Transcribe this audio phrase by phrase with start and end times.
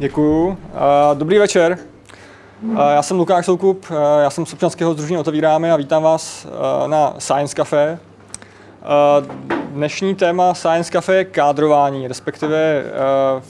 [0.00, 0.58] Děkuju.
[1.14, 1.78] Dobrý večer.
[2.90, 3.86] Já jsem Lukáš Soukup,
[4.22, 6.46] já jsem z občanského združení Otevíráme a vítám vás
[6.86, 7.98] na Science Café.
[9.68, 12.84] Dnešní téma Science Cafe je kádrování, respektive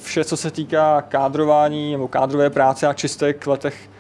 [0.03, 3.91] vše, co se týká kádrování nebo kádrové práce a čistek v letech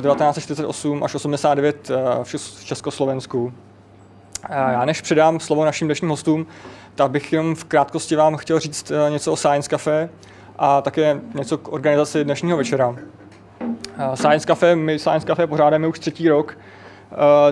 [0.00, 1.90] 1948 až 89
[2.22, 3.52] v Československu.
[4.50, 6.46] Já než předám slovo našim dnešním hostům,
[6.94, 10.08] tak bych jenom v krátkosti vám chtěl říct něco o Science Cafe
[10.58, 12.96] a také něco k organizaci dnešního večera.
[14.14, 16.58] Science Cafe, my Science Cafe pořádáme už třetí rok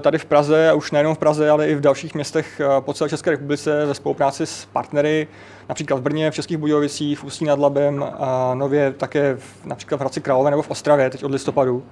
[0.00, 3.10] tady v Praze, a už nejenom v Praze, ale i v dalších městech po celé
[3.10, 5.28] České republice ve spolupráci s partnery,
[5.68, 9.96] například v Brně, v Českých Budějovicích, v Ústí nad Labem a nově také v, například
[9.96, 11.82] v Hradci Králové nebo v Ostravě, teď od listopadu.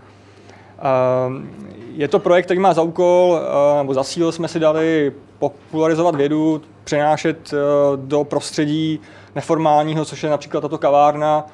[1.93, 3.41] Je to projekt, který má za úkol,
[3.79, 7.55] nebo za cíl jsme si dali popularizovat vědu, přenášet
[7.97, 9.01] do prostředí
[9.35, 11.47] neformálního, což je například tato kavárna,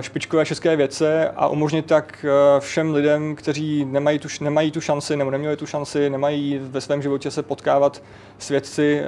[0.00, 2.26] špičkové české věce a umožnit tak
[2.58, 7.02] všem lidem, kteří nemají tu, nemají tu šanci nebo neměli tu šanci, nemají ve svém
[7.02, 8.02] životě se potkávat
[8.38, 9.02] s vědci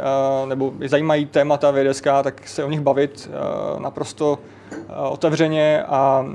[0.47, 3.31] nebo zajímají témata vědecká, tak se o nich bavit
[3.79, 4.39] naprosto
[5.09, 6.27] otevřeně a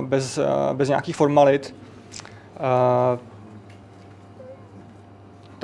[0.00, 0.38] bez,
[0.72, 1.74] bez nějakých formalit.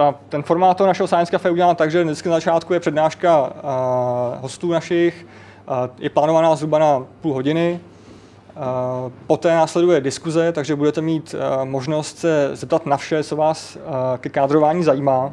[0.01, 3.41] Ta, ten formát toho našeho Science Cafe udělám tak, že vždycky na začátku je přednáška
[3.41, 3.51] uh,
[4.41, 5.27] hostů našich,
[5.69, 7.81] uh, je plánovaná zhruba na půl hodiny.
[8.57, 13.77] Uh, poté následuje diskuze, takže budete mít uh, možnost se zeptat na vše, co vás
[13.77, 13.83] uh,
[14.19, 15.27] ke kádrování zajímá.
[15.27, 15.33] Uh,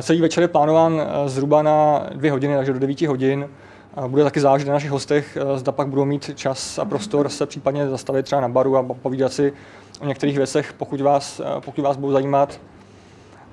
[0.00, 3.48] celý večer je plánován uh, zhruba na dvě hodiny, takže do 9 hodin.
[3.96, 7.28] Uh, bude taky záležet na našich hostech, uh, zda pak budou mít čas a prostor
[7.28, 9.52] se případně zastavit třeba na baru a povídat si
[10.00, 12.60] o některých věcech, pokud vás, pokud vás budou zajímat.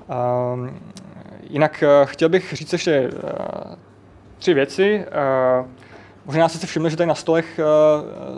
[0.08, 0.68] Uh,
[1.50, 3.74] jinak uh, chtěl bych říct ještě uh,
[4.38, 5.04] tři věci.
[5.60, 5.66] Uh,
[6.24, 7.60] možná jste si všimli, že tady na stolech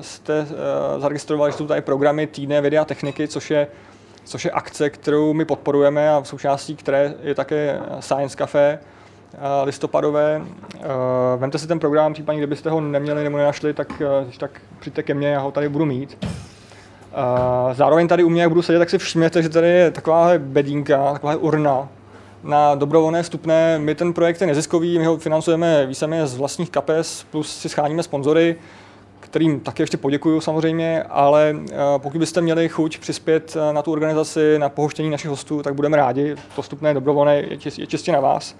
[0.00, 0.46] jste
[0.98, 3.66] zaregistrovali, že jsou tady programy Týdne vědy a techniky, což je,
[4.24, 8.78] což je akce, kterou my podporujeme a v součástí které je také Science Café
[9.64, 10.42] listopadové.
[11.36, 14.02] Vemte si ten program, případně kdybyste ho neměli nebo nenašli, tak,
[14.38, 16.26] tak přijďte ke mně, já ho tady budu mít.
[17.72, 21.12] Zároveň tady u mě, jak budu sedět, tak si všimněte, že tady je taková bedínka,
[21.12, 21.88] taková urna
[22.42, 23.78] na dobrovolné vstupné.
[23.78, 28.02] My ten projekt je neziskový, my ho financujeme víceméně z vlastních kapes, plus si scháníme
[28.02, 28.56] sponzory,
[29.20, 31.68] kterým také ještě poděkuju samozřejmě, ale uh,
[31.98, 36.36] pokud byste měli chuť přispět na tu organizaci, na pohoštění našich hostů, tak budeme rádi.
[36.56, 38.56] To vstupné dobrovolné je čistě na vás.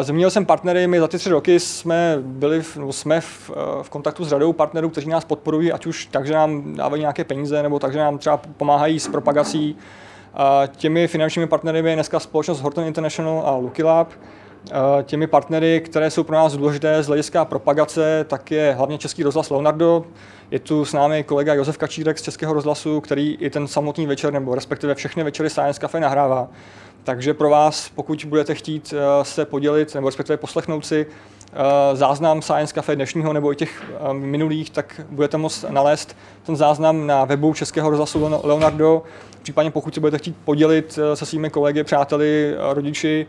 [0.00, 3.50] Zmínil jsem partnery, my za ty tři roky jsme byli v, nebo jsme v,
[3.82, 7.24] v kontaktu s řadou partnerů, kteří nás podporují, ať už tak, že nám dávají nějaké
[7.24, 9.76] peníze, nebo tak, že nám třeba pomáhají s propagací.
[10.34, 14.12] A těmi finančními partnery je dneska společnost Horton International a Lucky Lab.
[14.72, 19.22] A těmi partnery, které jsou pro nás důležité z hlediska propagace, tak je hlavně Český
[19.22, 20.04] rozhlas Leonardo.
[20.50, 24.32] Je tu s námi kolega Josef Kačírek z Českého rozhlasu, který i ten samotný večer,
[24.32, 26.48] nebo respektive všechny večery Science Cafe nahrává.
[27.04, 32.42] Takže pro vás, pokud budete chtít uh, se podělit nebo respektive poslechnout si uh, záznam
[32.42, 37.24] Science Cafe dnešního nebo i těch uh, minulých, tak budete moct nalézt ten záznam na
[37.24, 39.02] webu Českého rozhlasu Leonardo.
[39.42, 43.26] Případně pokud se budete chtít podělit se svými kolegy, přáteli, rodiči,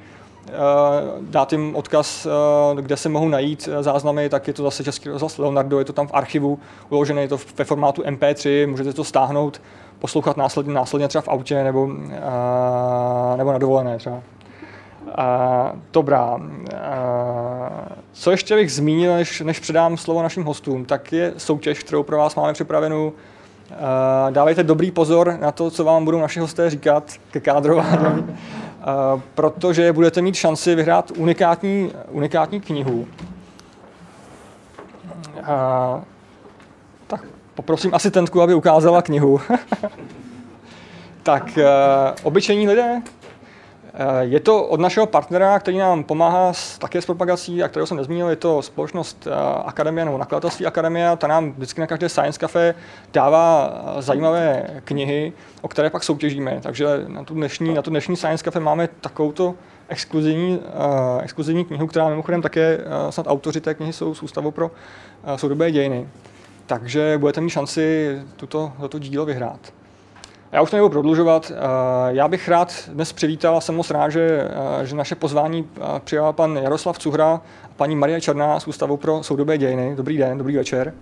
[1.21, 2.27] dát jim odkaz,
[2.75, 6.07] kde se mohou najít záznamy, tak je to zase Český rozhlas Leonardo, je to tam
[6.07, 6.59] v archivu
[6.89, 9.61] uložené, je to ve formátu MP3, můžete to stáhnout
[10.03, 11.89] poslouchat následně, následně třeba v autě nebo,
[12.23, 14.21] a, nebo na dovolené třeba.
[15.15, 16.39] A, dobrá.
[16.77, 22.03] A, co ještě bych zmínil, než, než předám slovo našim hostům, tak je soutěž, kterou
[22.03, 23.13] pro vás máme připravenou.
[23.71, 28.37] A, dávejte dobrý pozor na to, co vám budou naši hosté říkat ke kádrování,
[28.81, 33.07] a, protože budete mít šanci vyhrát unikátní, unikátní knihu.
[35.43, 36.01] A,
[37.55, 39.41] poprosím asistentku, aby ukázala knihu.
[41.23, 41.63] tak, uh,
[42.23, 43.01] obyčejní lidé.
[43.01, 47.87] Uh, je to od našeho partnera, který nám pomáhá s, také s propagací a kterého
[47.87, 49.33] jsem nezmínil, je to společnost uh,
[49.65, 51.17] Akademie nebo nakladatelství Akademie.
[51.17, 52.75] Ta nám vždycky na každé Science Cafe
[53.13, 56.59] dává zajímavé knihy, o které pak soutěžíme.
[56.63, 59.55] Takže na tu dnešní, na tu dnešní Science Cafe máme takovouto
[59.87, 60.63] exkluzivní, uh,
[61.23, 65.35] exkluzivní knihu, která mimochodem také uh, snad autoři té knihy jsou z Ústavu pro uh,
[65.35, 66.07] soudobé dějiny
[66.65, 69.73] takže budete mít šanci tuto, toto dílo vyhrát.
[70.51, 71.51] Já už to nebudu prodlužovat.
[71.55, 71.57] Eh,
[72.07, 74.49] já bych rád dnes přivítal a jsem moc rád, že,
[74.81, 77.41] eh, že naše pozvání eh, přijal pan Jaroslav Cuhra a
[77.75, 79.95] paní Marie Černá z Ústavu pro soudobé dějiny.
[79.95, 80.93] Dobrý den, dobrý večer.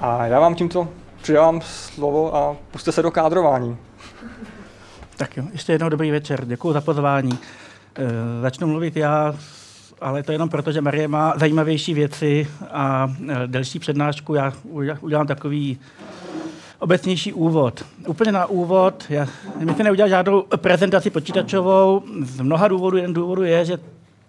[0.00, 0.88] A já vám tímto
[1.22, 3.76] přidávám slovo a puste se do kádrování.
[5.16, 6.44] Tak jo, ještě jednou dobrý večer.
[6.44, 7.38] Děkuji za pozvání.
[7.96, 9.34] E, začnu mluvit já
[10.00, 13.12] ale to jenom proto, že Marie má zajímavější věci a
[13.46, 14.34] delší přednášku.
[14.34, 14.52] Já
[15.00, 15.78] udělám takový
[16.78, 17.84] obecnější úvod.
[18.06, 19.26] Úplně na úvod, já,
[19.58, 22.02] my jsme neudělali žádnou prezentaci počítačovou.
[22.20, 23.78] Z mnoha důvodů, jeden důvodu je, že,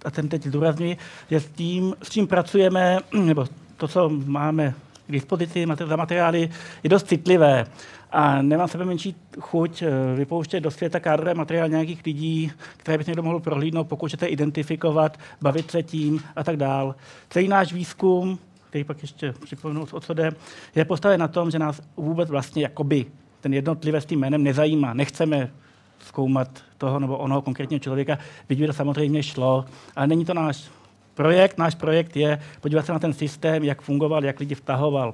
[0.05, 0.97] a ten teď zdůrazňuji,
[1.31, 3.45] že s tím, s čím pracujeme, nebo
[3.77, 4.73] to, co máme
[5.07, 6.49] k dispozici za materiály,
[6.83, 7.65] je dost citlivé.
[8.11, 13.03] A nemám sebe menší chuť eh, vypouštět do světa kádrové materiál nějakých lidí, které by
[13.03, 16.95] se někdo mohl prohlídnout, pokud identifikovat, bavit se tím a tak dál.
[17.29, 18.39] Celý náš výzkum
[18.69, 20.31] který pak ještě připomenu, o co jde,
[20.75, 23.05] je postaven na tom, že nás vůbec vlastně jakoby
[23.41, 24.93] ten jednotlivec s tím jménem nezajímá.
[24.93, 25.51] Nechceme
[25.99, 28.17] zkoumat toho nebo onoho konkrétního člověka,
[28.49, 29.65] by to samozřejmě šlo,
[29.95, 30.69] ale není to náš
[31.13, 31.57] projekt.
[31.57, 35.13] Náš projekt je podívat se na ten systém, jak fungoval, jak lidi vtahoval.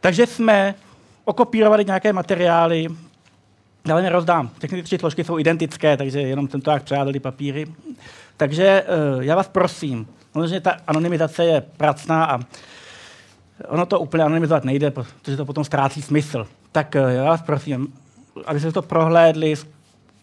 [0.00, 0.74] Takže jsme
[1.24, 2.86] okopírovali nějaké materiály,
[3.92, 4.50] ale nerozdám.
[4.58, 7.66] Všechny ty tři složky jsou identické, takže jenom jsem to jak přijádali papíry.
[8.36, 8.84] Takže eh,
[9.24, 12.40] já vás prosím, Samozřejmě ta anonymizace je pracná a
[13.68, 16.46] ono to úplně anonymizovat nejde, protože to potom ztrácí smysl.
[16.72, 17.92] Tak eh, já vás prosím,
[18.46, 19.54] abyste to prohlédli,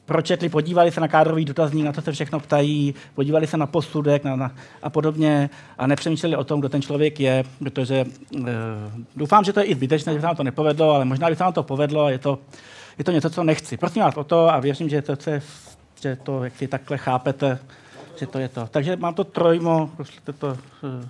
[0.10, 4.24] pročetli, podívali se na kádrový dotazník, na to se všechno ptají, podívali se na posudek
[4.24, 4.52] na, na,
[4.84, 8.06] a podobně a nepřemýšleli o tom, kdo ten člověk je, protože e,
[9.16, 11.44] doufám, že to je i zbytečné, že se nám to nepovedlo, ale možná by se
[11.44, 12.40] nám to povedlo a je to,
[12.98, 13.78] je to něco, co nechci.
[13.78, 15.14] Prosím vás o to a věřím, že to,
[16.02, 17.60] že to jak si takhle chápete,
[18.16, 18.68] že to je to.
[18.72, 21.08] Takže mám to trojmo, pošlete to, eh,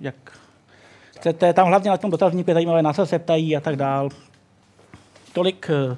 [0.00, 0.14] jak
[1.16, 1.52] chcete.
[1.52, 4.08] Tam hlavně na tom dotazníku je zajímavé, na co se ptají a tak dál.
[5.32, 5.96] Tolik eh,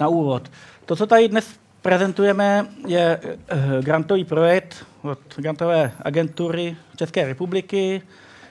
[0.00, 0.50] na úvod.
[0.88, 8.02] To, co tady dnes prezentujeme, je eh, grantový projekt od grantové agentury České republiky,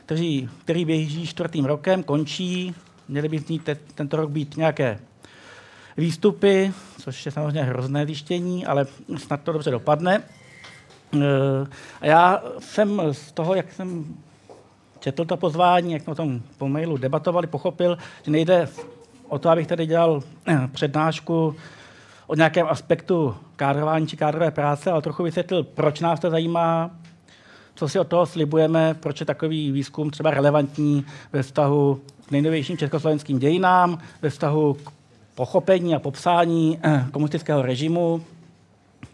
[0.05, 2.75] který, který běží čtvrtým rokem, končí.
[3.07, 4.99] Měly by te, tento rok být nějaké
[5.97, 8.85] výstupy, což je samozřejmě hrozné zjištění, ale
[9.17, 10.23] snad to dobře dopadne.
[11.15, 11.67] Eh,
[12.01, 14.15] a já jsem z toho, jak jsem
[14.99, 18.67] četl to pozvání, jak jsme o tom po mailu debatovali, pochopil, že nejde
[19.27, 21.55] o to, abych tady dělal eh, přednášku
[22.27, 26.91] o nějakém aspektu kádrování či kádrové práce, ale trochu vysvětlil, proč nás to zajímá,
[27.75, 32.77] co si od toho slibujeme, proč je takový výzkum třeba relevantní ve vztahu k nejnovějším
[32.77, 34.91] československým dějinám, ve vztahu k
[35.35, 38.21] pochopení a popsání eh, komunistického režimu,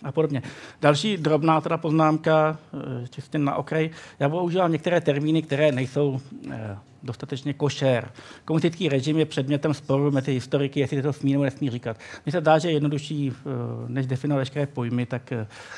[0.04, 0.42] a podobně.
[0.82, 2.58] Další drobná teda poznámka,
[3.04, 3.90] eh, čistě na okraj.
[4.20, 6.20] Já používám některé termíny, které nejsou
[6.52, 8.12] eh, dostatečně košer.
[8.46, 11.98] Komunistický režim je předmětem sporu mezi historiky, jestli to smí nebo nesmí říkat.
[12.26, 13.50] Mně se dá, že je jednodušší, eh,
[13.88, 15.34] než definovat veškeré pojmy, tak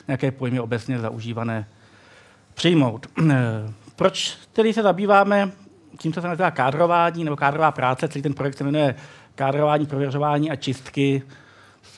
[0.08, 1.68] nějaké pojmy obecně zaužívané
[2.54, 3.08] přijmout.
[3.96, 5.52] Proč tedy se zabýváme
[5.98, 8.96] tím, co se nazývá kádrování nebo kádrová práce, celý ten projekt se jmenuje
[9.36, 11.22] kádrování, prověřování a čistky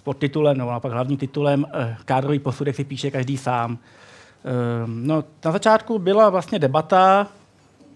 [0.08, 3.78] s podtitulem, nebo naopak hlavním titulem eh, Kádrový posudek si píše každý sám.
[4.46, 7.28] Ehm, no, na začátku byla vlastně debata,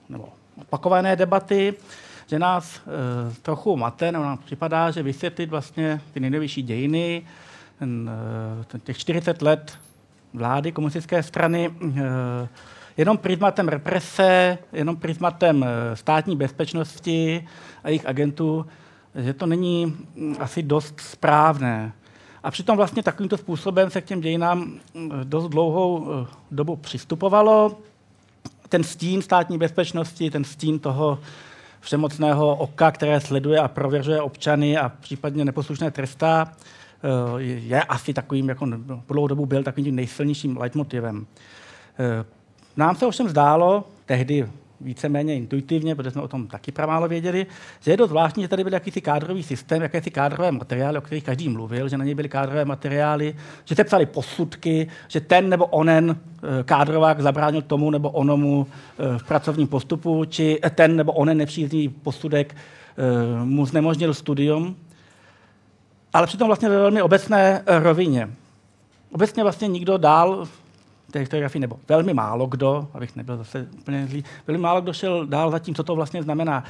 [0.10, 0.30] nebo
[0.62, 1.74] opakované debaty,
[2.28, 2.82] že nás e,
[3.42, 7.24] trochu mate, nebo nám připadá, že vysvětlit vlastně ty nejnovější dějiny,
[7.82, 7.86] e,
[8.68, 9.78] ten, těch 40 let
[10.34, 11.72] vlády komunistické strany,
[12.98, 17.48] jenom prismatem represe, jenom prismatem státní bezpečnosti
[17.84, 18.66] a jejich agentů,
[19.16, 21.94] že to není mm, asi dost správné.
[22.44, 24.60] A přitom vlastně takovýmto způsobem se k těm dějinám
[24.94, 27.78] mm, dost dlouhou eh, dobu přistupovalo.
[28.70, 31.20] Ten stín státní bezpečnosti, ten stín toho
[31.80, 38.50] všemocného oka, které sleduje a prověřuje občany a případně neposlušné trestá, eh, je asi takovým,
[38.50, 38.68] jako
[39.06, 41.26] po dlouhou dobu byl takovým nejsilnějším leitmotivem.
[42.00, 42.26] Eh,
[42.78, 44.48] nám se ovšem zdálo, tehdy
[44.84, 47.46] víceméně intuitivně, protože jsme o tom taky pramálo věděli,
[47.82, 51.24] že je to zvláštní, že tady byl jakýsi kádrový systém, jakési kádrové materiály, o kterých
[51.24, 53.36] každý mluvil, že na ně byly kádrové materiály,
[53.66, 59.18] že se psali posudky, že ten nebo onen eh, kádrovák zabránil tomu nebo onomu eh,
[59.18, 64.76] v pracovním postupu, či ten nebo onen nepříznivý posudek eh, mu znemožnil studium.
[66.14, 68.30] Ale přitom vlastně ve velmi obecné rovině.
[69.12, 70.48] Obecně vlastně nikdo dál
[71.12, 75.26] té historiografii, nebo velmi málo kdo, abych nebyl zase úplně zlý, velmi málo kdo šel
[75.26, 76.64] dál za tím, co to vlastně znamená.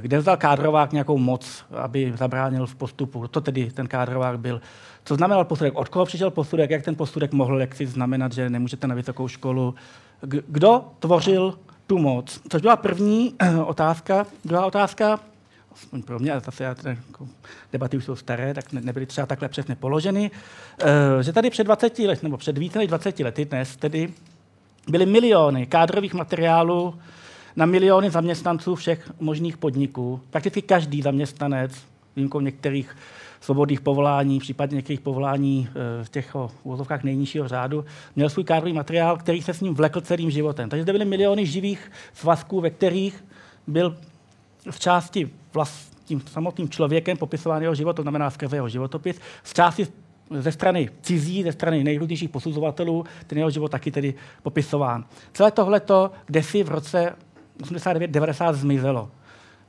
[0.00, 3.28] Kde vzal kádrovák nějakou moc, aby zabránil v postupu?
[3.28, 4.60] To tedy ten kádrovák byl.
[5.04, 5.74] Co znamenal posudek?
[5.74, 6.70] Od koho přišel posudek?
[6.70, 9.74] Jak ten posudek mohl jak si znamenat, že nemůžete na vysokou školu?
[10.20, 12.40] Kdo tvořil tu moc?
[12.48, 13.34] Což byla první
[13.66, 14.26] otázka.
[14.44, 15.20] Druhá otázka,
[15.74, 17.28] aspoň pro mě, ale zase já jako,
[17.72, 20.30] debaty už jsou staré, tak ne, nebyly třeba takhle přesně položeny,
[20.82, 24.08] uh, že tady před 20 lety, nebo před více než 20 lety dnes tedy
[24.88, 26.94] byly miliony kádrových materiálů
[27.56, 30.20] na miliony zaměstnanců všech možných podniků.
[30.30, 31.72] Prakticky každý zaměstnanec,
[32.16, 32.96] výjimkou některých
[33.40, 35.68] svobodných povolání, případně některých povolání
[36.02, 37.84] v těch úvozovkách nejnižšího řádu,
[38.16, 40.68] měl svůj kádrový materiál, který se s ním vlekl celým životem.
[40.68, 43.24] Takže zde byly miliony živých svazků, ve kterých
[43.66, 43.96] byl
[44.70, 49.52] v části vlast, tím samotným člověkem popisován jeho život, to znamená skrze jeho životopis, z
[49.52, 49.86] části
[50.30, 55.04] ze strany cizí, ze strany nejrůznějších posuzovatelů, ten jeho život taky tedy popisován.
[55.32, 57.16] Celé tohleto kde si v roce
[57.62, 59.10] 89-90 zmizelo.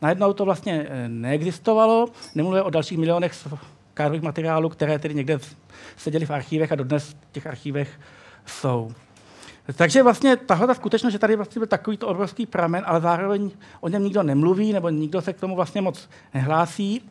[0.02, 3.48] Najednou to vlastně eh, neexistovalo, nemluvě o dalších milionech
[3.94, 5.40] kádrových materiálů, které tedy někde
[5.98, 8.00] seděly v archívech a dodnes v těch archívech
[8.46, 8.92] jsou.
[9.76, 13.52] Takže vlastně tahle ta skutečnost, že tady vlastně byl takovýto obrovský pramen, ale zároveň
[13.82, 17.10] o něm nikdo nemluví, nebo nikdo se k tomu vlastně moc nehlásí,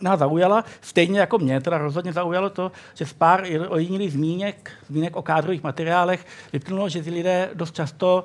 [0.00, 5.16] nás zaujala, stejně jako mě teda rozhodně zaujalo to, že z pár ojedinělých zmínek, zmínek
[5.16, 8.24] o kádrových materiálech vyplynulo, že ty lidé dost často,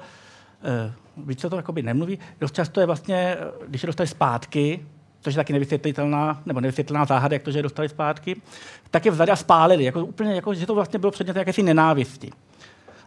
[0.63, 3.37] eh, víc se to jakoby nemluví, dost často je vlastně,
[3.67, 4.85] když je dostali zpátky,
[5.21, 8.41] což je taky nevysvětlitelná, nebo nevysvětlitelná záhada, jak to, že je dostali zpátky,
[8.91, 12.31] tak je vzali a spálili, jako úplně, jako, že to vlastně bylo předmět jakési nenávisti.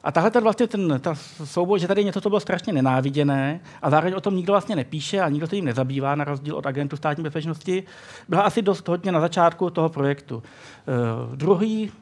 [0.04, 1.14] A tahle ten vlastně ten ta
[1.44, 5.20] souboj, že tady něco, co bylo strašně nenáviděné a zároveň o tom nikdo vlastně nepíše
[5.20, 7.82] a nikdo se jim nezabývá, na rozdíl od agentů státní bezpečnosti,
[8.28, 10.36] byla asi dost hodně na začátku toho projektu.
[10.36, 11.92] Uh, druhý,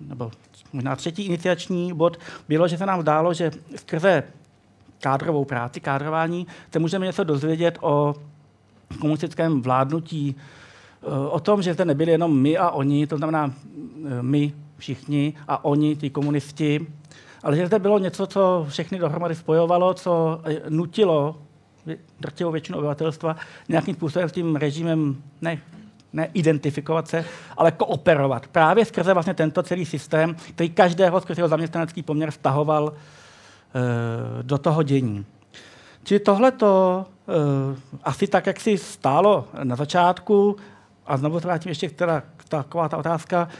[0.00, 0.30] nebo
[0.72, 2.16] možná třetí iniciační bod
[2.48, 4.22] bylo, že se nám zdálo, že skrze
[5.00, 8.14] kádrovou práci, kádrování, se můžeme něco dozvědět o
[9.00, 14.22] komunistickém vládnutí, eh, o tom, že zde nebyli jenom my a oni, to znamená eh,
[14.22, 16.86] my všichni a oni, ty komunisti,
[17.42, 21.36] ale že zde bylo něco, co všechny dohromady spojovalo, co eh, nutilo
[22.20, 23.36] drtivou většinu obyvatelstva
[23.68, 25.58] nějakým způsobem s tím režimem ne,
[26.12, 27.24] ne identifikovat se,
[27.56, 28.46] ale kooperovat.
[28.46, 34.58] Právě skrze vlastně tento celý systém, který každého skrze jeho zaměstnanecký poměr vztahoval e, do
[34.58, 35.26] toho dění.
[36.04, 37.32] Čili tohle to e,
[38.02, 40.56] asi tak, jak si stálo na začátku,
[41.06, 43.50] a znovu se vrátím ještě k taková ta otázka, Eh,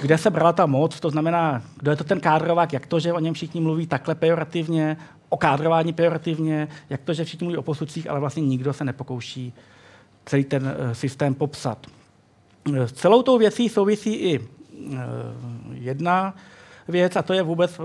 [0.00, 3.12] kde se brala ta moc, to znamená, kdo je to ten kádrovák, jak to, že
[3.12, 4.96] o něm všichni mluví takhle pejorativně,
[5.28, 9.52] o kádrování pejorativně, jak to, že všichni mluví o posudcích, ale vlastně nikdo se nepokouší
[10.26, 11.86] celý ten eh, systém popsat.
[12.74, 14.40] Eh, s celou tou věcí souvisí i
[15.72, 16.34] jedna
[16.88, 17.80] věc, a to je vůbec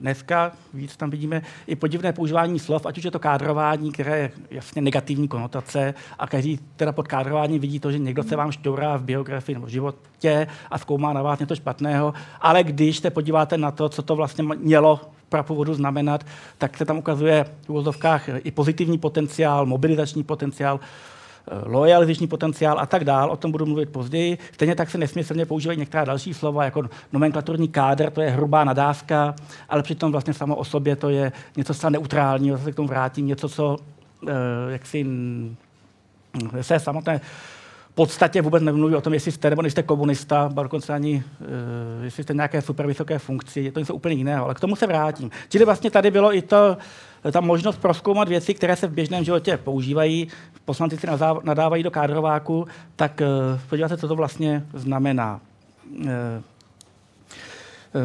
[0.00, 4.30] Dneska víc tam vidíme i podivné používání slov, ať už je to kádrování, které je
[4.50, 8.96] jasně negativní konotace a každý teda pod kádrování vidí to, že někdo se vám šťourá
[8.96, 13.58] v biografii nebo v životě a zkoumá na vás něco špatného, ale když se podíváte
[13.58, 16.26] na to, co to vlastně mělo prapůvodu znamenat,
[16.58, 20.80] tak se tam ukazuje v úvozovkách i pozitivní potenciál, mobilizační potenciál,
[21.66, 24.38] lojalizační potenciál a tak dál, o tom budu mluvit později.
[24.52, 26.82] Stejně tak se nesmyslně používají některá další slova, jako
[27.12, 29.34] nomenklaturní kádr, to je hrubá nadávka,
[29.68, 33.26] ale přitom vlastně samo o sobě to je něco zcela neutrálního, zase k tomu vrátím,
[33.26, 33.76] něco, co
[34.28, 34.32] eh,
[34.68, 35.06] jak si
[36.60, 37.20] se samotné
[37.94, 42.34] podstatě vůbec nemluví o tom, jestli jste nebo nejste komunista, dokonce ani uh, jestli jste
[42.34, 45.30] nějaké super vysoké funkci, je to něco úplně jiného, ale k tomu se vrátím.
[45.48, 46.76] Čili vlastně tady bylo i to,
[47.32, 50.28] ta možnost proskoumat věci, které se v běžném životě používají,
[50.64, 51.06] poslanci si
[51.42, 52.66] nadávají do kádrováku,
[52.96, 55.40] tak uh, podívat se, co to vlastně znamená.
[56.00, 56.08] Uh,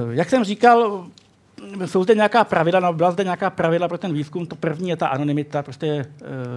[0.10, 1.06] jak jsem říkal,
[1.86, 4.46] jsou zde nějaká pravidla, no byla zde nějaká pravidla pro ten výzkum.
[4.46, 6.06] To první je ta anonymita, prostě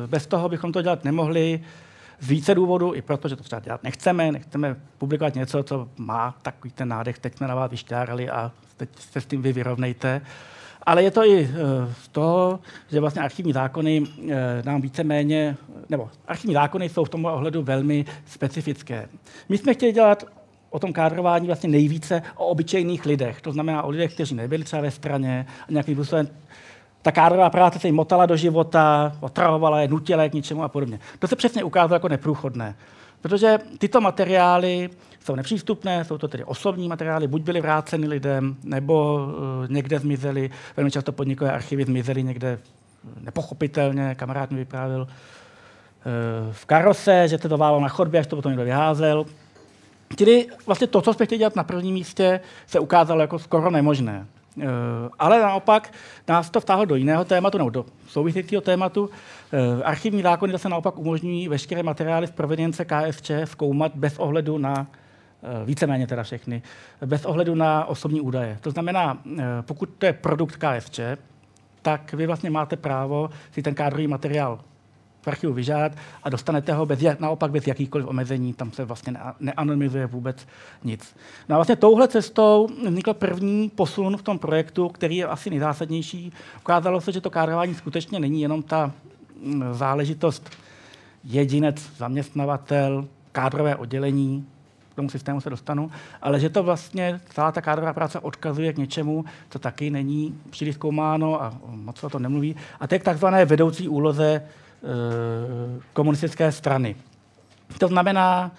[0.06, 1.60] bez toho bychom to dělat nemohli
[2.20, 6.34] z více důvodů, i proto, že to třeba dělat nechceme, nechceme publikovat něco, co má
[6.42, 10.20] takový ten nádech, teď jsme na vás vyšťárali a teď se s tím vy vyrovnejte.
[10.86, 12.60] Ale je to i eh, z toho,
[12.90, 15.56] že vlastně archivní zákony eh, nám víceméně,
[15.88, 19.08] nebo archivní zákony jsou v tom ohledu velmi specifické.
[19.48, 20.24] My jsme chtěli dělat
[20.70, 23.40] o tom kádrování vlastně nejvíce o obyčejných lidech.
[23.40, 26.28] To znamená o lidech, kteří nebyli třeba ve straně a nějakým způsobem
[27.02, 30.68] ta kádrová práce se jim motala do života, otravovala je, nutila je k ničemu a
[30.68, 31.00] podobně.
[31.18, 32.74] To se přesně ukázalo jako neprůchodné.
[33.22, 34.90] Protože tyto materiály
[35.24, 39.32] jsou nepřístupné, jsou to tedy osobní materiály, buď byly vráceny lidem, nebo uh,
[39.68, 40.50] někde zmizely.
[40.76, 42.58] Velmi často podnikové archivy zmizely někde
[43.20, 44.14] nepochopitelně.
[44.14, 45.08] Kamarád mi vyprávěl uh,
[46.52, 49.26] v karose, že se to válo na chodbě, až to potom někdo vyházel.
[50.16, 54.26] Čili vlastně to, co jsme chtěli dělat na prvním místě, se ukázalo jako skoro nemožné.
[54.60, 54.64] Eh,
[55.18, 55.92] ale naopak
[56.28, 59.10] nás to vtáhlo do jiného tématu, nebo do souvisejícího tématu.
[59.52, 64.86] Eh, archivní zákony zase naopak umožňují veškeré materiály z provenience KSČ zkoumat bez ohledu na
[65.42, 66.62] eh, víceméně teda všechny,
[67.06, 68.58] bez ohledu na osobní údaje.
[68.60, 69.18] To znamená,
[69.60, 71.00] pokud to je produkt KSČ,
[71.82, 74.60] tak vy vlastně máte právo si ten kádrový materiál
[75.22, 75.92] v archivu vyžádat
[76.22, 80.46] a dostanete ho bez, naopak bez jakýchkoliv omezení, tam se vlastně neanonymizuje vůbec
[80.84, 81.16] nic.
[81.48, 86.32] No a vlastně touhle cestou vznikl první posun v tom projektu, který je asi nejzásadnější.
[86.60, 88.92] Ukázalo se, že to kádrování skutečně není jenom ta
[89.72, 90.50] záležitost
[91.24, 94.46] jedinec, zaměstnavatel, kádrové oddělení,
[94.92, 95.90] k tomu systému se dostanu,
[96.22, 100.74] ale že to vlastně celá ta kádrová práce odkazuje k něčemu, co taky není příliš
[100.74, 102.56] zkoumáno a moc se to nemluví.
[102.80, 104.42] A to je k takzvané vedoucí úloze e,
[105.92, 106.96] komunistické strany.
[107.78, 108.50] To znamená,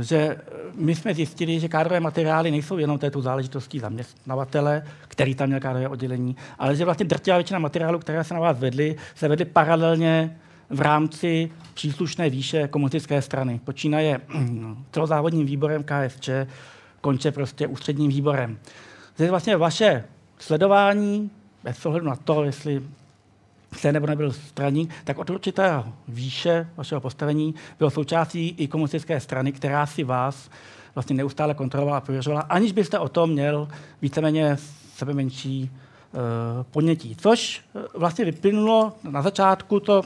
[0.00, 0.36] že
[0.74, 5.88] my jsme zjistili, že kádrové materiály nejsou jenom této záležitostí zaměstnavatele, který tam měl kádrové
[5.88, 10.38] oddělení, ale že vlastně drtivá většina materiálů, které se na vás vedly, se vedly paralelně
[10.70, 13.60] v rámci příslušné výše komunistické strany.
[13.64, 14.20] Počínaje
[14.92, 16.30] celozávodním výborem KSČ,
[17.00, 18.58] konče prostě ústředním výborem.
[19.16, 20.04] Zde vlastně vaše
[20.38, 21.30] sledování,
[21.64, 22.82] bez ohledu na to, jestli
[23.72, 29.52] jste nebo nebyl straník, tak od určité výše vašeho postavení bylo součástí i komunistické strany,
[29.52, 30.50] která si vás
[30.94, 33.68] vlastně neustále kontrolovala a prověřovala, aniž byste o tom měl
[34.02, 34.56] víceméně
[34.94, 36.20] sebe menší uh,
[36.70, 37.16] ponětí.
[37.16, 40.02] Což eh, vlastně vyplynulo na začátku, to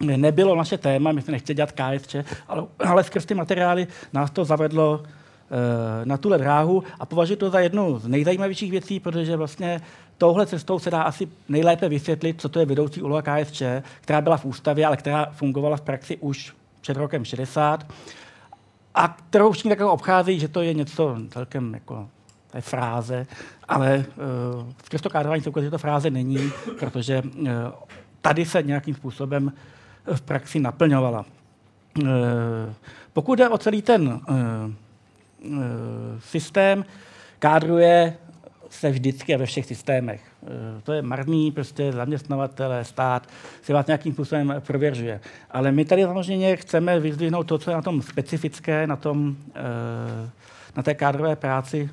[0.00, 2.16] nebylo naše téma, my jsme nechtěli dělat KSČ,
[2.48, 7.50] ale, ale skrz ty materiály nás to zavedlo e, na tuhle dráhu a považuji to
[7.50, 9.80] za jednu z nejzajímavějších věcí, protože vlastně
[10.18, 13.62] touhle cestou se dá asi nejlépe vysvětlit, co to je vedoucí úloha KSČ,
[14.00, 17.92] která byla v ústavě, ale která fungovala v praxi už před rokem 60
[18.94, 22.08] a kterou všichni takhle obchází, že to je něco celkem jako
[22.50, 23.26] to je fráze,
[23.68, 24.04] ale
[24.94, 27.48] uh, v to kádrování se ukazuje, že to fráze není, protože uh,
[28.20, 29.52] tady se nějakým způsobem
[30.14, 31.24] v praxi naplňovala.
[32.04, 32.74] Eh,
[33.12, 34.34] pokud jde o celý ten eh,
[35.44, 35.50] eh,
[36.20, 36.84] systém,
[37.38, 38.16] kádruje
[38.70, 40.20] se vždycky a ve všech systémech.
[40.82, 43.28] To je marný, prostě zaměstnavatele, stát
[43.62, 45.20] si vás nějakým způsobem prověřuje.
[45.50, 49.36] Ale my tady samozřejmě chceme vyzdvihnout to, co je na tom specifické, na, tom,
[50.76, 51.90] na té kádrové práci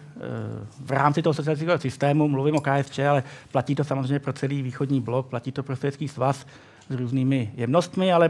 [0.79, 2.27] v rámci toho socialistického systému.
[2.27, 6.07] Mluvím o KSČ, ale platí to samozřejmě pro celý východní blok, platí to pro Sovětský
[6.07, 6.45] svaz,
[6.89, 8.29] s různými jemnostmi, ale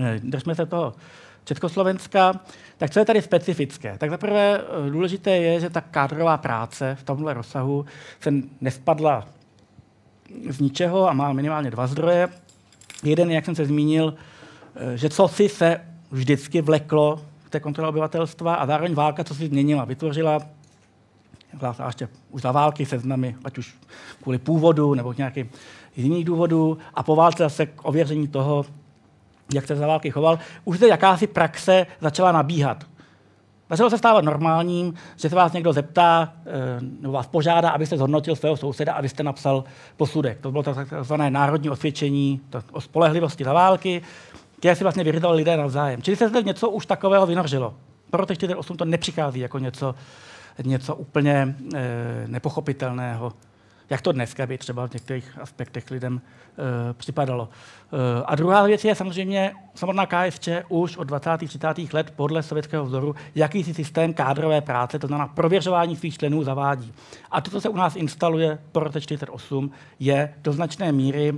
[0.00, 0.94] eh, držme se toho
[1.48, 2.40] Československa.
[2.78, 3.98] Tak co je tady specifické?
[3.98, 7.86] Tak zaprvé eh, důležité je, že ta kádrová práce v tomhle rozsahu
[8.20, 9.26] se nespadla
[10.48, 12.28] z ničeho a má minimálně dva zdroje.
[13.02, 15.80] Jeden, jak jsem se zmínil, eh, že co si se
[16.10, 20.38] vždycky vleklo v té kontrole obyvatelstva a zároveň válka, co si změnila, vytvořila
[21.78, 23.74] a ještě už za války seznamy, ať už
[24.22, 25.50] kvůli původu nebo nějakým
[25.96, 28.64] jiných důvodů a po válce zase k ověření toho,
[29.54, 32.84] jak se za války choval, už zde jakási praxe začala nabíhat.
[33.70, 38.36] Začalo se stávat normálním, že se vás někdo zeptá, eh, nebo vás požádá, abyste zhodnotil
[38.36, 39.64] svého souseda, abyste napsal
[39.96, 40.40] posudek.
[40.40, 42.40] To bylo takzvané národní osvědčení
[42.72, 44.02] o spolehlivosti za války,
[44.58, 46.02] které si vlastně vyřizovali lidé navzájem.
[46.02, 47.74] Čili se zde něco už takového vynořilo.
[48.10, 49.94] Pro 48 to nepřichází jako něco,
[50.64, 53.32] něco úplně e, nepochopitelného
[53.90, 57.48] jak to dneska by třeba v některých aspektech lidem e, připadalo.
[57.92, 61.30] E, a druhá věc je samozřejmě samotná KSČ už od 20.
[61.36, 61.92] 30.
[61.92, 66.92] let podle sovětského vzoru jakýsi systém kádrové práce, to znamená prověřování svých členů zavádí.
[67.30, 71.34] A to, co se u nás instaluje po roce 48, je do značné míry e,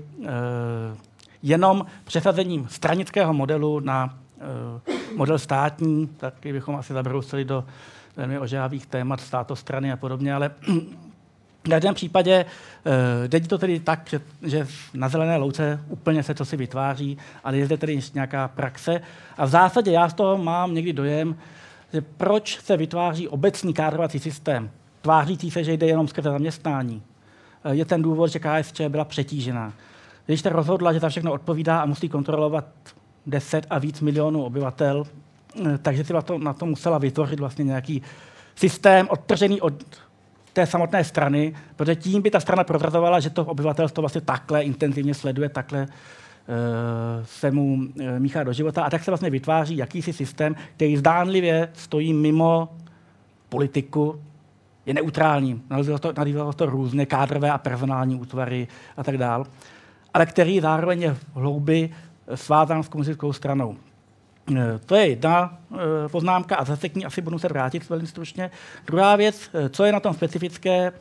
[1.43, 4.19] jenom přesazením stranického modelu na
[5.17, 7.65] model státní, taky bychom asi zabrousili do
[8.17, 10.51] velmi ožávých témat státostrany a podobně, ale
[11.65, 12.93] v každém případě uh,
[13.29, 17.57] jde to tedy tak, že, že na zelené louce úplně se to si vytváří, ale
[17.57, 19.01] je zde tedy nějaká praxe.
[19.37, 21.37] A v zásadě já z toho mám někdy dojem,
[21.93, 24.71] že proč se vytváří obecný kádrovací systém,
[25.03, 27.03] tvářící se, že jde jenom skrze zaměstnání,
[27.65, 29.73] uh, je ten důvod, že KSČ byla přetížená.
[30.27, 32.65] Když se rozhodla, že za všechno odpovídá a musí kontrolovat
[33.27, 35.05] 10 a víc milionů obyvatel,
[35.61, 38.03] uh, takže si na to, na to musela vytvořit vlastně nějaký
[38.55, 39.75] systém odtržený od
[40.53, 45.15] té samotné strany, protože tím by ta strana prozrazovala, že to obyvatelstvo vlastně takhle intenzivně
[45.15, 45.89] sleduje, takhle uh,
[47.25, 47.85] se mu uh,
[48.19, 52.69] míchá do života a tak se vlastně vytváří jakýsi systém, který zdánlivě stojí mimo
[53.49, 54.21] politiku,
[54.87, 59.45] je neutrální, nazývalo to, to různé kádrové a personální útvary a tak dále,
[60.15, 61.91] ale který zároveň je v hloubi
[62.35, 63.77] svázán s komunistickou stranou.
[64.57, 68.07] Eh, to je jedna eh, poznámka a zase k ní asi budu se vrátit velmi
[68.07, 68.51] stručně.
[68.87, 70.93] Druhá věc, eh, co je na tom specifické,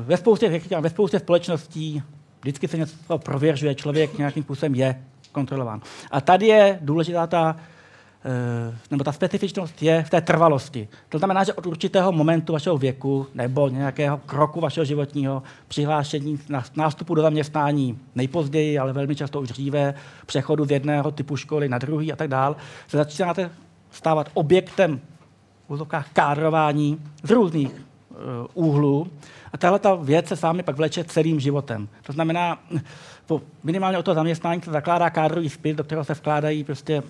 [0.00, 2.02] ve spoustě, říkám, ve spoustě společností
[2.40, 5.02] vždycky se něco prověřuje, člověk nějakým způsobem je
[5.32, 5.80] kontrolován.
[6.10, 7.56] A tady je důležitá ta
[8.90, 10.88] nebo ta specifičnost je v té trvalosti.
[11.08, 16.64] To znamená, že od určitého momentu vašeho věku nebo nějakého kroku vašeho životního přihlášení na
[16.76, 19.94] nástupu do zaměstnání nejpozději, ale velmi často už dříve,
[20.26, 22.56] přechodu z jedného typu školy na druhý a tak dál,
[22.88, 23.50] se začínáte
[23.90, 25.00] stávat objektem
[25.68, 29.08] v úzovkách kádrování z různých uh, úhlů.
[29.52, 31.88] A tahle ta věc se s vámi pak vleče celým životem.
[32.02, 32.58] To znamená,
[33.64, 37.02] minimálně o to zaměstnání se zakládá kádrový spis, do kterého se vkládají prostě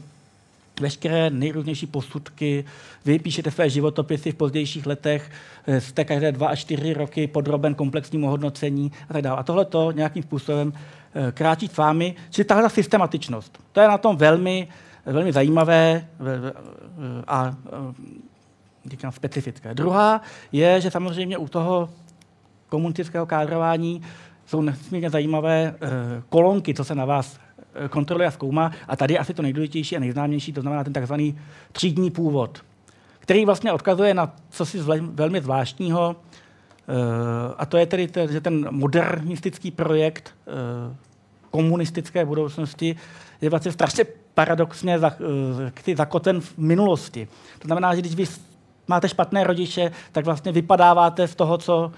[0.80, 2.64] veškeré nejrůznější posudky,
[3.04, 5.30] vy píšete své životopisy v pozdějších letech,
[5.66, 9.38] eh, jste každé dva až čtyři roky podroben komplexnímu hodnocení a tak dále.
[9.38, 13.58] A tohle to nějakým způsobem eh, kráčí s vámi, čili tahle systematičnost.
[13.72, 14.68] To je na tom velmi,
[15.06, 16.08] velmi zajímavé
[17.26, 17.56] a
[18.86, 19.74] říkám specifické.
[19.74, 21.90] Druhá je, že samozřejmě u toho
[22.68, 24.02] komunistického kádrování
[24.46, 25.74] jsou nesmírně zajímavé
[26.28, 27.38] kolonky, co se na vás
[27.90, 28.72] kontroluje a zkoumá.
[28.88, 31.38] A tady asi to nejdůležitější a nejznámější, to znamená ten takzvaný
[31.72, 32.64] třídní původ,
[33.18, 38.66] který vlastně odkazuje na co si velmi zvláštního, eh, a to je tedy, že ten
[38.70, 40.96] modernistický projekt eh,
[41.50, 42.96] komunistické budoucnosti
[43.40, 45.00] je vlastně strašně paradoxně
[45.86, 47.28] eh, zakoten v minulosti.
[47.58, 48.24] To znamená, že když vy
[48.88, 51.92] máte špatné rodiče, tak vlastně vypadáváte z toho, co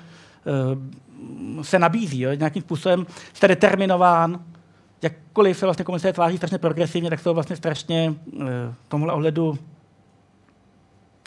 [1.62, 2.20] se nabízí.
[2.20, 2.34] Jo?
[2.34, 4.40] Nějakým způsobem jste determinován
[5.02, 9.58] jakkoliv se vlastně komunisté tváří strašně progresivně, tak jsou vlastně strašně eh, v tomhle ohledu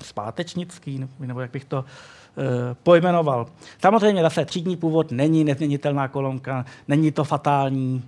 [0.01, 2.43] zpátečnický, nebo jak bych to uh,
[2.83, 3.47] pojmenoval.
[3.81, 8.03] Samozřejmě zase třídní původ není nezměnitelná kolonka, není to fatální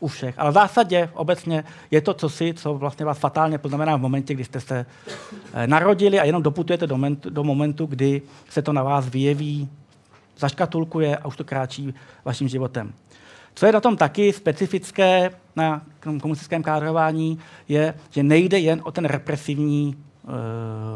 [0.00, 4.00] u všech, ale v zásadě obecně je to cosi, co vlastně vás fatálně poznamená v
[4.00, 8.62] momentě, kdy jste se uh, narodili a jenom doputujete do momentu, do momentu, kdy se
[8.62, 9.68] to na vás vyjeví,
[10.38, 12.92] zaškatulkuje a už to kráčí vaším životem.
[13.60, 15.82] Co je na tom taky specifické na
[16.20, 20.30] komunistickém kádrování, je, že nejde jen o ten represivní uh,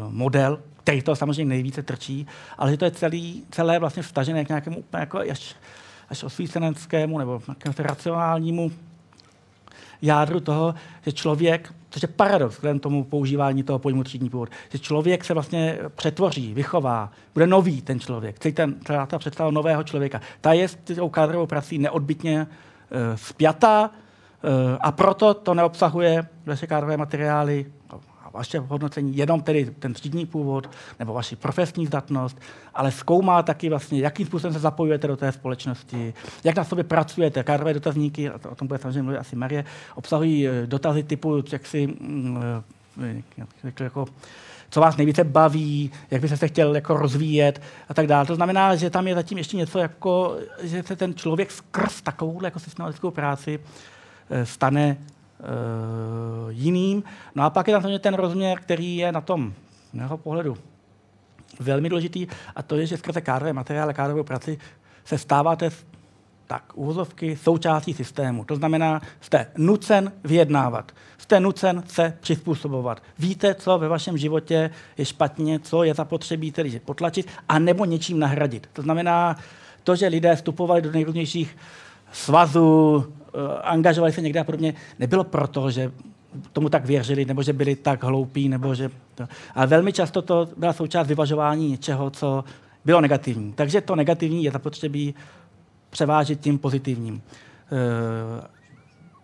[0.09, 4.49] model, který to samozřejmě nejvíce trčí, ale že to je celý, celé vlastně vstažené k
[4.49, 5.55] nějakému úplně jako až,
[6.09, 7.41] až osvíceneckému nebo
[7.77, 8.71] racionálnímu
[10.01, 14.79] jádru toho, že člověk, což je paradox k tomu používání toho pojmu třídní původ, že
[14.79, 19.83] člověk se vlastně přetvoří, vychová, bude nový ten člověk, celý ten, celá ta představa nového
[19.83, 20.21] člověka.
[20.41, 24.49] Ta je s tou kádrovou prací neodbitně uh, spjatá uh,
[24.81, 27.65] a proto to neobsahuje vaše kádrové materiály
[28.35, 30.69] vaše hodnocení jenom tedy ten třídní původ
[30.99, 32.41] nebo vaši profesní zdatnost,
[32.73, 37.43] ale zkoumá taky vlastně, jakým způsobem se zapojujete do té společnosti, jak na sobě pracujete.
[37.43, 41.87] Kádrové dotazníky, o tom bude samozřejmě mluvit asi Marie, obsahují eh, dotazy typu, jak si,
[41.87, 42.39] mm,
[43.63, 44.05] jak, jako,
[44.69, 48.25] co vás nejvíce baví, jak byste se chtěl jako rozvíjet a tak dále.
[48.25, 52.43] To znamená, že tam je zatím ještě něco, jako, že se ten člověk skrz takovou
[52.43, 53.59] jako systematickou práci
[54.29, 54.97] eh, stane
[56.49, 57.03] jiným.
[57.35, 59.53] No a pak je tam ten rozměr, který je na tom
[59.93, 60.57] mého pohledu
[61.59, 64.57] velmi důležitý, a to je, že skrze kádrové materiály, kádrovou práci
[65.05, 65.69] se stáváte
[66.47, 68.45] tak, uvozovky součástí systému.
[68.45, 73.03] To znamená, jste nucen vyjednávat, jste nucen se přizpůsobovat.
[73.19, 78.19] Víte, co ve vašem životě je špatně, co je zapotřebí tedy potlačit, a nebo něčím
[78.19, 78.69] nahradit.
[78.73, 79.37] To znamená,
[79.83, 81.57] to, že lidé vstupovali do nejrůznějších
[82.11, 83.14] svazů, Eh,
[83.61, 85.91] angažovali se někde a podobně, nebylo proto, že
[86.53, 88.89] tomu tak věřili, nebo že byli tak hloupí, nebo že...
[89.55, 92.43] Ale velmi často to byla součást vyvažování něčeho, co
[92.85, 93.53] bylo negativní.
[93.53, 95.15] Takže to negativní je zapotřebí
[95.89, 97.21] převážit tím pozitivním.
[97.21, 98.47] Eh,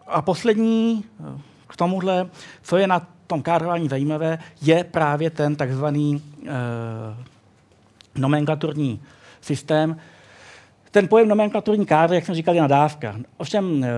[0.08, 1.24] a poslední eh,
[1.68, 2.30] k tomuhle,
[2.62, 6.22] co je na tom kádrování zajímavé, je právě ten takzvaný
[8.16, 9.02] nomenklaturní
[9.42, 9.98] systém,
[10.92, 13.16] ten pojem nomenklaturní kádr, jak jsem říkal, je nadávka.
[13.38, 13.90] Ovšem, eh,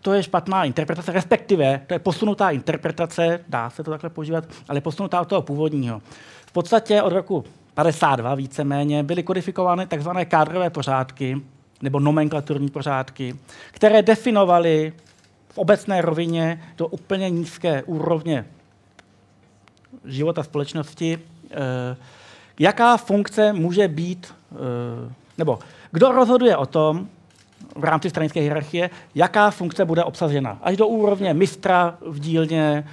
[0.00, 4.80] to je špatná interpretace, respektive to je posunutá interpretace, dá se to takhle používat, ale
[4.80, 6.02] posunutá od toho původního.
[6.46, 7.44] V podstatě od roku
[7.74, 10.08] 52 víceméně byly kodifikovány tzv.
[10.28, 11.40] kádrové pořádky,
[11.82, 13.36] nebo nomenklaturní pořádky,
[13.70, 14.92] které definovaly
[15.48, 18.44] v obecné rovině do úplně nízké úrovně
[20.04, 21.18] života společnosti,
[21.50, 21.96] eh,
[22.58, 25.58] jaká funkce může být eh, nebo
[25.90, 27.08] kdo rozhoduje o tom,
[27.76, 30.58] v rámci stranické hierarchie, jaká funkce bude obsažena.
[30.62, 32.84] Až do úrovně mistra v dílně,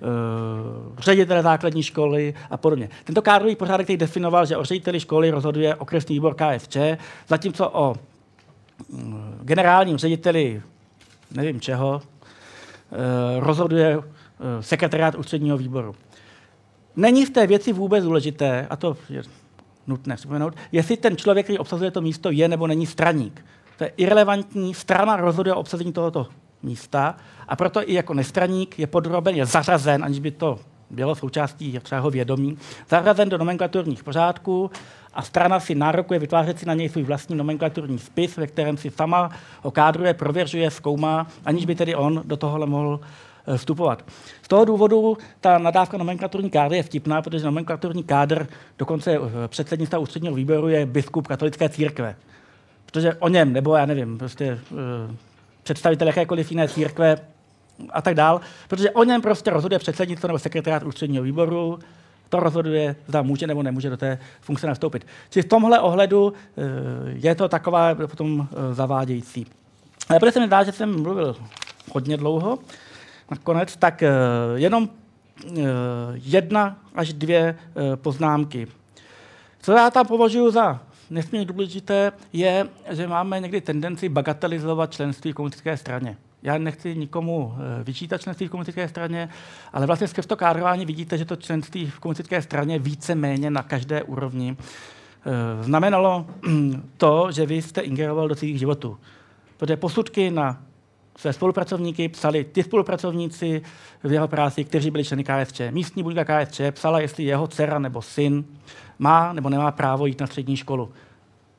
[0.00, 2.88] uh, ředitele základní školy a podobně.
[3.04, 6.76] Tento kádrový pořádek, který definoval, že o řediteli školy rozhoduje okresní výbor KFČ,
[7.28, 7.94] zatímco o
[8.88, 8.98] uh,
[9.42, 10.62] generálním řediteli
[11.30, 12.98] nevím čeho uh,
[13.44, 14.04] rozhoduje uh,
[14.60, 15.94] sekretariát ústředního výboru.
[16.96, 19.22] Není v té věci vůbec důležité, a to je
[19.86, 23.44] nutné připomenout, jestli ten člověk, který obsazuje to místo, je nebo není straník.
[23.78, 26.26] To je irrelevantní, strana rozhoduje o obsazení tohoto
[26.62, 27.16] místa
[27.48, 30.58] a proto i jako nestraník je podroben, je zařazen, aniž by to
[30.90, 34.70] bylo součástí svého vědomí, zařazen do nomenklaturních pořádků
[35.14, 38.90] a strana si nárokuje vytvářet si na něj svůj vlastní nomenklaturní spis, ve kterém si
[38.90, 39.30] sama
[39.62, 43.00] ho kádruje, prověřuje, zkoumá, aniž by tedy on do tohohle mohl
[43.56, 44.04] vstupovat.
[44.42, 48.46] Z toho důvodu ta nadávka nomenklaturní kádry je vtipná, protože nomenklaturní kádr
[48.78, 52.16] dokonce eh, předsednictva ústředního výboru je biskup katolické církve.
[52.86, 55.14] Protože o něm, nebo já nevím, prostě eh,
[55.62, 57.16] představitel jakékoliv jiné církve
[57.90, 61.78] a tak dál, protože o něm prostě rozhoduje předsednictvo nebo sekretariát ústředního výboru,
[62.28, 65.06] to rozhoduje, zda může nebo nemůže do té funkce nastoupit.
[65.30, 66.62] Čili v tomhle ohledu eh,
[67.06, 69.46] je to taková potom eh, zavádějící.
[70.08, 71.36] Ale protože se mi zdá, že jsem mluvil
[71.92, 72.58] hodně dlouho,
[73.30, 74.10] nakonec, tak eh,
[74.54, 74.88] jenom
[76.14, 77.58] jedna až dvě
[77.94, 78.66] poznámky.
[79.60, 85.34] Co já tam považuji za nesmírně důležité, je, že máme někdy tendenci bagatelizovat členství v
[85.34, 86.16] komunistické straně.
[86.42, 89.28] Já nechci nikomu eh, vyčítat členství v komunistické straně,
[89.72, 93.62] ale vlastně skrz to kádrování vidíte, že to členství v komunistické straně více méně na
[93.62, 96.26] každé úrovni eh, znamenalo
[96.96, 98.98] to, že vy jste ingeroval do svých životů.
[99.56, 100.62] Protože posudky na
[101.18, 103.62] své spolupracovníky psali ty spolupracovníci
[104.04, 105.60] v jeho práci, kteří byli členy KSČ.
[105.70, 108.44] Místní buňka KSČ psala, jestli jeho dcera nebo syn
[108.98, 110.92] má nebo nemá právo jít na střední školu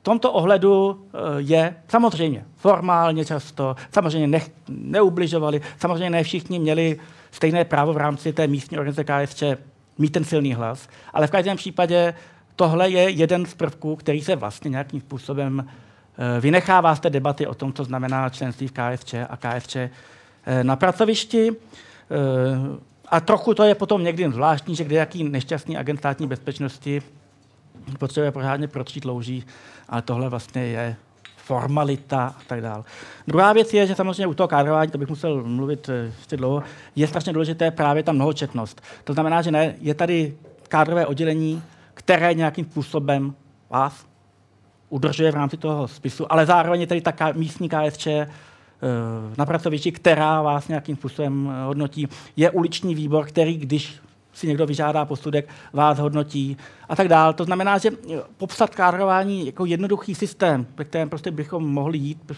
[0.06, 7.00] tomto ohledu eh, je samozřejmě formálně často, samozřejmě ne, neubližovali, samozřejmě ne všichni měli
[7.32, 9.44] stejné právo v rámci té místní organizace KSČ
[9.98, 12.14] mít ten silný hlas, ale v každém případě
[12.56, 15.68] tohle je jeden z prvků, který se vlastně nějakým způsobem
[16.40, 19.90] vynechává z té debaty o tom, co znamená členství v KSČ a KSČ eh,
[20.64, 21.52] na pracovišti.
[23.10, 27.02] A trochu to je potom někdy zvláštní, že kde jaký nešťastný agent státní bezpečnosti
[28.00, 29.44] potřebuje pořádně pročít louží,
[29.90, 30.96] ale tohle vlastně je
[31.38, 32.84] formalita a tak dále.
[33.28, 36.64] Druhá věc je, že samozřejmě u toho kádrování, to bych musel mluvit eh, ještě dlouho,
[36.96, 38.82] je strašně důležité právě ta mnohočetnost.
[39.04, 43.34] To znamená, že ne, je tady kádrové oddělení, které nějakým způsobem
[43.70, 44.06] vás
[44.96, 48.28] udržuje v rámci toho spisu, ale zároveň je tady ta místní KSČ eh,
[49.38, 52.08] na pracovišti, která vás nějakým způsobem eh, hodnotí.
[52.36, 54.00] Je uliční výbor, který, když
[54.34, 56.58] si někdo vyžádá posudek, vás hodnotí
[56.90, 57.34] a tak dále.
[57.34, 57.90] To znamená, že
[58.38, 62.32] popsat kádrování jako jednoduchý systém, ve kterém prostě bychom mohli jít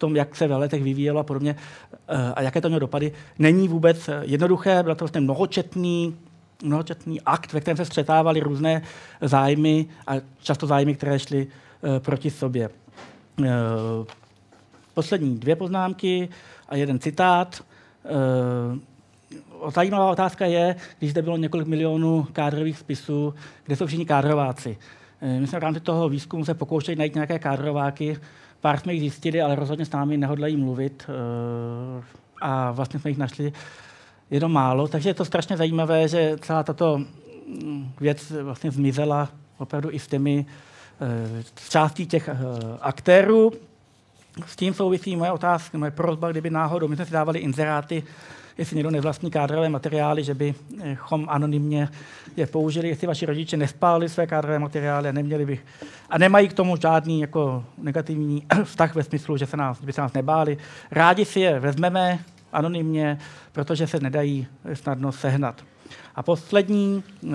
[0.00, 1.56] tom, jak se ve letech vyvíjelo a podobně
[2.08, 4.82] eh, a jaké to mělo dopady, není vůbec jednoduché.
[4.82, 6.16] Byl to vlastně mnohočetný,
[6.62, 8.82] mnohočetný akt, ve kterém se střetávaly různé
[9.20, 12.70] zájmy a často zájmy, které šly eh, proti sobě.
[13.44, 13.50] Eh,
[14.94, 16.28] poslední dvě poznámky
[16.68, 17.64] a jeden citát
[19.74, 24.76] zajímavá otázka je, když zde bylo několik milionů kádrových spisů, kde jsou všichni kádrováci.
[25.20, 28.18] Eh, my jsme v rámci toho výzkumu se pokoušeli najít nějaké kádrováky,
[28.60, 32.02] pár jsme jich zjistili, ale rozhodně s námi nehodlají mluvit eh,
[32.42, 33.52] a vlastně jsme jich našli
[34.30, 34.88] jenom málo.
[34.88, 40.06] Takže je to strašně zajímavé, že celá tato mm, věc vlastně zmizela opravdu i s
[40.06, 40.69] těmi eh,
[41.68, 42.30] částí těch
[42.80, 43.52] aktérů.
[44.46, 48.02] S tím souvisí moje otázka, moje prozba, kdyby náhodou, my jsme si dávali inzeráty
[48.60, 51.88] jestli někdo nevlastní kádrové materiály, že bychom anonymně
[52.36, 55.64] je použili, jestli vaši rodiče nespálili své kádrové materiály a neměli bych
[56.10, 60.00] a nemají k tomu žádný jako negativní vztah ve smyslu, že se nás, by se
[60.00, 60.58] nás nebáli.
[60.90, 62.18] Rádi si je vezmeme
[62.52, 63.18] anonymně,
[63.52, 65.64] protože se nedají snadno sehnat.
[66.14, 67.28] A poslední, eh,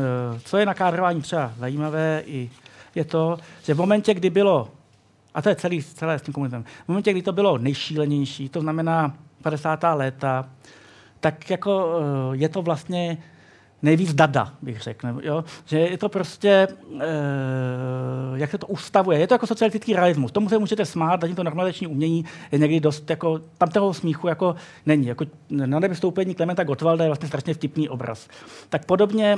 [0.43, 2.23] co je na kádrování třeba zajímavé,
[2.95, 4.69] je to, že v momentě, kdy bylo,
[5.33, 8.61] a to je celý, celé s tím komunismem, v momentě, kdy to bylo nejšílenější, to
[8.61, 9.79] znamená 50.
[9.93, 10.49] léta,
[11.19, 11.99] tak jako
[12.33, 13.17] eh, je to vlastně
[13.85, 15.07] nejvíc dada, bych řekl.
[15.21, 15.43] Jo?
[15.65, 16.67] Že je to prostě,
[16.99, 17.07] e,
[18.35, 20.31] jak se to ustavuje, je to jako socialistický realismus.
[20.31, 24.27] Tomu se můžete smát, zatím to normalizační umění je někdy dost, jako, tam toho smíchu
[24.27, 24.55] jako
[24.85, 25.07] není.
[25.07, 28.27] Jako na nevystoupení Klementa Gottwalda je vlastně strašně vtipný obraz.
[28.69, 29.37] Tak podobně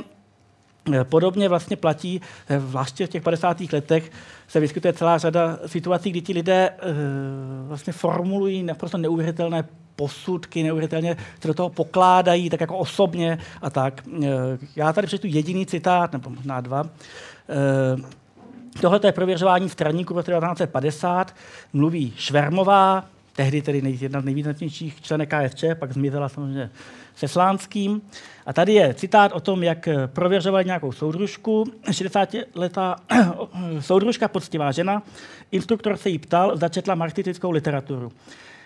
[1.02, 2.20] Podobně vlastně platí,
[2.58, 3.60] vlastně v těch 50.
[3.72, 4.10] letech
[4.48, 6.74] se vyskytuje celá řada situací, kdy ti lidé e,
[7.66, 9.64] vlastně formulují naprosto neuvěřitelné
[9.98, 14.02] posudky neuvěřitelně se do toho pokládají, tak jako osobně a tak.
[14.22, 14.28] Eh,
[14.76, 16.86] já tady přečtu jediný citát, nebo možná dva.
[16.86, 21.34] Eh, tohle je prověřování straníků v roce 1950.
[21.72, 23.04] Mluví Švermová,
[23.36, 26.70] tehdy tedy jedna z nejvýznamnějších členek KFČ, pak zmizela samozřejmě
[27.18, 28.02] se Slánským.
[28.46, 31.64] A tady je citát o tom, jak prověřovali nějakou soudružku.
[31.86, 32.96] 60-letá
[33.80, 35.02] soudružka, poctivá žena,
[35.52, 38.12] instruktor se jí ptal, zda četla marxistickou literaturu.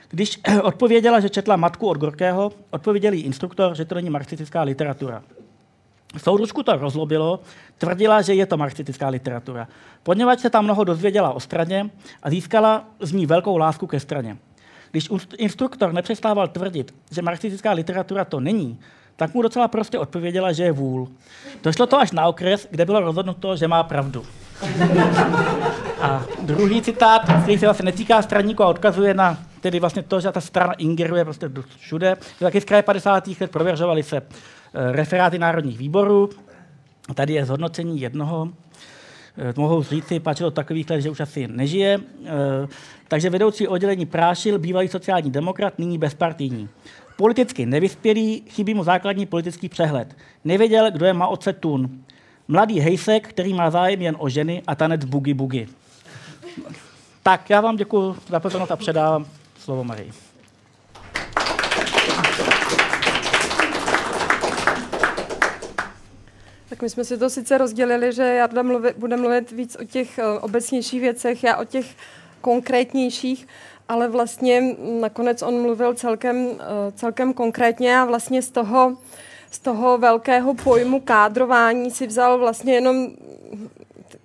[0.08, 5.22] Když odpověděla, že četla matku od Gorkého, odpověděl jí instruktor, že to není marxistická literatura.
[6.16, 7.40] Soudružku to rozlobilo,
[7.78, 9.68] tvrdila, že je to marxistická literatura.
[10.02, 11.90] Poněvadž se tam mnoho dozvěděla o straně
[12.22, 14.36] a získala z ní velkou lásku ke straně.
[14.92, 18.78] Když instruktor nepřestával tvrdit, že marxistická literatura to není,
[19.16, 21.08] tak mu docela prostě odpověděla, že je vůl.
[21.62, 24.24] Došlo to až na okres, kde bylo rozhodnuto, že má pravdu.
[26.00, 30.32] A druhý citát, který se vlastně netýká straníku a odkazuje na tedy vlastně to, že
[30.32, 32.16] ta strana ingeruje prostě všude.
[32.38, 33.28] Taky z kraje 50.
[33.40, 34.22] let prověřovaly se eh,
[34.92, 36.30] referáty národních výborů.
[37.14, 38.48] Tady je zhodnocení jednoho.
[39.36, 42.00] Eh, mohou říct si, páčilo takových let, že už asi nežije.
[42.24, 42.30] Eh,
[43.08, 46.68] takže vedoucí oddělení Prášil, bývalý sociální demokrat, nyní bezpartijní.
[47.16, 50.16] Politicky nevyspělý, chybí mu základní politický přehled.
[50.44, 51.90] Nevěděl, kdo je Mao Tse Tun.
[52.48, 55.68] Mladý hejsek, který má zájem jen o ženy a tanec bugi bugi.
[57.22, 59.26] Tak, já vám děkuji za pozornost a předávám
[59.58, 60.31] slovo Marii.
[66.82, 70.44] My jsme si to sice rozdělili, že Jarda mluvit, bude mluvit víc o těch uh,
[70.44, 71.86] obecnějších věcech, já o těch
[72.40, 73.48] konkrétnějších,
[73.88, 76.56] ale vlastně nakonec on mluvil celkem, uh,
[76.94, 78.96] celkem konkrétně a vlastně z toho,
[79.50, 83.08] z toho velkého pojmu kádrování si vzal vlastně jenom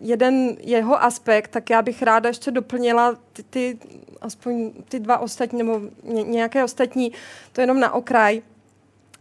[0.02, 3.78] jeden jeho aspekt, tak já bych ráda ještě doplnila ty, ty
[4.22, 7.12] aspoň ty dva ostatní, nebo nějaké ostatní,
[7.52, 8.42] to jenom na okraj,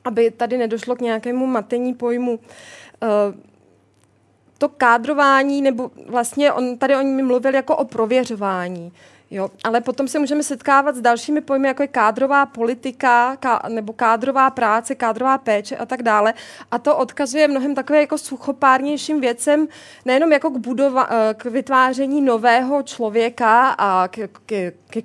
[0.05, 2.33] aby tady nedošlo k nějakému matení pojmu.
[2.33, 2.86] Uh, Eh,
[4.59, 8.93] to kádrování, nebo vlastně on, tady oni mi mluvil jako o prověřování.
[9.31, 13.93] Jo, ale potom se můžeme setkávat s dalšími pojmy, jako je kádrová politika, ká, nebo
[13.93, 16.35] kádrová práce, kádrová péče a tak dále.
[16.71, 19.69] A to odkazuje mnohem takové jako suchopárnějším věcem,
[20.05, 24.29] nejenom jako k, budova, eh, k vytváření nového člověka a k,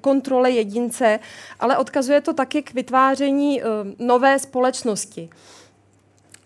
[0.02, 1.20] kontrole jedince,
[1.60, 3.68] ale odkazuje to taky k vytváření uh,
[4.08, 5.30] nové společnosti.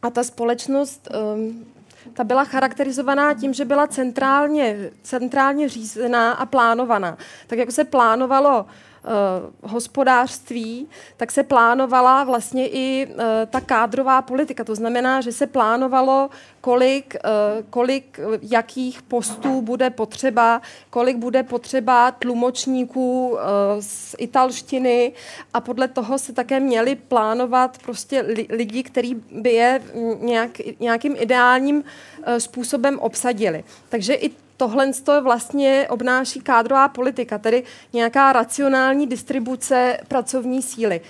[0.05, 1.65] A ta společnost um,
[2.13, 7.17] ta byla charakterizovaná tím, že byla centrálně, centrálně řízená a plánovaná.
[7.47, 8.65] Tak jako se plánovalo
[9.05, 10.87] uh, hospodářství,
[11.17, 13.15] tak se plánovala vlastně i uh,
[13.49, 14.63] ta kádrová politika.
[14.63, 16.29] To znamená, že se plánovalo,
[16.61, 23.39] kolik, uh, kolik jakých postů bude potřeba, kolik bude potřeba tlumočníků uh,
[23.79, 25.13] z italštiny
[25.53, 29.81] a podle toho se také měli plánovat prostě li, lidi, kteří by je
[30.19, 33.63] nějak, nějakým ideálním uh, způsobem obsadili.
[33.89, 34.91] Takže i tohle
[35.21, 37.63] vlastně obnáší kádrová politika, tedy
[37.93, 41.01] nějaká racionální distribuce pracovní síly.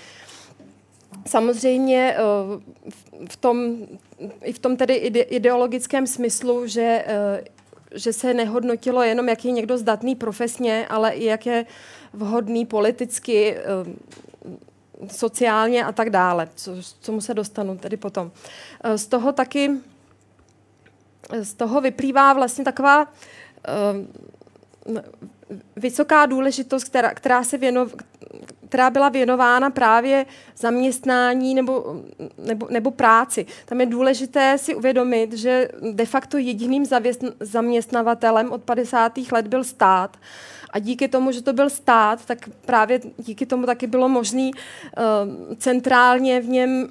[1.26, 2.20] Samozřejmě eh,
[3.28, 3.76] v tom,
[4.42, 7.44] i v tom tedy ideologickém smyslu, že, eh,
[7.94, 11.66] že se nehodnotilo jenom, jak je někdo zdatný profesně, ale i jak je
[12.12, 13.62] vhodný politicky, eh,
[15.10, 16.48] sociálně a tak dále,
[17.00, 18.30] co, mu se dostanu tedy potom.
[18.96, 19.70] Z toho taky
[21.40, 23.08] z toho vyplývá vlastně taková
[25.76, 27.86] vysoká důležitost, která, která, se věno,
[28.68, 30.26] která byla věnována právě
[30.56, 32.02] zaměstnání nebo,
[32.38, 33.46] nebo, nebo práci.
[33.66, 36.84] Tam je důležité si uvědomit, že de facto jediným
[37.40, 39.12] zaměstnavatelem od 50.
[39.32, 40.16] let byl stát.
[40.70, 45.54] A díky tomu, že to byl stát, tak právě díky tomu taky bylo možné uh,
[45.56, 46.88] centrálně v něm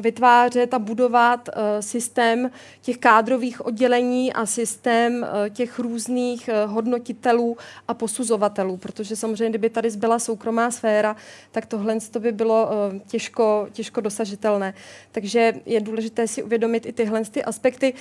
[0.00, 7.56] vytvářet a budovat eh, systém těch kádrových oddělení a systém eh, těch různých eh, hodnotitelů
[7.88, 11.16] a posuzovatelů, protože samozřejmě, kdyby tady zbyla soukromá sféra,
[11.50, 12.70] tak tohle to by bylo
[13.06, 14.74] těžko, těžko dosažitelné.
[15.12, 17.94] Takže je důležité si uvědomit i tyhle ty aspekty.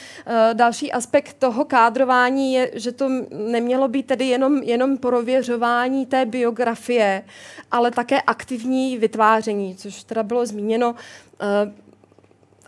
[0.54, 7.24] Další aspekt toho kádrování je, že to nemělo být tedy jenom, jenom prověřování té biografie,
[7.72, 10.96] ale také aktivní vytváření, což teda bylo zmíněno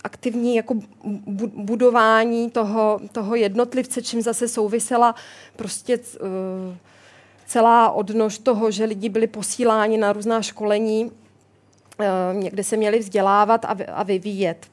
[0.03, 0.75] aktivní jako
[1.55, 5.15] budování toho, toho jednotlivce, čím zase souvisela
[5.55, 6.75] prostě uh,
[7.45, 13.65] celá odnož toho, že lidi byli posíláni na různá školení, uh, někde se měli vzdělávat
[13.93, 14.67] a, vyvíjet.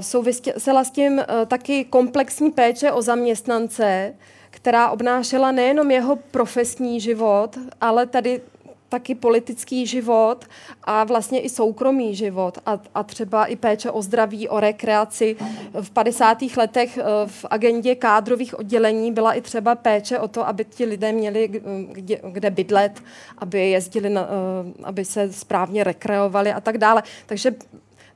[0.00, 4.14] Souvisela s tím taky komplexní péče o zaměstnance,
[4.50, 8.40] která obnášela nejenom jeho profesní život, ale tady
[8.88, 10.44] taky politický život
[10.84, 15.36] a vlastně i soukromý život a, a třeba i péče o zdraví, o rekreaci.
[15.80, 16.38] V 50.
[16.56, 21.12] letech eh, v agendě kádrových oddělení byla i třeba péče o to, aby ti lidé
[21.12, 21.48] měli
[21.92, 23.02] kde, kde bydlet,
[23.38, 27.02] aby jezdili, na, eh, aby se správně rekreovali a tak dále.
[27.26, 27.54] Takže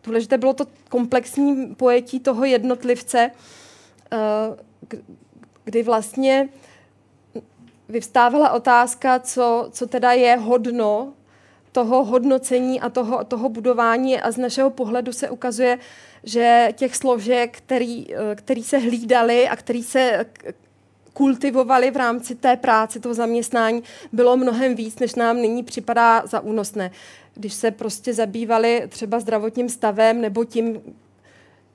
[0.05, 3.31] důležité bylo to komplexní pojetí toho jednotlivce,
[4.13, 4.19] eh,
[5.65, 6.49] kdy vlastně
[7.93, 11.13] vyvstávala otázka, co, co teda je hodno
[11.73, 15.79] toho hodnocení a toho, toho budování a z našeho pohledu se ukazuje,
[16.25, 20.27] že těch složek, který, který se hlídali a který se
[21.13, 23.83] kultivovali v rámci té práce, toho zaměstnání,
[24.13, 26.91] bylo mnohem víc, než nám nyní připadá za únosné.
[27.35, 30.81] Když se prostě zabývali třeba zdravotním stavem nebo tím,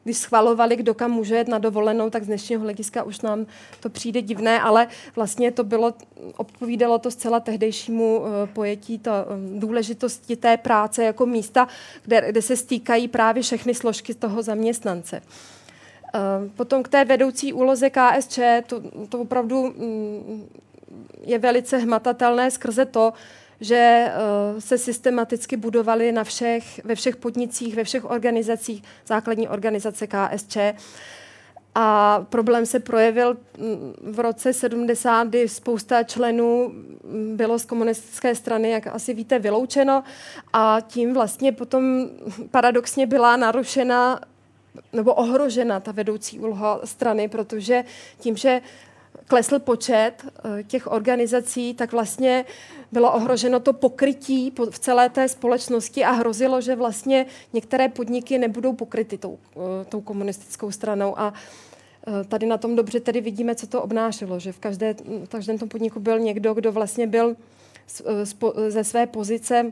[0.07, 3.45] když schvalovali, kdo kam může jet na dovolenou, tak z dnešního hlediska už nám
[3.79, 5.93] to přijde divné, ale vlastně to bylo,
[6.37, 11.67] odpovídalo to zcela tehdejšímu uh, pojetí to, um, důležitosti té práce jako místa,
[12.03, 15.21] kde, kde se stýkají právě všechny složky toho zaměstnance.
[15.21, 20.49] Uh, potom k té vedoucí úloze KSČ, to, to opravdu um,
[21.23, 23.13] je velice hmatatelné skrze to,
[23.61, 24.11] že
[24.59, 30.57] se systematicky budovaly na všech, ve všech podnicích, ve všech organizacích, základní organizace KSČ.
[31.75, 38.35] A problém se projevil mm, v roce 70, kdy spousta členů mm, bylo z komunistické
[38.35, 40.03] strany, jak asi víte, vyloučeno
[40.53, 42.09] a tím vlastně potom
[42.51, 44.19] paradoxně byla narušena
[44.93, 47.83] nebo ohrožena ta vedoucí úloha strany, protože
[48.19, 48.61] tím, že
[49.27, 52.45] klesl počet eh, těch organizací, tak vlastně
[52.91, 58.73] bylo ohroženo to pokrytí v celé té společnosti a hrozilo, že vlastně některé podniky nebudou
[58.73, 61.19] pokryty tou, eh, tou komunistickou stranou.
[61.19, 61.33] A
[62.07, 65.57] Eh, tady na tom dobře tedy vidíme, co to obnášelo, že v, každé, v každém
[65.57, 67.35] tom podniku byl někdo, kdo vlastně byl
[68.67, 69.71] ze své pozice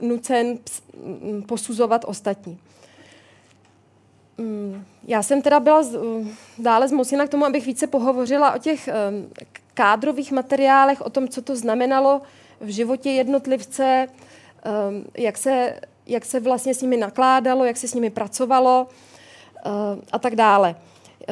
[0.00, 0.58] nucen
[1.46, 2.58] posuzovat ostatní.
[4.42, 5.84] Mm, já jsem teda byla
[6.58, 8.88] dále zmocněna k tomu, abych více pohovořila o těch
[9.74, 12.22] kádrových materiálech, o tom, co to znamenalo
[12.60, 14.06] v životě jednotlivce,
[15.18, 18.88] jak se, jak se vlastně s nimi nakládalo, jak se s nimi pracovalo,
[20.12, 20.74] a tak dále.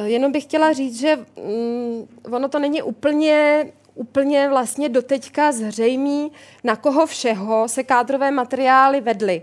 [0.03, 6.31] Jenom bych chtěla říct, že mm, ono to není úplně úplně vlastně doteďka zřejmý,
[6.63, 9.41] na koho všeho se kádrové materiály vedly.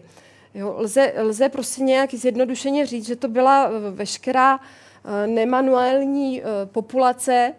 [0.55, 6.45] Jo, lze, lze prostě nějak zjednodušeně říct, že to byla eh, veškerá eh, nemanuální eh,
[6.67, 7.55] populace,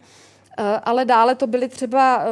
[0.84, 2.26] ale dále to byly třeba,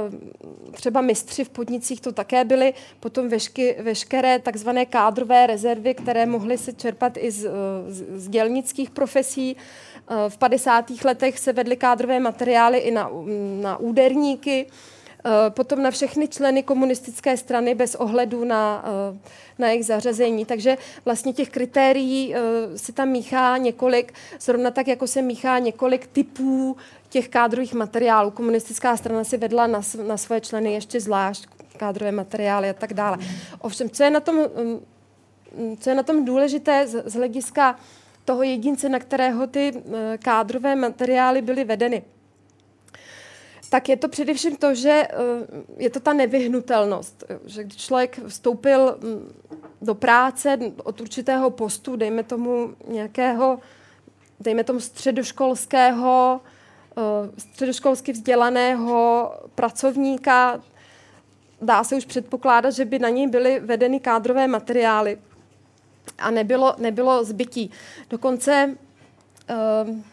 [0.71, 6.57] třeba mistři v podnicích, to také byly potom vešky, veškeré takzvané kádrové rezervy, které mohly
[6.57, 7.49] se čerpat i z,
[7.87, 9.57] z, z dělnických profesí.
[10.29, 10.85] V 50.
[11.05, 13.09] letech se vedly kádrové materiály i na,
[13.61, 14.65] na úderníky,
[15.49, 18.85] potom na všechny členy komunistické strany bez ohledu na,
[19.59, 20.45] na jejich zařazení.
[20.45, 22.35] Takže vlastně těch kritérií
[22.75, 26.77] se tam míchá několik, zrovna tak, jako se míchá několik typů
[27.09, 28.31] těch kádrových materiálů.
[28.31, 31.47] Komunistická strana si vedla na, na své členy ještě zvlášť
[31.77, 33.17] kádrové materiály a tak dále.
[33.59, 34.79] Ovšem, co je na tom, mm,
[35.57, 37.79] mm, co je na tom důležité z, z hlediska
[38.25, 42.03] toho jedince, na kterého ty eh, kádrové materiály byly vedeny,
[43.69, 45.15] tak je to především to, že eh,
[45.77, 49.33] je to ta nevyhnutelnost, že když člověk vstoupil mm,
[49.81, 53.59] do práce od určitého postu, dejme tomu nějakého,
[54.39, 56.41] dejme tomu středoškolského,
[56.97, 60.61] Eh, středoškolsky vzdělaného pracovníka,
[61.61, 65.17] dá se už předpokládat, že by na něj byly vedeny kádrové materiály
[66.17, 67.71] a nebylo, nebylo zbytí.
[68.09, 68.75] Dokonce
[69.85, 70.03] um,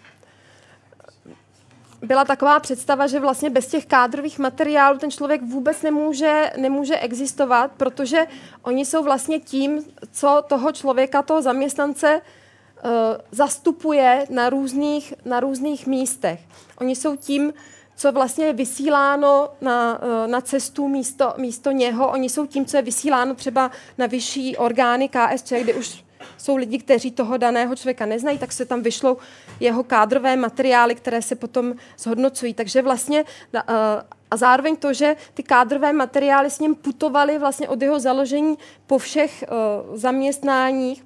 [2.04, 7.70] byla taková představa, že vlastně bez těch kádrových materiálů ten člověk vůbec nemůže, nemůže existovat,
[7.76, 8.26] protože
[8.62, 12.20] oni jsou vlastně tím, co toho člověka, toho zaměstnance
[12.86, 16.40] Eh, zastupuje na různých, na různých místech.
[16.80, 17.52] Oni jsou tím,
[17.96, 22.08] co vlastně je vysíláno na, eh, na cestu místo, místo něho.
[22.08, 26.03] Oni jsou tím, co je vysíláno třeba na vyšší orgány KSČ, kde už
[26.44, 29.16] jsou lidi, kteří toho daného člověka neznají, tak se tam vyšlou
[29.60, 32.54] jeho kádrové materiály, které se potom zhodnocují.
[32.54, 33.24] Takže vlastně
[33.54, 33.62] eh,
[34.30, 38.98] a zároveň to, že ty kádrové materiály s ním putovaly vlastně od jeho založení po
[38.98, 39.44] všech
[39.94, 41.04] zaměstnáních,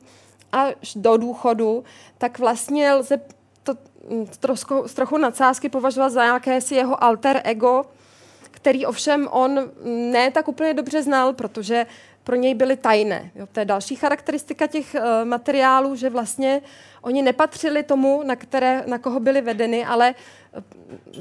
[0.52, 1.84] až do důchodu,
[2.18, 3.20] tak vlastně lze
[3.62, 3.74] to
[4.40, 7.84] trošku, trochu nadsázky považovat za jakési jeho alter ego,
[8.50, 11.86] který ovšem on ne tak úplně dobře znal, protože
[12.28, 13.30] pro něj byly tajné.
[13.34, 16.62] Jo, to je další charakteristika těch uh, materiálů, že vlastně
[17.02, 20.62] oni nepatřili tomu, na, které, na koho byly vedeny, ale uh,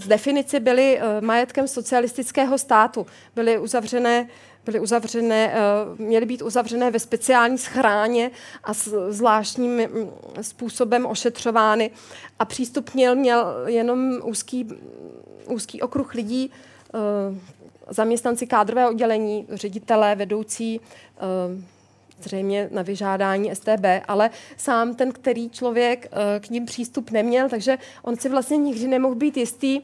[0.02, 3.06] z definici byly uh, majetkem socialistického státu.
[3.36, 4.28] Byly uzavřené
[4.66, 5.58] byly uzavřené, eh,
[5.98, 8.32] měly být uzavřené ve speciální schráně
[8.64, 10.10] a s zvláštním mm,
[10.42, 11.92] způsobem ošetřovány.
[12.40, 13.18] A přístup měl,
[13.66, 14.68] jenom úzký,
[15.48, 17.57] úzký okruh lidí, eh,
[17.90, 20.82] zaměstnanci kádrového oddělení, ředitelé, vedoucí,
[21.18, 21.78] eh,
[22.22, 28.16] zřejmě na vyžádání STB, ale sám ten, který člověk k ním přístup neměl, takže on
[28.16, 29.82] si vlastně nikdy nemohl být jistý,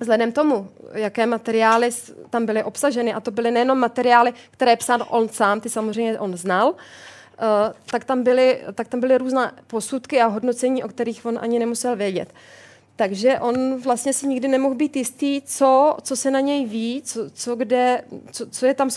[0.00, 1.90] Vzhledem tomu, jaké materiály
[2.30, 6.36] tam byly obsaženy, a to byly nejenom materiály, které psal on sám, ty samozřejmě on
[6.36, 6.74] znal, uh,
[7.86, 11.96] tak, tam byly, tak tam byly různé posudky a hodnocení, o kterých on ani nemusel
[11.96, 12.34] vědět.
[12.96, 17.30] Takže on vlastně si nikdy nemohl být jistý, co, co se na něj ví, co,
[17.30, 18.90] co, kde, co, co je tam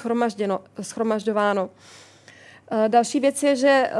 [0.82, 1.70] schromažďováno.
[2.72, 3.93] Eh, další věc je, že eh,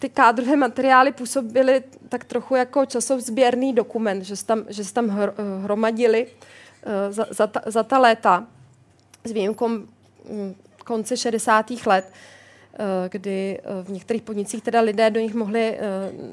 [0.00, 5.10] ty kádrové materiály působily tak trochu jako časovzběrný dokument, že se tam, že se tam
[5.10, 6.26] eh, hromadili
[7.10, 8.46] za, za, ta, za ta léta
[9.24, 10.54] s výjimkou hm,
[10.84, 11.70] konce 60.
[11.86, 12.12] let.
[13.08, 15.78] Kdy v některých podnicích teda lidé do nich mohli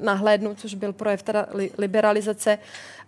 [0.02, 1.46] nahlédnout, což byl projev teda
[1.78, 2.58] liberalizace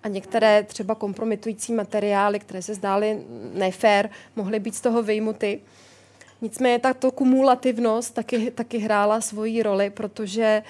[0.02, 3.22] a některé třeba kompromitující materiály, které se zdály
[3.54, 5.60] nefér, mohly být z toho vyjmuty.
[6.40, 10.62] Nicméně tato kumulativnost taky, taky hrála svoji roli, protože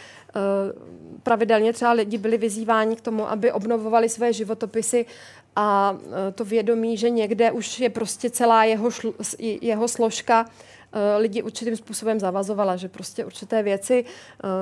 [1.23, 5.07] pravidelně třeba lidi byli vyzýváni k tomu, aby obnovovali své životopisy
[5.57, 5.99] a
[6.35, 10.47] to vědomí, že někde už je prostě celá jeho, šl, jeho složka
[11.19, 14.05] lidi určitým způsobem zavazovala, že prostě určité věci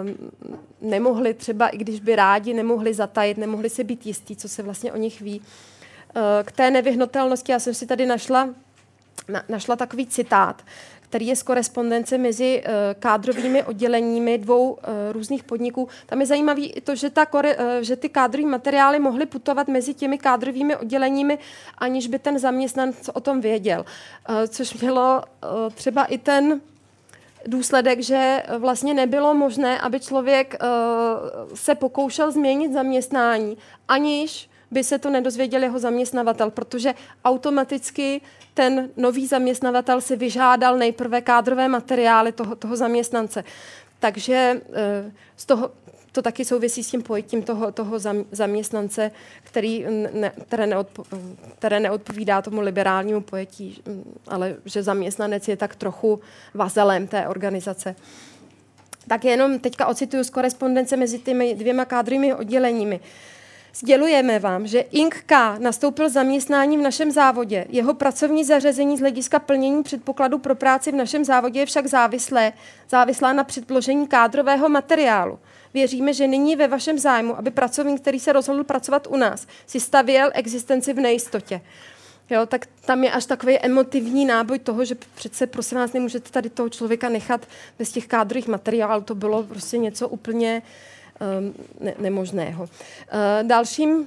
[0.02, 4.92] um, třeba, i když by rádi, nemohli zatajit, nemohli si být jistí, co se vlastně
[4.92, 5.40] o nich ví.
[5.40, 8.48] Uh, k té nevyhnutelnosti, já jsem si tady našla,
[9.28, 10.62] na, našla takový citát,
[11.08, 14.78] který je z korespondence mezi uh, kádrovými odděleními dvou uh,
[15.12, 15.88] různých podniků.
[16.06, 17.42] Tam je zajímavý i to, že, ta uh,
[17.80, 21.38] že ty kádrové materiály mohly putovat mezi těmi kádrovými odděleními,
[21.78, 23.84] aniž by ten zaměstnanec o tom věděl.
[24.48, 25.22] Což mělo
[25.74, 26.60] třeba i ten
[27.46, 30.56] důsledek, že vlastně nebylo možné, aby člověk
[31.54, 33.56] se pokoušel změnit zaměstnání,
[33.88, 36.94] aniž by se to nedozvěděl jeho zaměstnavatel, protože
[37.24, 38.20] automaticky
[38.54, 43.44] ten nový zaměstnavatel si vyžádal nejprve kádrové materiály toho, toho zaměstnance.
[44.00, 45.70] Takže eh, z toho,
[46.12, 47.98] to taky souvisí s tím pojetím toho, toho
[48.32, 49.10] zaměstnance,
[49.42, 51.04] který ne, které, neodpo,
[51.58, 53.82] které neodpovídá tomu liberálnímu pojetí,
[54.28, 56.20] ale že zaměstnanec je tak trochu
[56.54, 57.96] vazalem té organizace.
[59.08, 63.00] Tak jenom teďka ocituju z korespondence mezi těmi dvěma kádrovými odděleními.
[63.00, 63.06] Uh,
[63.78, 65.58] Sdělujeme vám, že Ing K.
[65.58, 67.64] nastoupil zaměstnání v našem závodě.
[67.68, 72.52] Jeho pracovní zařazení z hlediska plnění předpokladu pro práci v našem závodě je však závislé,
[72.90, 75.38] závislá na předložení kádrového materiálu.
[75.74, 79.80] Věříme, že nyní ve vašem zájmu, aby pracovník, který se rozhodl pracovat u nás, si
[79.80, 81.60] stavěl existenci v nejistotě.
[82.30, 86.50] Jo, tak tam je až takový emotivní náboj toho, že přece prosím vás nemůžete tady
[86.50, 87.46] toho člověka nechat
[87.78, 89.02] bez těch kádrových materiálů.
[89.02, 90.95] To bylo prostě něco úplně uh,
[91.80, 92.62] ne, nemožného.
[92.62, 92.68] Uh,
[93.48, 94.06] dalším,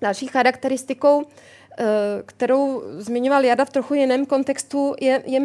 [0.00, 1.26] další charakteristikou, uh,
[2.26, 5.40] kterou zmiňoval Jada v trochu jiném kontextu, je, je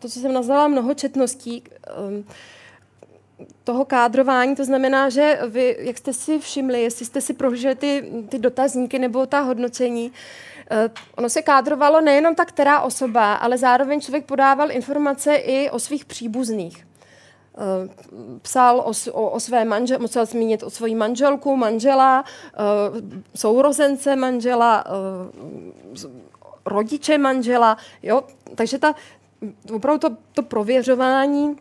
[0.00, 1.64] to, co jsem nazvala mnohočetností
[3.64, 4.56] toho kádrování.
[4.56, 8.98] To znamená, že vy, jak jste si všimli, jestli jste si prohlíželi ty, ty dotazníky
[8.98, 10.12] nebo ta hodnocení,
[11.16, 16.04] ono se kádrovalo nejenom ta která osoba, ale zároveň člověk podával informace i o svých
[16.04, 16.86] příbuzných.
[17.58, 17.88] Eh,
[18.42, 22.24] psal o, o, o své manžel, musel zmínit o svoji manželku, manžela,
[22.58, 22.96] uh,
[23.34, 26.10] sourozence manžela, uh,
[26.66, 28.22] rodiče manžela, jo,
[28.54, 28.94] takže ta,
[29.72, 31.56] opravdu to, to prověřování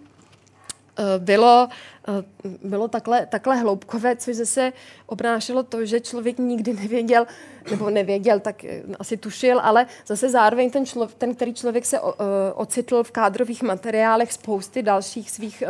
[1.17, 1.67] bylo,
[2.63, 4.73] bylo takhle, takhle hloubkové, což zase
[5.05, 7.25] obnášelo to, že člověk nikdy nevěděl,
[7.71, 8.65] nebo nevěděl, tak
[8.99, 11.99] asi tušil, ale zase zároveň ten, člo, ten který člověk se
[12.55, 15.63] ocitl v kádrových materiálech spousty dalších svých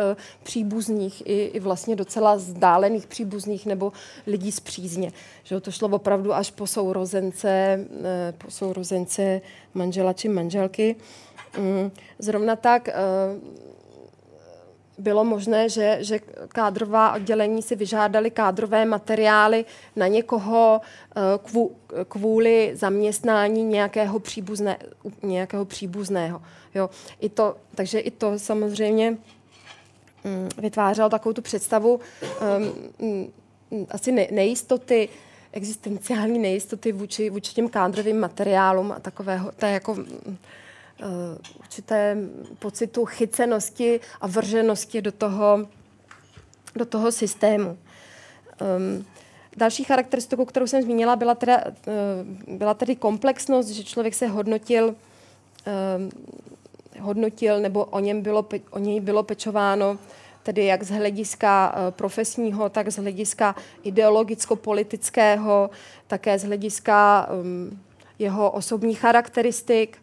[0.43, 3.91] příbuzných i, i vlastně docela vzdálených příbuzných nebo
[4.27, 5.11] lidí z přízně.
[5.43, 7.79] Že to šlo opravdu až po sourozence,
[8.37, 9.41] po sourozence
[9.73, 10.95] manžela či manželky.
[11.57, 12.89] Um, zrovna tak
[14.97, 21.21] bylo možné, že, že kádrová oddělení si vyžádali kádrové materiály na někoho eh,
[22.07, 24.77] kvůli zaměstnání nějakého, příbuzné,
[25.23, 26.41] nějakého příbuzného.
[26.75, 26.89] Jo.
[27.19, 31.99] I to, takže i to samozřejmě mm, vytvářelo takovou tu představu
[32.99, 33.31] um,
[33.89, 35.09] asi nejistoty,
[35.51, 39.97] existenciální nejistoty vůči, vůči těm kádrovým materiálům a takového, to je jako
[41.59, 42.17] určité
[42.59, 45.67] pocitu chycenosti a vrženosti do toho,
[46.75, 47.77] do toho systému.
[48.77, 49.05] Um,
[49.57, 54.87] další charakteristiku, kterou jsem zmínila, byla, teda, uh, byla tedy komplexnost, že člověk se hodnotil,
[54.87, 54.93] uh,
[56.99, 59.97] hodnotil nebo o, něm bylo, o něj bylo pečováno
[60.43, 65.69] tedy jak z hlediska profesního, tak z hlediska ideologicko-politického,
[66.07, 67.79] také z hlediska um,
[68.19, 69.97] jeho osobních charakteristik.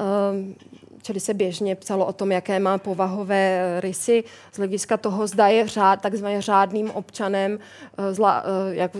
[0.00, 0.54] Ehm,
[1.02, 5.68] čili se běžně psalo o tom, jaké má povahové rysy z hlediska toho, zda je
[5.68, 7.58] řád, takzvaně řádným občanem,
[7.98, 8.96] eh, zla, eh, jak,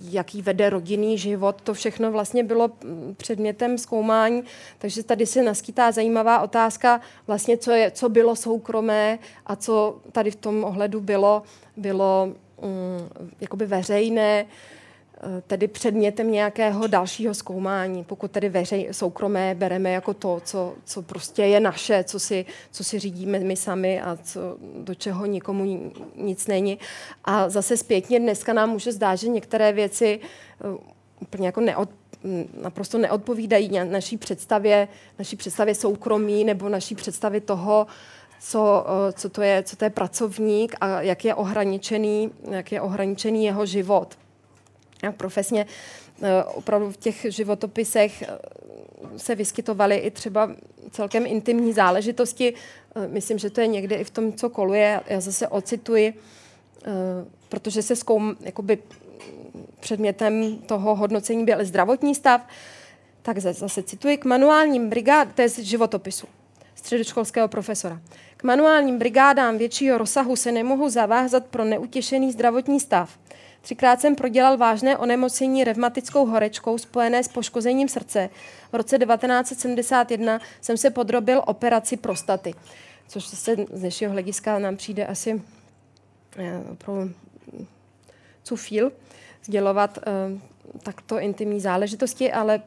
[0.00, 1.62] jaký vede rodinný život.
[1.62, 4.42] To všechno vlastně bylo mm, předmětem zkoumání,
[4.78, 10.30] takže tady se naskýtá zajímavá otázka, vlastně co, je, co bylo soukromé a co tady
[10.30, 11.42] v tom ohledu bylo,
[11.76, 12.70] bylo um,
[13.40, 14.44] jakoby veřejné.
[14.44, 14.77] Uh, Eh,
[15.46, 21.42] tedy předmětem nějakého dalšího zkoumání, pokud tedy veřej, soukromé bereme jako to, co, co prostě
[21.42, 24.40] je naše, co si, co si řídíme my sami a co,
[24.78, 26.78] do čeho nikomu nic není.
[27.24, 30.20] A zase zpětně dneska nám může zdát, že některé věci
[30.64, 30.78] uh,
[31.20, 31.90] úplně jako neod,
[32.62, 34.88] naprosto neodpovídají naší představě,
[35.18, 37.86] naší představě soukromí nebo naší představě toho,
[38.40, 43.44] co, co, to je, co to je pracovník a jak je ohraničený, jak je ohraničený
[43.44, 44.18] jeho život.
[45.16, 45.66] Profesně
[46.54, 48.24] opravdu v těch životopisech
[49.16, 50.50] se vyskytovaly i třeba
[50.90, 52.54] celkem intimní záležitosti.
[53.06, 55.00] Myslím, že to je někde i v tom, co koluje.
[55.06, 56.14] Já zase ocituji,
[57.48, 58.78] protože se zkoum, jakoby
[59.80, 62.40] předmětem toho hodnocení byl zdravotní stav,
[63.22, 66.26] tak zase cituji, k manuálním brigádám, to je z životopisu
[66.74, 68.00] středoškolského profesora.
[68.36, 73.18] K manuálním brigádám většího rozsahu se nemohu zavázat pro neutěšený zdravotní stav.
[73.60, 78.30] Třikrát jsem prodělal vážné onemocnění revmatickou horečkou spojené s poškozením srdce.
[78.72, 82.54] V roce 1971 jsem se podrobil operaci prostaty,
[83.08, 85.42] což se z dnešního hlediska nám přijde asi
[86.36, 87.12] eh, opravdu
[88.42, 88.92] cufíl
[89.44, 90.12] sdělovat eh,
[90.82, 92.62] takto intimní záležitosti, ale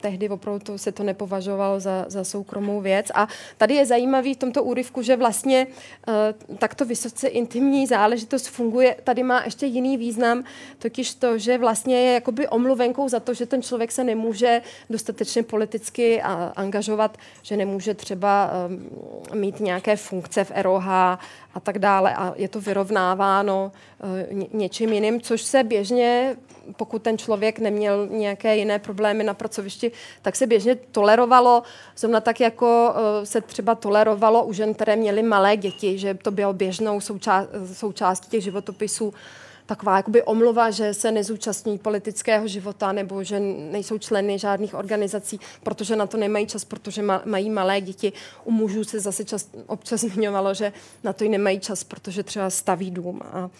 [0.00, 3.06] tehdy opravdu se to nepovažovalo za, za soukromou věc.
[3.14, 8.96] A tady je zajímavý v tomto úryvku, že vlastně uh, takto vysoce intimní záležitost funguje.
[9.04, 10.44] Tady má ještě jiný význam,
[10.78, 15.42] totiž to, že vlastně je jakoby omluvenkou za to, že ten člověk se nemůže dostatečně
[15.42, 18.50] politicky a, angažovat, že nemůže třeba
[19.32, 22.14] um, mít nějaké funkce v ROH a tak dále.
[22.14, 23.72] A je to vyrovnáváno
[24.32, 26.36] uh, něčím jiným, což se běžně,
[26.76, 29.77] pokud ten člověk neměl nějaké jiné problémy na pracovišti,
[30.22, 31.62] tak se běžně tolerovalo,
[31.96, 36.30] zrovna tak jako uh, se třeba tolerovalo u žen, které měly malé děti, že to
[36.30, 37.00] bylo běžnou
[37.72, 39.14] součástí těch životopisů
[39.68, 45.96] taková jakoby omluva, že se nezúčastní politického života nebo že nejsou členy žádných organizací, protože
[45.96, 48.12] na to nemají čas, protože ma, mají malé děti.
[48.44, 50.72] U mužů se zase čas, občas zmiňovalo, že
[51.04, 53.50] na to i nemají čas, protože třeba staví dům a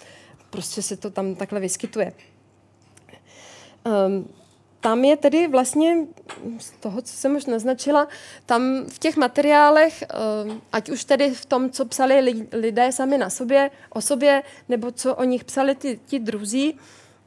[0.51, 2.13] prostě se to tam takhle vyskytuje.
[3.85, 4.29] Um,
[4.81, 5.97] tam je tedy vlastně
[6.59, 8.09] z toho, co jsem už naznačila,
[8.47, 10.07] tam v těch materiálech, eh,
[10.73, 15.15] ať už tedy v tom, co psali lidé sami na sobě, o sobě, nebo co
[15.15, 16.79] o nich psali ty, ti druzí,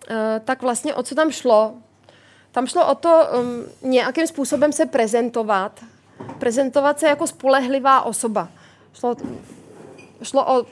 [0.10, 1.74] eh, tak vlastně o co tam šlo?
[2.52, 5.80] Tam šlo o to um, nějakým způsobem se prezentovat,
[6.39, 8.49] prezentovat se jako spolehlivá osoba.
[8.93, 9.16] Šlo,
[10.24, 10.66] šlo o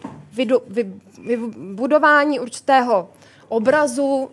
[1.17, 3.09] vybudování určitého
[3.47, 4.29] obrazu,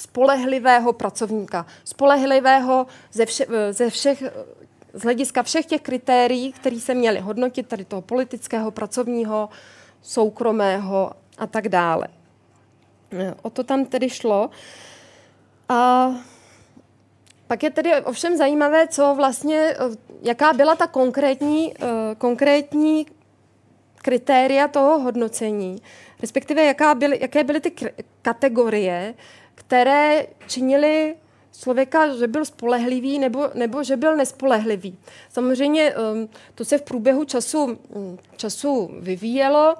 [0.00, 1.66] spolehlivého pracovníka.
[1.84, 4.22] Spolehlivého ze, vše, ze všech,
[4.94, 9.48] z hlediska všech těch kritérií, které se měly hodnotit, tady toho politického, pracovního,
[10.02, 12.08] soukromého a tak dále.
[13.42, 14.50] O to tam tedy šlo.
[15.68, 16.10] A
[17.46, 19.76] pak je tedy ovšem zajímavé, co vlastně,
[20.22, 21.74] jaká byla ta konkrétní,
[22.18, 23.06] konkrétní
[23.96, 25.82] kritéria toho hodnocení,
[26.20, 27.72] respektive jaká byly, jaké byly ty
[28.22, 29.14] kategorie,
[29.60, 31.14] které činili
[31.60, 34.98] člověka, že byl spolehlivý nebo, nebo že byl nespolehlivý.
[35.28, 39.74] Samozřejmě um, to se v průběhu času, mm, času vyvíjelo,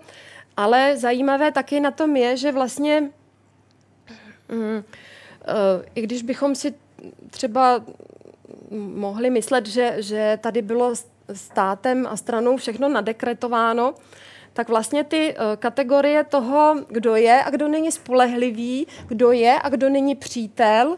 [0.57, 3.11] ale zajímavé taky na tom je, že vlastně
[4.53, 4.85] um, uh,
[5.95, 6.74] i když bychom si
[7.31, 7.85] třeba
[8.70, 10.95] mohli myslet, že, že tady bylo
[11.33, 13.95] státem a stranou všechno nadekretováno,
[14.53, 19.68] tak vlastně ty uh, kategorie toho, kdo je a kdo není spolehlivý, kdo je a
[19.68, 20.96] kdo není přítel, uh,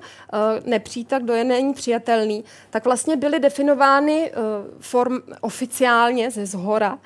[0.64, 4.42] nepřítel, kdo je není přijatelný, tak vlastně byly definovány uh,
[4.80, 6.98] form, oficiálně ze zhora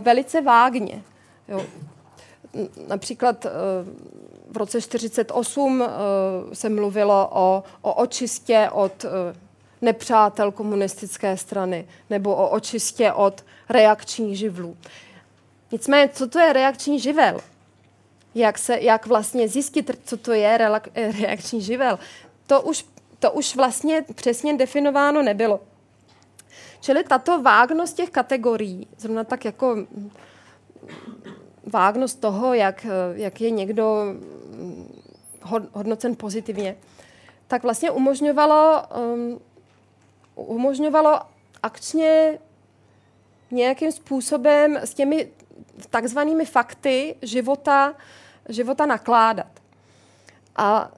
[0.00, 1.02] velice vágně.
[1.48, 1.62] Jo.
[2.88, 3.46] Například
[4.50, 5.84] v roce 1948
[6.52, 9.04] se mluvilo o, o očistě od
[9.82, 14.76] nepřátel komunistické strany nebo o očistě od reakčních živlů.
[15.72, 17.40] Nicméně, co to je reakční živel?
[18.34, 20.58] Jak, se, jak vlastně zjistit, co to je
[21.20, 21.98] reakční živel?
[22.46, 22.86] To už,
[23.18, 25.60] to už vlastně přesně definováno nebylo.
[26.80, 29.76] Čili tato vágnost těch kategorií, zrovna tak jako
[31.72, 34.14] vágnost toho, jak, jak je někdo
[35.72, 36.76] hodnocen pozitivně,
[37.48, 38.82] tak vlastně umožňovalo,
[39.14, 39.40] um,
[40.34, 41.20] umožňovalo
[41.62, 42.38] akčně
[43.50, 45.28] nějakým způsobem s těmi
[45.90, 47.94] takzvanými fakty života,
[48.48, 49.60] života nakládat.
[50.56, 50.90] A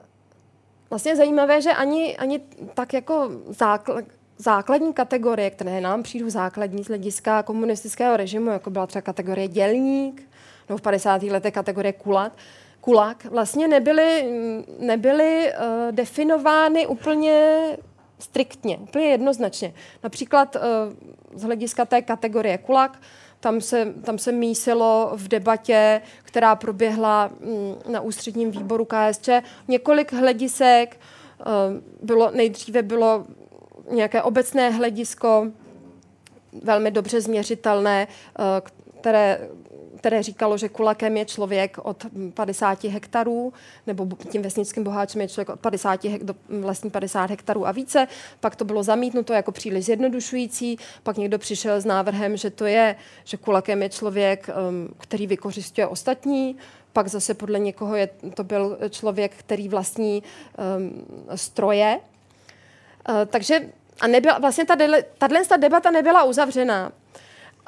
[0.89, 2.41] vlastně je zajímavé, že ani, ani
[2.73, 4.05] tak jako základ,
[4.37, 10.29] základní kategorie, které nám přijdou základní z hlediska komunistického režimu, jako byla třeba kategorie dělník,
[10.69, 11.23] nebo v 50.
[11.23, 12.37] letech kategorie kulat,
[12.81, 14.31] kulak, vlastně nebyly,
[14.79, 17.61] nebyly uh, definovány úplně
[18.19, 19.73] striktně, úplně jednoznačně.
[20.03, 20.61] Například uh,
[21.39, 23.01] z hlediska té kategorie kulak
[23.39, 29.29] tam se, tam se mísilo v debatě, která proběhla mm, na ústředním výboru KSČ,
[29.67, 30.99] několik hledisek.
[31.39, 31.43] Eh,
[32.03, 33.25] bylo, nejdříve bylo
[33.91, 35.47] nějaké obecné hledisko,
[36.63, 38.07] velmi dobře změřitelné,
[39.01, 39.49] které
[39.99, 43.53] které říkalo, že kulakem je člověk od 50 hektarů,
[43.87, 48.07] nebo tím vesnickým boháčem je člověk od 50 hek, do vlastní 50 hektarů a více.
[48.39, 50.77] Pak to bylo zamítnuto jako příliš zjednodušující.
[51.03, 55.87] Pak někdo přišel s návrhem, že to je, že kulakem je člověk, um, který vykořistuje
[55.87, 56.55] ostatní.
[56.93, 61.99] Pak zase podle někoho je, to byl člověk, který vlastní um, stroje.
[63.09, 63.61] Uh, takže
[64.01, 64.75] a nebyla, vlastně ta,
[65.17, 66.91] tato ta debata nebyla uzavřená.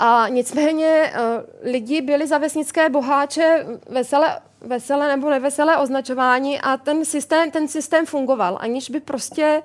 [0.03, 7.05] A nicméně uh, lidi byli za vesnické boháče veselé, veselé nebo neveselé označování a ten
[7.05, 9.63] systém, ten systém fungoval, aniž by prostě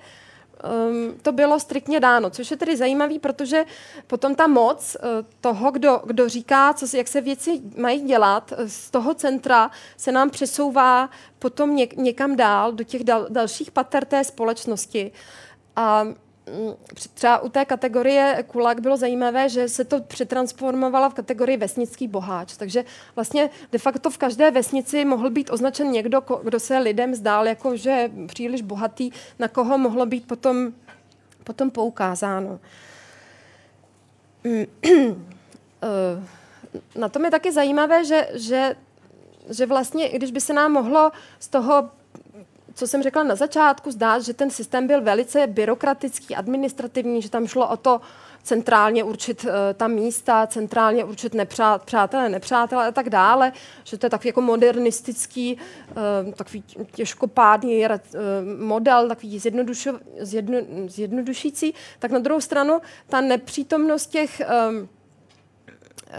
[0.88, 3.64] um, to bylo striktně dáno, což je tedy zajímavý, protože
[4.06, 8.90] potom ta moc uh, toho, kdo, kdo říká, co, jak se věci mají dělat, z
[8.90, 14.24] toho centra se nám přesouvá potom něk, někam dál, do těch dal, dalších pater té
[14.24, 15.12] společnosti.
[15.76, 16.06] A
[17.14, 22.56] třeba u té kategorie kulak bylo zajímavé, že se to přetransformovalo v kategorii vesnický boháč.
[22.56, 22.84] Takže
[23.14, 27.76] vlastně de facto v každé vesnici mohl být označen někdo, kdo se lidem zdál jako,
[27.76, 30.72] že příliš bohatý, na koho mohlo být potom,
[31.44, 32.60] potom poukázáno.
[35.82, 38.76] Eh, na tom je taky zajímavé, že, že,
[39.50, 41.90] že vlastně, když by se nám mohlo z toho
[42.76, 47.46] co jsem řekla na začátku, zdá, že ten systém byl velice byrokratický, administrativní, že tam
[47.46, 48.00] šlo o to
[48.42, 53.52] centrálně určit uh, ta místa, centrálně určit nepřát, přátelé, nepřátelé a tak dále,
[53.84, 55.58] že to je takový jako modernistický,
[56.26, 57.90] uh, takový těžkopádný uh,
[58.58, 64.88] model, takový zjednodušu, zjedno, zjednodušící, tak na druhou stranu ta nepřítomnost těch um,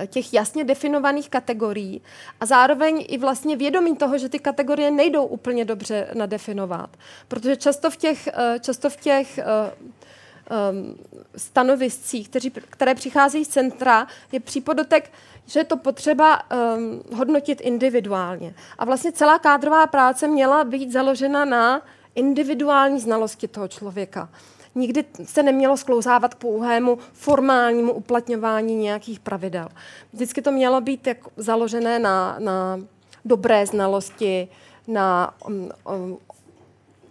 [0.08, 2.02] těch jasně definovaných kategorií
[2.40, 6.98] a zároveň i vlastně vědomí toho, že ty kategorie nejdou úplně dobře nadefinovat.
[7.28, 10.96] Protože často v těch, eh, často v těch um,
[11.38, 15.12] stanoviscích, kteří, které přicházejí z centra, je přípodotek,
[15.46, 18.54] že je to potřeba um, hodnotit individuálně.
[18.78, 21.82] A vlastně celá kádrová práce měla být založena na
[22.16, 24.30] individuální znalosti toho člověka
[24.78, 29.70] nikdy se nemělo sklouzávat k pouhému formálnímu uplatňování nějakých pravidel.
[30.14, 32.80] Vždycky to mělo být jako založené na, na
[33.26, 34.48] dobré znalosti,
[34.88, 36.18] na um, um,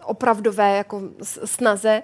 [0.05, 1.03] opravdové jako
[1.45, 2.03] snaze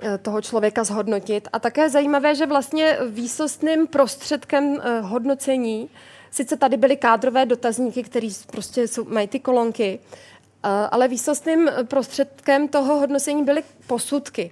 [0.00, 1.48] eh, toho člověka zhodnotit.
[1.52, 5.90] A také zajímavé, že vlastně výsostným prostředkem uh, hodnocení,
[6.30, 12.68] sice tady byly kádrové dotazníky, které prostě jsou, mají ty kolonky, uh, ale výsostným prostředkem
[12.68, 14.50] toho hodnocení byly posudky.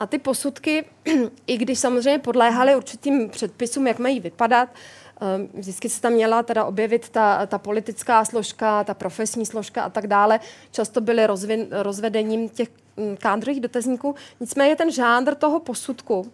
[0.00, 0.84] A ty posudky,
[1.46, 4.68] i když samozřejmě podléhaly určitým předpisům, jak mají vypadat,
[5.20, 9.90] ehm, vždycky se tam měla teda objevit ta, ta politická složka, ta profesní složka a
[9.90, 10.40] tak dále.
[10.70, 14.14] Často byly rozvin, rozvedením těch mm, kádrových dotazníků.
[14.40, 16.32] Nicméně ten žánr toho posudku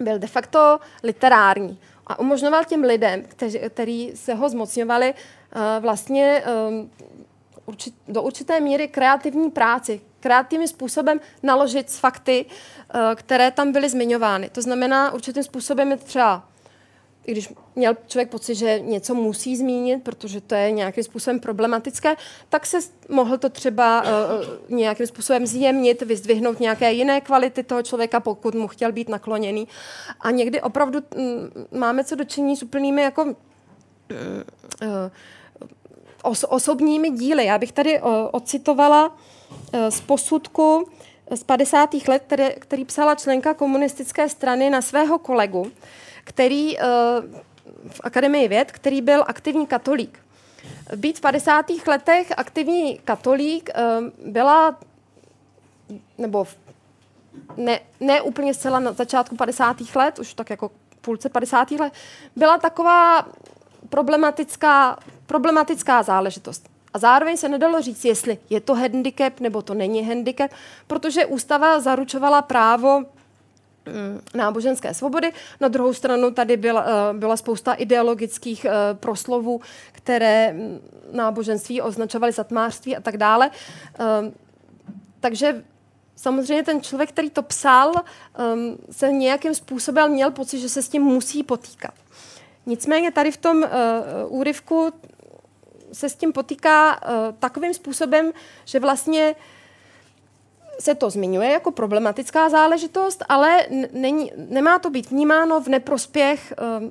[0.00, 6.42] byl de facto literární a umožňoval těm lidem, kteří, kteří se ho zmocňovali, eh, vlastně
[6.44, 6.90] ehm,
[8.08, 14.50] do určité míry kreativní práci, kreativním způsobem naložit s fakty, eh, které tam byly zmiňovány.
[14.50, 16.44] To znamená, určitým způsobem je třeba
[17.24, 22.16] i když měl člověk pocit, že něco musí zmínit, protože to je nějakým způsobem problematické,
[22.48, 24.08] tak se mohl to třeba uh,
[24.76, 29.68] nějakým způsobem zjemnit, vyzdvihnout nějaké jiné kvality toho člověka, pokud mu chtěl být nakloněný.
[30.20, 31.50] A někdy opravdu um,
[31.80, 33.34] máme co dočinit s úplnými jako
[36.22, 37.44] os- osobními díly.
[37.44, 38.00] Já bych tady
[38.32, 39.16] ocitovala
[39.88, 40.88] z posudku
[41.34, 41.94] z 50.
[42.08, 45.70] let, který, který psala členka komunistické strany na svého kolegu,
[46.24, 46.84] který uh,
[47.90, 50.18] v Akademii věd, který byl aktivní katolík.
[50.96, 51.66] Být v 50.
[51.86, 54.78] letech aktivní katolík uh, byla,
[56.18, 56.46] nebo
[57.56, 59.76] ne, ne úplně zcela na začátku 50.
[59.94, 61.70] let, už tak jako půlce 50.
[61.70, 61.92] let,
[62.36, 63.28] byla taková
[63.88, 66.77] problematická, problematická záležitost.
[66.98, 70.50] Zároveň se nedalo říct, jestli je to handicap nebo to není handicap,
[70.86, 75.32] protože ústava zaručovala právo mm, náboženské svobody.
[75.60, 79.60] Na druhou stranu tady byla, eh, byla spousta ideologických eh, proslovů,
[79.92, 80.80] které mm,
[81.12, 83.50] náboženství označovaly za tmářství a tak dále.
[84.00, 84.32] Eh,
[85.20, 85.64] takže
[86.16, 87.92] samozřejmě ten člověk, který to psal,
[88.90, 91.94] se nějakým způsobem měl pocit, že se s tím musí potýkat.
[92.66, 93.64] Nicméně tady v tom
[94.28, 94.92] úryvku
[95.92, 98.32] se s tím potýká uh, takovým způsobem,
[98.64, 99.34] že vlastně
[100.80, 106.88] se to zmiňuje jako problematická záležitost, ale není, nemá to být vnímáno v neprospěch uh,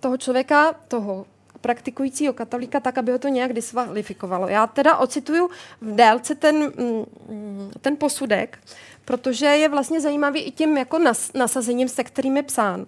[0.00, 1.26] toho člověka, toho
[1.60, 4.48] praktikujícího katolíka, tak, aby ho to nějak diskvalifikovalo.
[4.48, 8.58] Já teda ocituju v délce ten, mm, ten posudek,
[9.04, 12.86] protože je vlastně zajímavý i tím jako nas, nasazením, se kterým je psán.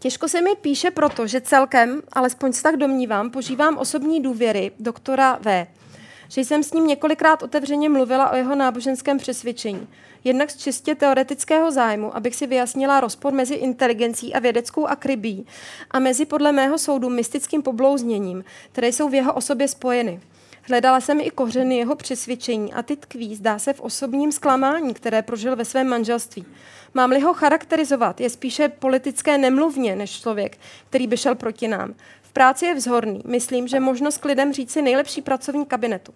[0.00, 5.38] Těžko se mi píše proto, že celkem, alespoň se tak domnívám, požívám osobní důvěry doktora
[5.42, 5.66] V.
[6.28, 9.88] Že jsem s ním několikrát otevřeně mluvila o jeho náboženském přesvědčení.
[10.24, 15.46] Jednak z čistě teoretického zájmu, abych si vyjasnila rozpor mezi inteligencí a vědeckou akribí
[15.90, 20.20] a mezi podle mého soudu mystickým poblouzněním, které jsou v jeho osobě spojeny.
[20.68, 25.22] Hledala jsem i kořeny jeho přesvědčení a ty tkví, zdá se, v osobním zklamání, které
[25.22, 26.44] prožil ve svém manželství.
[26.98, 30.58] Mám-li ho charakterizovat, je spíše politické nemluvně než člověk,
[30.90, 31.94] který by šel proti nám.
[32.22, 33.22] V práci je vzhorný.
[33.24, 36.14] Myslím, že možnost k lidem říci nejlepší pracovní kabinetu.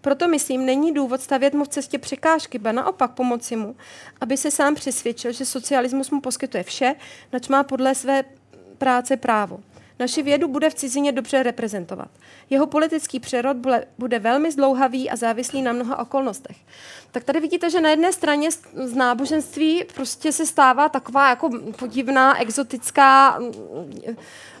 [0.00, 3.76] Proto myslím, není důvod stavět mu v cestě překážky, ba naopak pomoci mu,
[4.20, 6.94] aby se sám přesvědčil, že socialismus mu poskytuje vše,
[7.32, 8.24] nač má podle své
[8.78, 9.60] práce právo.
[10.00, 12.08] Naši vědu bude v cizině dobře reprezentovat.
[12.50, 13.56] Jeho politický přerod
[13.98, 16.56] bude, velmi zdlouhavý a závislý na mnoha okolnostech.
[17.12, 22.40] Tak tady vidíte, že na jedné straně z náboženství prostě se stává taková jako podivná,
[22.40, 23.52] exotická, mm,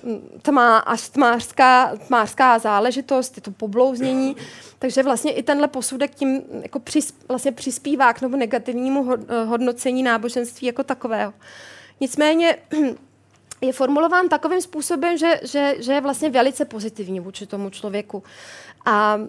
[0.02, 4.36] mm, tmá, až tmářská, tmářská záležitost, je to poblouznění.
[4.78, 9.16] Takže vlastně i tenhle posudek tím jako přis, vlastně přispívá k tomu negativnímu
[9.46, 11.32] hodnocení náboženství jako takového.
[12.00, 12.56] Nicméně
[13.60, 18.22] je formulován takovým způsobem, že, že, že je vlastně velice pozitivní vůči tomu člověku.
[18.84, 19.26] A uh,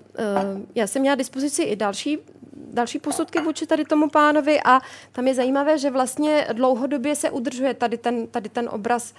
[0.76, 2.20] já jsem měla dispozici i další,
[2.54, 4.80] další posudky vůči tady tomu pánovi a
[5.12, 9.14] tam je zajímavé, že vlastně dlouhodobě se udržuje tady ten, tady ten obraz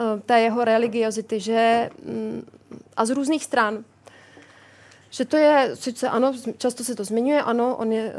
[0.00, 2.42] uh, té jeho religiozity, že um,
[2.96, 3.84] a z různých stran.
[5.12, 8.12] Že to je, sice ano, často se to zmiňuje, ano, on je,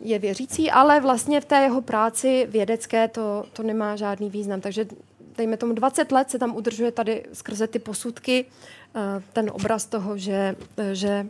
[0.00, 4.60] je věřící, ale vlastně v té jeho práci vědecké to, to nemá žádný význam.
[4.60, 4.86] Takže
[5.38, 9.00] dejme tomu 20 let se tam udržuje tady skrze ty posudky eh,
[9.32, 11.26] ten obraz toho, že, eh, že,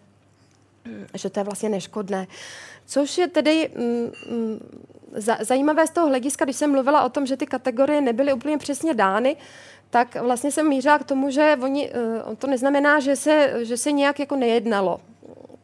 [1.14, 2.26] že to je vlastně neškodné.
[2.86, 4.58] Což je tedy mm, mm,
[5.40, 8.94] zajímavé z toho hlediska, když jsem mluvila o tom, že ty kategorie nebyly úplně přesně
[8.94, 9.36] dány,
[9.90, 13.92] tak vlastně jsem mířila k tomu, že oni, eh, to neznamená, že se, že se
[13.92, 15.00] nějak jako nejednalo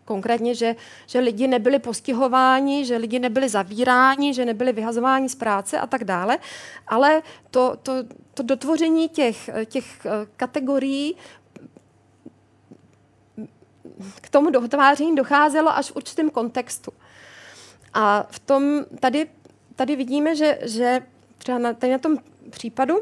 [0.05, 0.77] Konkrétně, že,
[1.07, 6.05] že lidi nebyli postihováni, že lidi nebyli zavíráni, že nebyli vyhazováni z práce a tak
[6.05, 6.39] dále,
[6.87, 7.93] ale to, to,
[8.35, 11.17] to dotvoření těch, těch eh, kategorií
[14.21, 16.93] k tomu dotváření docházelo až v určitém kontextu.
[17.95, 19.31] A v tom tady,
[19.77, 21.01] tady vidíme, že, že
[21.39, 22.17] třeba na, tady na tom
[22.51, 22.95] případu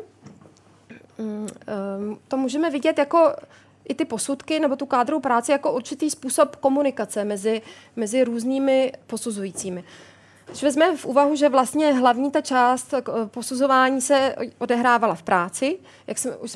[1.19, 3.33] mm, eh, to můžeme vidět jako
[3.89, 7.63] i ty posudky nebo tu kádrovou práci jako určitý způsob komunikace mezi,
[7.97, 9.85] mezi různými posuzujícími.
[10.47, 15.79] Když vezmeme v úvahu, že vlastně hlavní ta část eh, posuzování se odehrávala v práci,
[16.07, 16.51] jak jsme už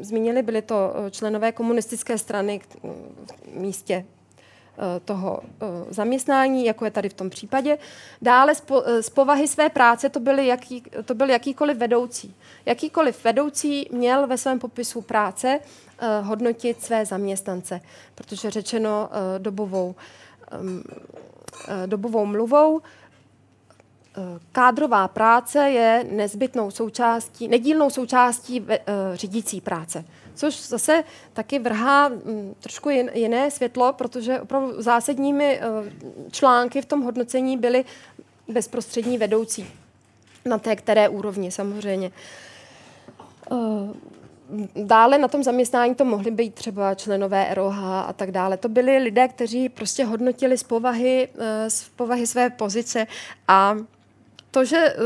[0.00, 4.04] zmínili, byly to eh, členové komunistické strany v místě
[5.04, 5.40] toho
[5.90, 7.78] zaměstnání, jako je tady v tom případě.
[8.22, 8.54] Dále
[9.00, 12.34] z povahy své práce to byly, jaký, to byl jakýkoliv vedoucí.
[12.66, 15.60] Jakýkoliv vedoucí měl ve svém popisu práce
[16.22, 17.80] hodnotit své zaměstnance,
[18.14, 19.08] protože řečeno
[19.38, 19.94] dobovou,
[20.52, 20.60] uh,
[21.86, 22.80] dobovou mluvou,
[24.52, 28.66] Kádrová práce je nezbytnou součástí, nedílnou součástí
[29.14, 30.04] řídící práce.
[30.40, 35.86] Což zase taky vrhá um, trošku jin, jiné světlo, protože opravdu zásadními uh,
[36.30, 37.84] články v tom hodnocení byly
[38.48, 39.66] bezprostřední vedoucí
[40.44, 42.10] na té které úrovni samozřejmě.
[43.50, 43.92] Uh,
[44.76, 48.56] dále na tom zaměstnání to mohly být třeba členové ROH a tak dále.
[48.56, 53.06] To byli lidé, kteří prostě hodnotili z povahy, eh, z povahy své pozice
[53.48, 53.76] a
[54.50, 54.96] to, že eh,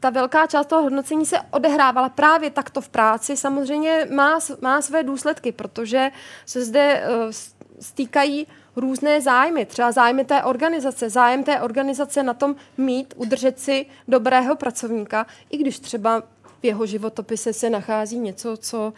[0.00, 5.02] ta velká část toho hodnocení se odehrávala právě takto v práci, samozřejmě má, má své
[5.02, 6.10] důsledky, protože
[6.46, 7.32] se zde eh,
[7.80, 13.86] stýkají různé zájmy, třeba zájmy té organizace, zájem té organizace na tom mít, udržet si
[14.08, 16.22] dobrého pracovníka, i když třeba
[16.60, 18.92] v jeho životopise se nachází něco, co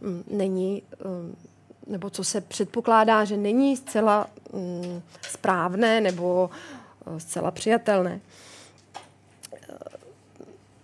[0.00, 1.36] mm, není, mm,
[1.86, 6.50] nebo co se předpokládá, že není zcela mm, správné nebo
[7.06, 8.20] eh, zcela přijatelné.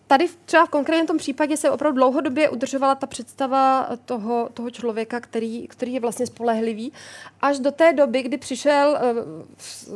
[0.09, 5.21] Tady třeba v konkrétním tom případě se opravdu dlouhodobě udržovala ta představa toho, toho člověka,
[5.21, 6.93] který, který je vlastně spolehlivý,
[7.41, 9.03] až do té doby, kdy přišel eh,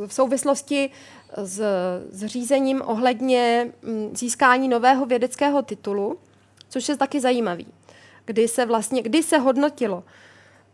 [0.07, 0.89] v souvislosti
[1.37, 1.61] s,
[2.09, 3.71] s řízením ohledně
[4.13, 6.17] získání nového vědeckého titulu,
[6.69, 7.67] což je taky zajímavý.
[8.25, 10.03] Kdy se vlastně, kdy se hodnotilo,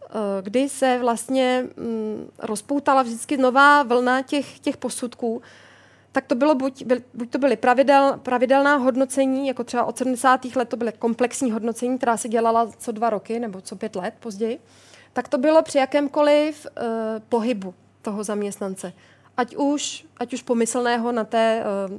[0.04, 5.42] eh, kdy se vlastně mm, rozpoutala vždycky nová vlna těch, těch posudků,
[6.12, 10.46] tak to bylo buď, byl, buď to byly pravidel, pravidelná hodnocení, jako třeba od 70.
[10.56, 14.14] let to byly komplexní hodnocení, která se dělala co dva roky nebo co pět let
[14.20, 14.60] později,
[15.14, 16.84] tak to bylo při jakémkoliv uh,
[17.30, 18.94] pohybu toho zaměstnance.
[19.38, 21.98] Ať už, ať už pomyslného na té uh,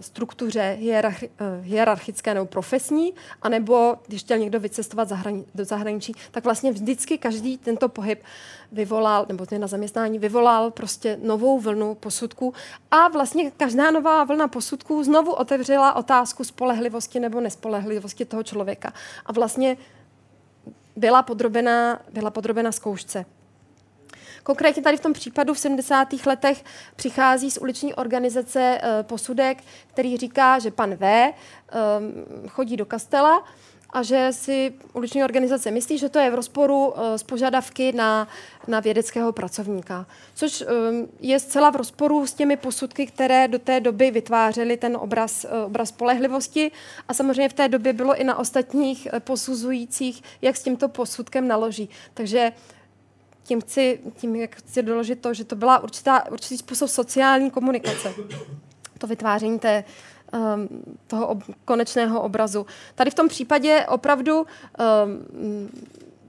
[0.00, 5.08] struktuře hierarchi, hierarchické nebo profesní, anebo když chtěl někdo vycestovat
[5.54, 8.22] do zahraničí, tak vlastně vždycky každý tento pohyb
[8.72, 12.54] vyvolal, nebo na zaměstnání vyvolal prostě novou vlnu posudků
[12.90, 18.92] a vlastně každá nová vlna posudků znovu otevřela otázku spolehlivosti nebo nespolehlivosti toho člověka.
[19.26, 19.76] A vlastně
[20.96, 23.24] byla podrobena, byla podrobena zkoušce.
[24.44, 26.08] Konkrétně tady v tom případu v 70.
[26.26, 26.64] letech
[26.96, 33.44] přichází z uliční organizace uh, posudek, který říká, že pan V um, chodí do kastela
[33.90, 38.28] a že si uliční organizace myslí, že to je v rozporu uh, s požadavky na,
[38.68, 40.06] na vědeckého pracovníka.
[40.34, 40.64] Což
[41.20, 45.88] je zcela v rozporu s těmi posudky, které do té doby vytvářely ten obraz, obraz
[45.88, 46.70] spolehlivosti.
[47.08, 51.88] A samozřejmě v té době bylo i na ostatních posuzujících, jak s tímto posudkem naloží.
[52.14, 52.52] Takže
[53.44, 58.14] tím chci, tím jak chci doložit to, že to byla určitá, určitý způsob sociální komunikace.
[58.98, 59.84] To vytváření té,
[60.32, 60.68] um,
[61.06, 62.66] toho ob, konečného obrazu.
[62.94, 64.46] Tady v tom případě opravdu um,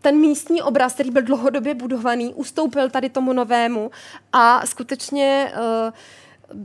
[0.01, 3.91] ten místní obraz, který byl dlouhodobě budovaný, ustoupil tady tomu novému
[4.34, 5.53] a skutečně
[6.51, 6.61] uh,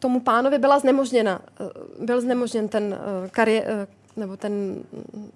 [0.00, 3.86] tomu pánovi byla znemožněna, uh, byl znemožněn ten uh, kari-
[4.16, 4.82] nebo ten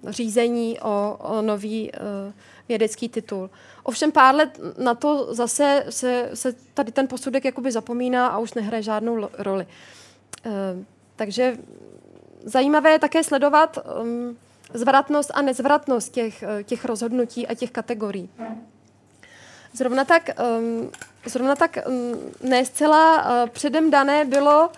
[0.07, 2.33] řízení o, o nový uh,
[2.67, 3.49] vědecký titul.
[3.83, 8.53] Ovšem pár let na to zase se, se tady ten posudek jakoby zapomíná a už
[8.53, 9.67] nehraje žádnou roli.
[10.45, 10.51] Uh,
[11.15, 11.57] takže
[12.43, 14.37] zajímavé je také sledovat um,
[14.73, 18.29] zvratnost a nezvratnost těch, uh, těch rozhodnutí a těch kategorií.
[19.73, 20.29] Zrovna tak,
[20.59, 20.91] um,
[21.25, 22.15] zrovna tak um,
[22.49, 24.69] ne zcela uh, předem dané bylo,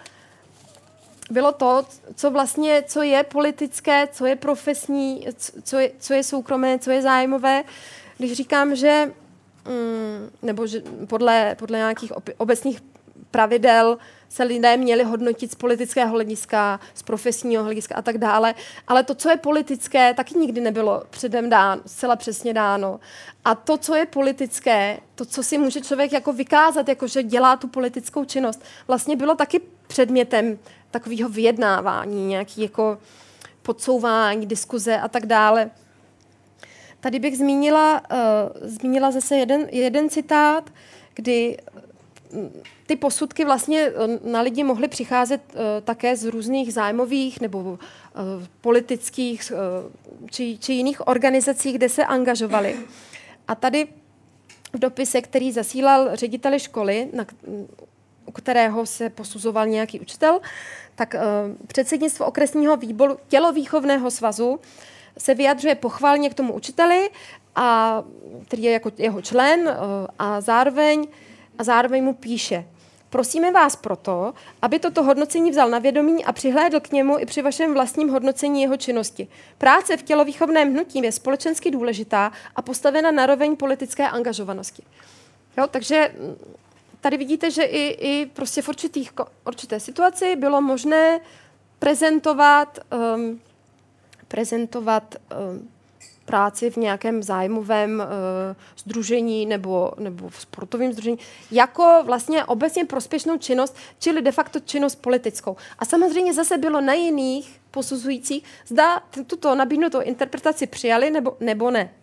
[1.32, 5.28] bylo to, co vlastně, co je politické, co je profesní,
[5.64, 7.64] co je, co je soukromé, co je zájmové.
[8.18, 9.12] Když říkám, že
[9.66, 12.82] mm, nebo že podle, podle nějakých obecných
[13.32, 13.98] pravidel
[14.34, 18.56] se lidé měli hodnotit z politického hlediska, z profesního hlediska a tak dále.
[18.88, 23.00] Ale to, co je politické, taky nikdy nebylo předem dáno, zcela přesně dáno.
[23.46, 27.58] A to, co je politické, to, co si může člověk jako vykázat, jako že dělá
[27.58, 30.60] tu politickou činnost, vlastně bylo taky předmětem
[30.92, 32.98] takového vyjednávání, nějaký jako
[33.62, 35.72] podsouvání, diskuze a tak dále.
[37.00, 40.70] Tady bych zmínila, uh, zmínila zase jeden, jeden citát,
[41.14, 41.58] kdy
[42.86, 47.78] ty posudky vlastně eh, na lidi mohly přicházet uh, také z různých zájmových nebo uh,
[48.62, 49.52] politických
[50.32, 52.76] či, či jiných organizací, kde se angažovali.
[53.48, 53.88] A tady
[54.74, 57.26] v dopise, který zasílal řediteli školy, na,
[58.26, 60.40] u kterého se posuzoval nějaký učitel,
[60.96, 61.16] tak
[61.68, 64.60] předsednictvo okresního výboru tělovýchovného svazu
[65.18, 67.10] se vyjadřuje pochválně k tomu učiteli,
[67.56, 68.04] a,
[68.46, 69.78] který je jako jeho člen
[70.20, 71.08] a zároveň
[71.58, 72.66] a zároveň mu píše,
[73.14, 77.42] Prosíme vás proto, aby toto hodnocení vzal na vědomí a přihlédl k němu i při
[77.42, 79.28] vašem vlastním hodnocení jeho činnosti.
[79.58, 84.84] Práce v tělovýchovném hnutí je společensky důležitá a postavena na roveň politické angažovanosti.
[85.58, 86.36] Jo, takže mm,
[87.02, 89.12] tady vidíte, že i, i prostě v určitých,
[89.46, 91.20] určité situaci bylo možné
[91.80, 92.80] prezentovat,
[93.16, 93.42] um,
[94.28, 95.70] prezentovat um,
[96.26, 98.06] práci v nějakém zájmovém uh,
[98.78, 101.18] združení nebo, nebo v sportovním združení
[101.52, 105.56] jako vlastně obecně prospěšnou činnost, čili de facto činnost politickou.
[105.80, 111.94] A samozřejmě zase bylo na jiných posuzujících, zda tuto nabídnutou interpretaci přijali nebo, nebo ne.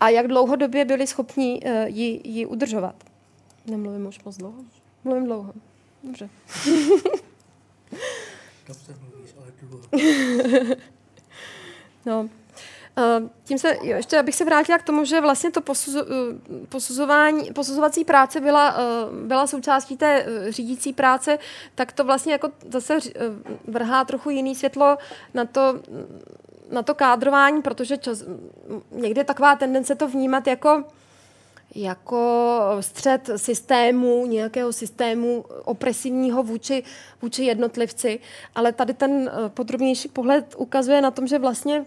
[0.00, 2.94] A jak dlouhodobě byli schopni uh, ji, ji udržovat.
[3.66, 4.58] Nemluvím už moc dlouho.
[5.04, 5.52] Mluvím dlouho.
[6.02, 6.28] Dobře.
[8.68, 9.84] Dobře mluvíš, ale dlouho.
[12.06, 12.28] no,
[13.44, 17.52] tím se, jo, ještě abych se vrátila k tomu, že vlastně to posuzo, uh, posuzování,
[17.52, 21.38] posuzovací práce byla, uh, byla součástí té řídící práce,
[21.74, 22.98] tak to vlastně jako zase
[23.68, 24.98] vrhá trochu jiný světlo
[25.34, 25.80] na to,
[26.70, 28.22] na to kádrování, protože čas,
[28.90, 30.84] někdy je taková tendence to vnímat jako
[31.74, 36.82] jako střed systému, nějakého systému opresivního vůči,
[37.22, 38.20] vůči jednotlivci.
[38.54, 41.84] Ale tady ten podrobnější pohled ukazuje na tom, že vlastně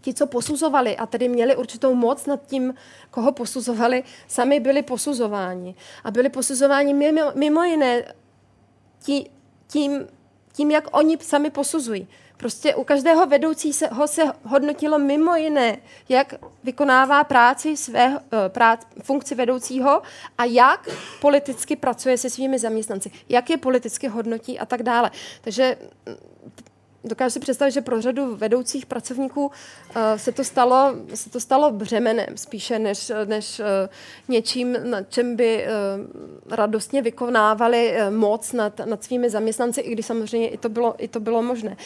[0.00, 2.74] ti, co posuzovali a tedy měli určitou moc nad tím,
[3.10, 5.74] koho posuzovali, sami byli posuzováni.
[6.04, 8.14] A byli posuzováni mimo, mimo jiné
[9.04, 9.30] tí,
[9.66, 10.06] tím,
[10.52, 12.08] tím, jak oni sami posuzují.
[12.36, 15.78] Prostě u každého vedoucího se hodnotilo mimo jiné,
[16.08, 16.34] jak
[16.64, 20.02] vykonává práci své, eh, prác, funkci vedoucího
[20.38, 20.88] a jak
[21.20, 25.10] politicky pracuje se svými zaměstnanci, jak je politicky hodnotí a tak dále.
[25.40, 25.76] Takže
[27.04, 29.52] dokážu si představit, že pro řadu vedoucích pracovníků uh,
[30.16, 33.66] se, to stalo, se to stalo břemenem spíše než, než uh,
[34.28, 40.48] něčím, na čem by uh, radostně vykonávali moc nad, nad svými zaměstnanci, i když samozřejmě
[40.48, 41.76] i to bylo, i to bylo možné.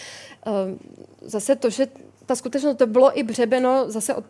[1.23, 1.87] Zase to, že
[2.27, 4.25] ta skutečnost to bylo i břebeno, zase od,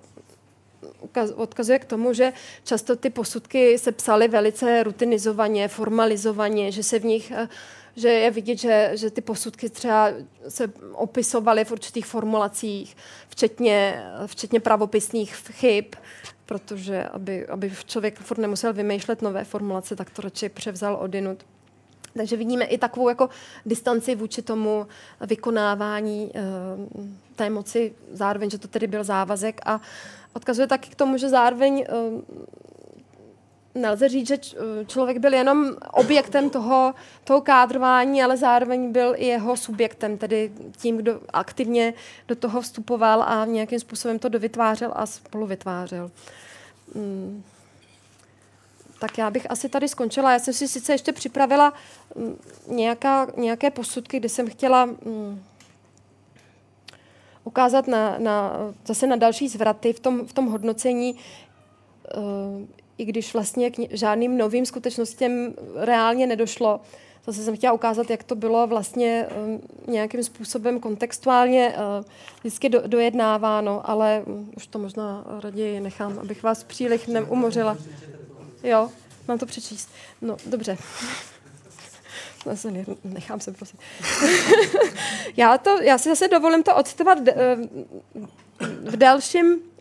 [1.34, 2.32] odkazuje k tomu, že
[2.64, 7.32] často ty posudky se psaly velice rutinizovaně, formalizovaně, že se v nich
[7.96, 10.08] že je vidět, že, že ty posudky třeba
[10.48, 12.96] se opisovaly v určitých formulacích,
[13.28, 15.84] včetně, včetně pravopisných chyb,
[16.46, 21.44] protože aby, aby člověk furt nemusel vymýšlet nové formulace, tak to radši převzal odinut.
[22.16, 23.28] Takže vidíme i takovou jako
[23.66, 24.86] distanci vůči tomu
[25.20, 26.40] vykonávání e,
[27.36, 29.80] té moci, zároveň, že to tedy byl závazek a
[30.32, 31.86] odkazuje taky k tomu, že zároveň e,
[33.74, 34.38] nelze říct, že
[34.86, 36.94] člověk byl jenom objektem toho,
[37.24, 41.94] toho kádrování, ale zároveň byl i jeho subjektem, tedy tím, kdo aktivně
[42.28, 46.10] do toho vstupoval a nějakým způsobem to dovytvářel a spolu vytvářel.
[46.94, 47.42] Hmm.
[49.00, 50.32] Tak já bych asi tady skončila.
[50.32, 51.72] Já jsem si sice ještě připravila
[52.16, 55.42] mm, nějaká, nějaké posudky, kde jsem chtěla hmm,
[57.44, 58.52] ukázat na, na,
[58.86, 61.14] zase na další zvraty v tom, v tom hodnocení,
[62.16, 62.66] uh,
[63.02, 66.80] i když vlastně k žádným novým skutečnostem reálně nedošlo.
[67.26, 72.04] Zase jsem chtěla ukázat, jak to bylo vlastně um, nějakým způsobem kontextuálně uh,
[72.40, 77.76] vždycky do, dojednáváno, ale um, už to možná raději nechám, abych vás příliš neumořila.
[78.62, 78.90] Jo,
[79.28, 79.88] mám to přečíst.
[80.20, 80.76] No, dobře.
[83.04, 83.78] Nechám se, prosím.
[85.36, 87.18] já, to, já si zase dovolím to odstovat
[88.60, 89.71] v dalším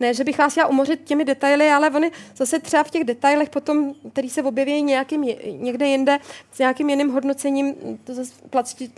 [0.00, 3.50] ne, že bych vás chtěla umořit těmi detaily, ale oni zase třeba v těch detailech
[3.50, 6.18] potom, který se objeví nějakým, někde jinde,
[6.52, 7.74] s nějakým jiným hodnocením,
[8.04, 8.32] to zase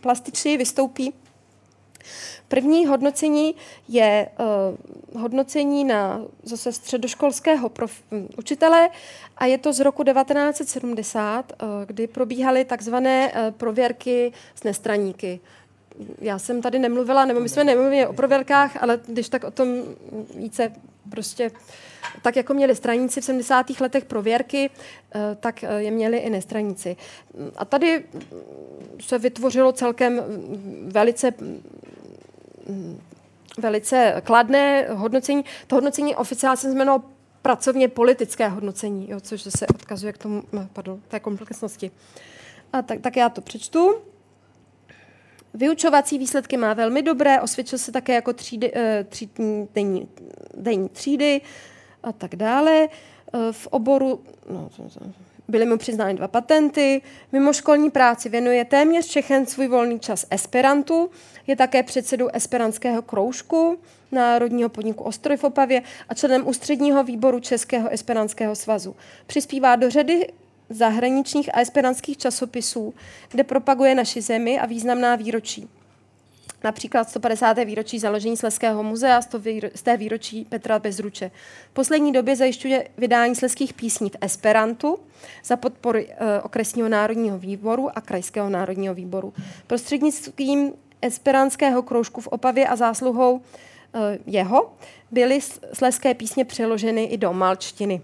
[0.03, 1.13] plastičněji vystoupí.
[2.49, 3.55] První hodnocení
[3.89, 4.29] je
[5.15, 8.91] uh, hodnocení na zase středoškolského prof, um, učitele
[9.37, 15.41] a je to z roku 1970, uh, eh, kdy probíhaly takzvané uh, prověrky s nestraníky
[16.21, 19.69] já jsem tady nemluvila, nebo my jsme nemluvili o prověrkách, ale když tak o tom
[20.35, 20.73] více
[21.11, 21.51] prostě,
[22.23, 23.81] tak jako měli straníci v 70.
[23.81, 24.71] letech prověrky,
[25.15, 26.97] eh, tak eh, je měli i nestraníci.
[27.57, 28.05] A tady
[29.01, 30.23] se vytvořilo celkem
[30.87, 31.33] velice
[33.59, 35.45] velice kladné hodnocení.
[35.67, 37.03] To hodnocení oficiálně se jmenovalo
[37.43, 41.91] pracovně politické hodnocení, jo, což se odkazuje k tomu, no, pardon, té komplexnosti.
[42.73, 43.95] A tak, tak já to přečtu.
[45.55, 50.09] Vyučovací výsledky má velmi dobré, osvědčil se také jako třídy, eh, třídní, denní,
[50.55, 51.41] denní třídy
[52.03, 52.89] a tak dále.
[52.89, 54.21] Eh, v oboru
[54.51, 54.71] no,
[55.49, 57.03] byly mu přiznány dva patenty.
[57.33, 61.11] Mimo školní práci věnuje téměř všechen svůj volný čas Esperantu.
[61.47, 63.79] Je také předsedou esperantského kroužku
[64.13, 68.97] Národního podniku Ostroj v Opavě a členem ústředního výboru Českého esperantského svazu.
[69.27, 70.27] Přispívá do řady
[70.71, 72.95] zahraničních a esperantských časopisů,
[73.31, 75.69] kde propaguje naši zemi a významná výročí.
[76.65, 77.53] Například 150.
[77.53, 79.41] výročí založení Sleského muzea, 100.
[79.83, 81.31] té výročí Petra Bezruče.
[81.71, 84.99] V poslední době zajišťuje vydání sleských písní v Esperantu
[85.45, 89.33] za podpory e, okresního národního výboru a krajského národního výboru.
[89.67, 93.41] Prostřednictvím esperantského kroužku v Opavě a zásluhou
[93.95, 94.73] e, jeho
[95.11, 95.41] byly
[95.73, 98.01] sleské písně přeloženy i do malčtiny.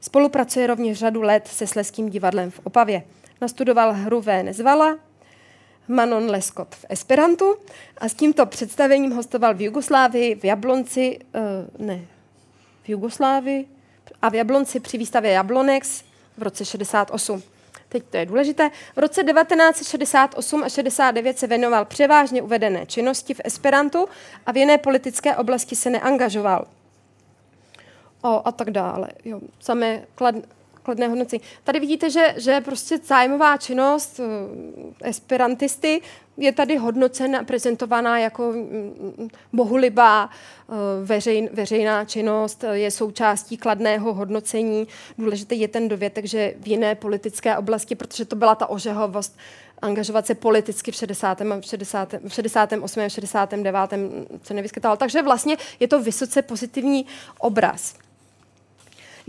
[0.00, 3.02] Spolupracuje rovněž řadu let se Sleským divadlem v Opavě.
[3.40, 4.42] Nastudoval hru V.
[4.42, 4.98] Nezvala,
[5.88, 7.56] Manon Lescott v Esperantu
[7.98, 11.18] a s tímto představením hostoval v Jugoslávii, v Jablonci,
[11.78, 12.00] uh, ne,
[12.82, 13.66] v Jugoslávii
[14.22, 16.02] a v Jablonci při výstavě Jablonex
[16.38, 17.42] v roce 68.
[17.88, 18.70] Teď to je důležité.
[18.96, 24.08] V roce 1968 a 69 se věnoval převážně uvedené činnosti v Esperantu
[24.46, 26.66] a v jiné politické oblasti se neangažoval
[28.22, 29.08] o, a tak dále.
[29.24, 30.34] Jo, samé klad,
[30.82, 31.42] kladné hodnocení.
[31.64, 34.20] Tady vidíte, že, že prostě zájmová činnost
[35.02, 36.00] esperantisty
[36.36, 44.88] je tady hodnocena, prezentovaná jako um, bohulibá uh, veřejn, veřejná činnost, je součástí kladného hodnocení.
[45.18, 49.38] Důležitý je ten dovětek, že v jiné politické oblasti, protože to byla ta ožehovost,
[49.82, 51.40] angažovat se politicky v 60.
[51.40, 52.14] A 60.
[52.28, 53.00] v 68.
[53.00, 53.76] a 69.
[54.42, 54.96] se nevyskytoval.
[54.96, 57.06] Takže vlastně je to vysoce pozitivní
[57.38, 57.94] obraz.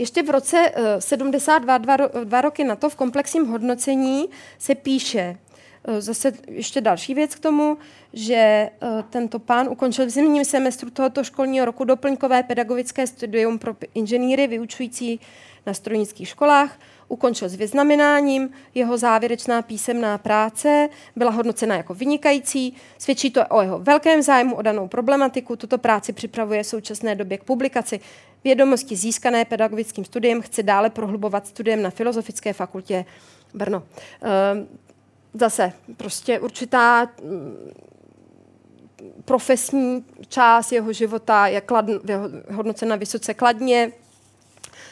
[0.02, 5.38] Ještě v roce 72, eh, dva, dva roky na to, v komplexním hodnocení se píše,
[5.84, 7.78] Eh, zase ještě další věc k tomu,
[8.12, 8.70] že eh,
[9.10, 15.20] tento pán ukončil v zimním semestru tohoto školního roku doplňkové pedagogické studium pro inženýry vyučující
[15.66, 23.30] na strojnických školách, ukončil s vyznamenáním, jeho závěrečná písemná práce byla hodnocena jako vynikající, svědčí
[23.30, 27.44] to o jeho velkém zájmu o danou problematiku, tuto práci připravuje v současné době k
[27.44, 28.00] publikaci.
[28.44, 33.04] Vědomosti získané pedagogickým studiem chce dále prohlubovat studiem na Filozofické fakultě
[33.54, 33.82] Brno.
[34.22, 34.68] Ehm,
[35.34, 37.72] zase prostě určitá mm,
[39.24, 41.92] profesní část jeho života je kladn,
[42.50, 43.92] hodnocena vysoce kladně,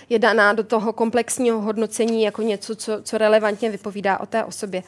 [0.09, 4.83] je daná do toho komplexního hodnocení jako něco, co, co relevantně vypovídá o té osobě.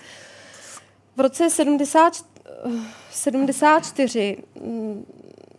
[1.16, 2.24] V roce 70,
[3.10, 5.04] 74 mm,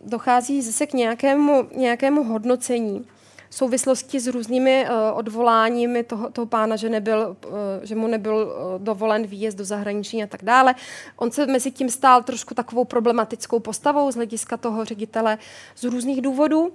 [0.04, 3.06] dochází zase k nějakému, nějakému hodnocení
[3.54, 8.34] v souvislosti s různými uh, odvoláními toho, toho pána, že, nebyl, uh, že mu nebyl
[8.34, 10.74] uh, dovolen výjezd do zahraničí a tak dále.
[11.16, 15.38] On se mezi tím stál trošku takovou problematickou postavou z hlediska toho ředitele
[15.76, 16.72] z různých důvodů.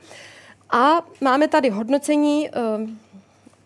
[0.70, 2.90] A máme tady hodnocení, uh,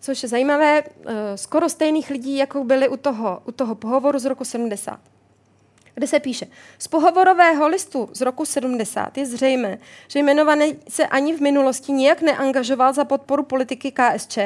[0.00, 4.24] což je zajímavé, uh, skoro stejných lidí, jako byli u toho, u toho pohovoru z
[4.24, 5.13] roku 70
[5.94, 6.46] kde se píše,
[6.78, 12.22] z pohovorového listu z roku 70 je zřejmé, že jmenovaný se ani v minulosti nijak
[12.22, 14.38] neangažoval za podporu politiky KSČ,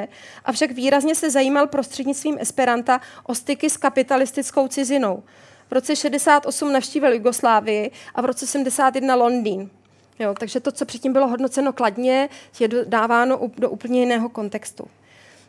[0.45, 5.23] avšak výrazně se zajímal prostřednictvím Esperanta o styky s kapitalistickou cizinou.
[5.71, 9.71] V roce 68 navštívil Jugoslávii a v roce 71 Londýn.
[10.19, 12.29] Jo, takže to, co předtím bylo hodnoceno kladně,
[12.61, 14.89] je dáváno do úplně jiného kontextu.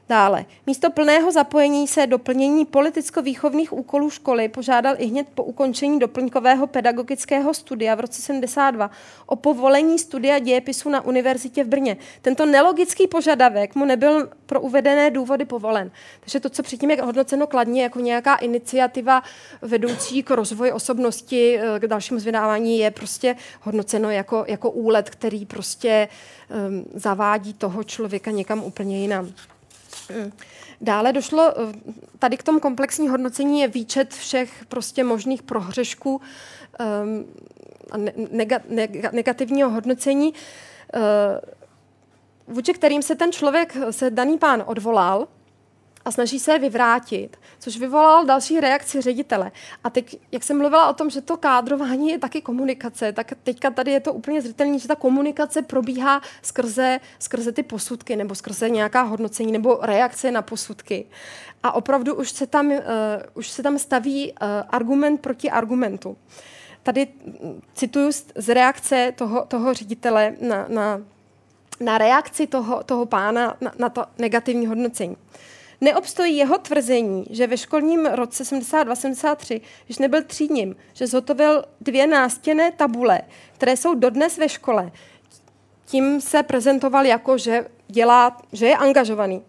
[0.09, 5.99] Dále, místo plného zapojení se do plnění politicko-výchovných úkolů školy požádal i hned po ukončení
[5.99, 8.91] doplňkového pedagogického studia v roce 72
[9.25, 11.97] o povolení studia dějepisu na univerzitě v Brně.
[12.21, 15.91] Tento nelogický požadavek mu nebyl pro uvedené důvody povolen.
[16.19, 19.23] Takže to, co předtím je hodnoceno kladně jako nějaká iniciativa
[19.61, 25.45] vedoucí k rozvoji osobnosti, eh, k dalšímu zvydávání, je prostě hodnoceno jako, jako úlet, který
[25.45, 26.07] prostě
[26.67, 29.33] um, zavádí toho člověka někam úplně jinam.
[30.81, 31.73] Dále došlo eh,
[32.19, 37.25] tady k tomu komplexní hodnocení je výčet všech prostě možných prohřešků um,
[37.91, 37.97] a
[38.31, 41.01] nega, nega, negativního hodnocení, uh,
[42.55, 45.27] vůči kterým se ten člověk, se daný pán odvolal,
[46.09, 49.51] a snaží se je vyvrátit, což vyvolalo další reakci ředitele.
[49.83, 53.69] A teď, jak jsem mluvila o tom, že to kádrování je taky komunikace, tak teďka
[53.69, 58.69] tady je to úplně zřetelné, že ta komunikace probíhá skrze, skrze ty posudky nebo skrze
[58.69, 61.05] nějaká hodnocení nebo reakce na posudky.
[61.63, 62.79] A opravdu už se tam, uh,
[63.33, 66.17] už se tam staví uh, argument proti argumentu.
[66.83, 67.07] Tady
[67.73, 71.01] cituju z reakce toho, toho ředitele na, na,
[71.79, 75.17] na reakci toho, toho pána na, na to negativní hodnocení.
[75.81, 82.71] Neobstojí jeho tvrzení, že ve školním roce 72-73, když nebyl třídním, že zhotovil dvě nástěné
[82.71, 83.21] tabule,
[83.53, 84.91] které jsou dodnes ve škole.
[85.85, 89.41] Tím se prezentoval jako, že, dělá, že je angažovaný.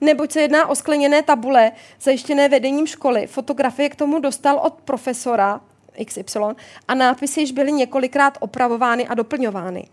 [0.00, 3.26] Neboť se jedná o skleněné tabule zajištěné vedením školy.
[3.26, 5.60] Fotografie k tomu dostal od profesora
[6.04, 6.40] XY
[6.88, 9.88] a nápisy již byly několikrát opravovány a doplňovány.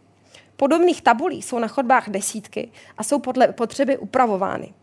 [0.55, 4.73] Podobných tabulí jsou na chodbách desítky a jsou podle potřeby upravovány.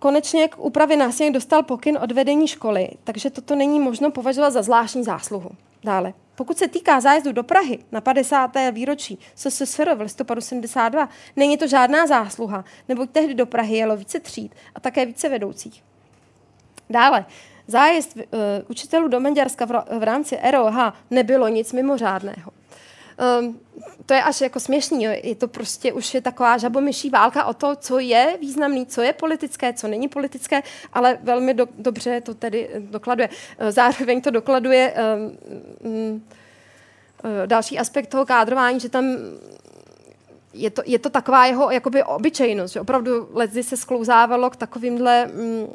[0.00, 4.62] Konečně k úpravě násilí dostal pokyn od vedení školy, takže toto není možno považovat za
[4.62, 5.50] zvláštní zásluhu.
[5.84, 6.14] Dále.
[6.34, 8.50] Pokud se týká zájezdu do Prahy na 50.
[8.72, 14.20] výročí SSSR v listopadu 72, není to žádná zásluha, neboť tehdy do Prahy jelo více
[14.20, 15.84] tříd a také více vedoucích.
[16.90, 17.24] Dále,
[17.66, 18.22] zájezd uh,
[18.68, 22.59] učitelů do Maďarska v, v rámci ROH nebylo nic mimořádného
[23.40, 23.60] um,
[24.06, 25.04] to je až jako směšný.
[25.04, 25.12] Jo.
[25.22, 29.12] Je to prostě už je taková žabomyší válka o to, co je významný, co je
[29.12, 33.28] politické, co není politické, ale velmi do, dobře to tedy dokladuje.
[33.58, 35.38] Eh, zároveň to dokladuje um,
[35.92, 36.22] um,
[37.46, 39.04] další aspekt toho kádrování, že tam
[40.52, 45.26] je to, je to taková jeho jakoby obyčejnost, že opravdu ledy se sklouzávalo k takovýmhle,
[45.26, 45.66] mm,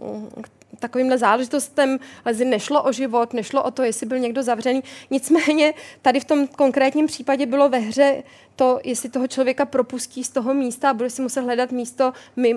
[0.79, 4.83] takovýmhle záležitostem lezi nešlo o život, nešlo o to, jestli byl někdo zavřený.
[5.09, 8.23] Nicméně tady v tom konkrétním případě bylo ve hře
[8.55, 12.13] to, jestli toho člověka propustí z toho místa a bude si muset hledat místo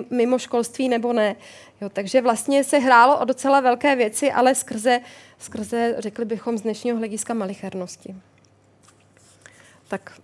[0.09, 1.35] mimo školství nebo ne.
[1.81, 4.99] Jo, takže vlastně se hrálo o docela velké věci, ale skrze,
[5.39, 8.15] skrze řekli bychom, z dnešního hlediska malichernosti.
[9.87, 10.21] Tak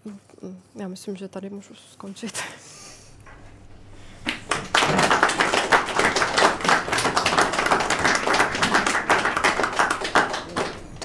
[0.75, 2.33] já myslím, že tady můžu skončit.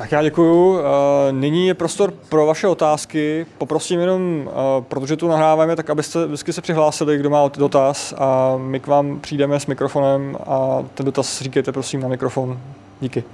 [0.00, 0.78] Tak já děkuju.
[0.78, 3.46] Eh, nyní je prostor pro vaše otázky.
[3.58, 8.56] Poprosím jenom, eh, protože tu nahráváme, tak abyste vždycky se přihlásili, kdo má dotaz a
[8.56, 12.60] my k vám přijdeme s mikrofonem a ten dotaz říkejte prosím na mikrofon.
[13.00, 13.24] Díky.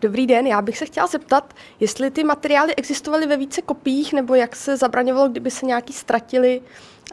[0.00, 4.34] Dobrý den, já bych se chtěla zeptat, jestli ty materiály existovaly ve více kopiích, nebo
[4.34, 6.60] jak se zabraňovalo, kdyby se nějaký ztratili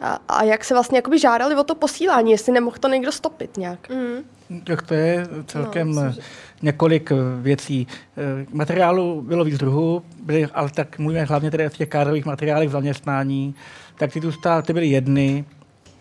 [0.02, 3.56] a, a jak se vlastně jakoby žádali o to posílání, jestli nemohl to někdo stopit
[3.56, 3.88] nějak.
[3.90, 4.24] Mm.
[4.64, 6.14] Tak to je celkem no,
[6.62, 7.86] několik věcí.
[8.16, 12.70] Eh, materiálu bylo víc druhů, byly, ale tak mluvíme hlavně tedy o těch kádrových materiálech
[12.70, 13.54] zaměstnání,
[13.98, 14.32] tak ty tu
[14.62, 15.44] ty byly jedny,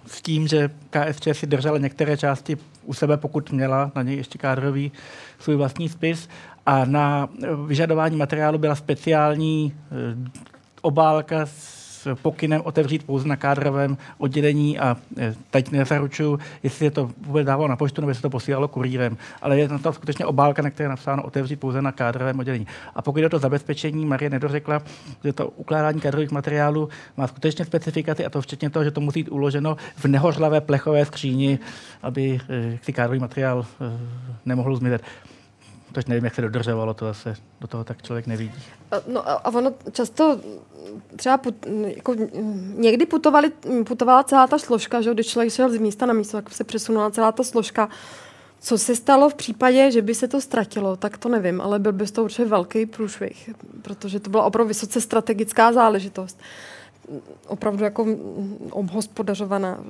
[0.08, 4.38] s tím, že KSČ si držela některé části u sebe, pokud měla na něj ještě
[4.38, 4.92] kádrový
[5.40, 6.30] svůj vlastní spis.
[6.66, 7.30] A na
[7.66, 10.30] vyžadování materiálu byla speciální eh,
[10.82, 11.77] obálka s
[12.16, 17.68] pokynem otevřít pouze na kádrovém oddělení a e, teď nezaručuju, jestli je to vůbec dávalo
[17.68, 20.90] na poštu nebo jestli to posílalo kurýrem, ale je to skutečně obálka, na které je
[20.90, 22.68] napsáno otevřít pouze na kádrovém oddělení.
[22.96, 24.82] A pokud je to zabezpečení, Marie nedořekla,
[25.24, 29.24] že to ukládání kádrových materiálů má skutečně specifikaci a to včetně toho, že to musí
[29.24, 31.60] být uloženo v nehořlavé plechové skříni,
[32.04, 34.00] aby e, ty kádrový materiál e,
[34.46, 35.02] nemohl zmizet.
[35.92, 38.64] Tož nevím, jak se dodržovalo, to zase do toho tak člověk nevidí.
[39.08, 40.40] No a ono často
[41.16, 41.56] třeba put,
[41.86, 42.16] jako,
[42.76, 43.52] někdy putovali,
[43.88, 47.12] putovala celá ta složka, že když člověk šel z místa na místo, tak se přesunula
[47.12, 47.90] celá ta složka.
[48.60, 51.94] Co se stalo v případě, že by se to ztratilo, tak to nevím, ale byl
[51.94, 53.50] by to určitě velký průšvih,
[53.82, 56.40] protože to byla opravdu vysoce strategická záležitost
[57.48, 58.06] opravdu jako
[58.72, 59.84] obhospodařovaná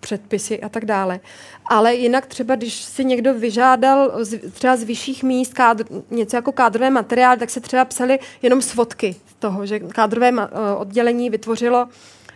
[0.00, 1.20] předpisy a tak dále.
[1.66, 4.12] Ale jinak třeba, když si někdo vyžádal
[4.52, 9.16] třeba z vyšších míst kádr, něco jako kádrové materiál, tak se třeba psali jenom svodky
[9.26, 10.32] z toho, že kádrové
[10.76, 11.88] oddělení vytvořilo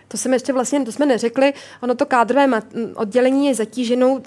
[0.09, 2.63] to jsme ještě vlastně, to jsme neřekli, ono to kádrové
[2.95, 4.23] oddělení je zatíženou,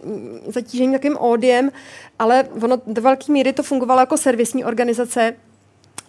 [0.47, 1.71] zatíženým takovým ódiem,
[2.19, 5.33] ale ono do velké míry to fungovalo jako servisní organizace,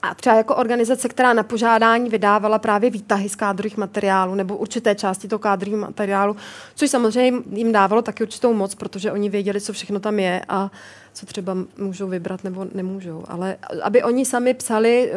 [0.02, 4.94] a třeba jako organizace, která na požádání vydávala právě výtahy z kádrových materiálů nebo určité
[4.94, 6.36] části toho kádrového materiálu,
[6.74, 10.70] což samozřejmě jim dávalo taky určitou moc, protože oni věděli, co všechno tam je a
[11.12, 13.24] co třeba můžou vybrat nebo nemůžou.
[13.28, 15.14] Ale aby oni sami psali eh,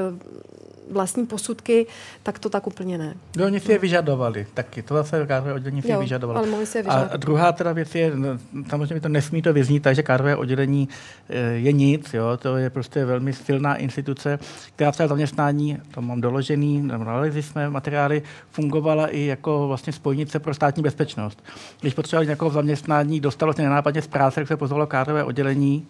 [0.91, 1.85] vlastní posudky,
[2.23, 3.13] tak to tak úplně ne.
[3.37, 6.39] No, oni si je vyžadovali taky, to zase kádrové oddělení si jo, je vyžadovalo.
[6.39, 8.27] Ale mohli si je A druhá teda věc je, no,
[8.69, 10.89] samozřejmě to nesmí to vyznít, takže kádrové oddělení
[11.29, 14.39] eh, je nic, jo, to je prostě velmi silná instituce,
[14.75, 18.21] která třeba zaměstnání, to mám doložený, nalezli jsme materiály,
[18.51, 21.43] fungovala i jako vlastně spojnice pro státní bezpečnost.
[21.81, 25.87] Když potřebovali nějakého zaměstnání, dostalo se nenápadně z práce, tak se pozvalo kádrové oddělení,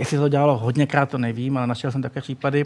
[0.00, 2.64] Jestli to dělalo hodněkrát, to nevím, ale našel jsem také případy,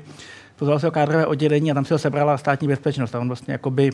[0.56, 3.14] pozval se o kádrové oddělení a tam si ho sebrala státní bezpečnost.
[3.14, 3.90] A on vlastně jakoby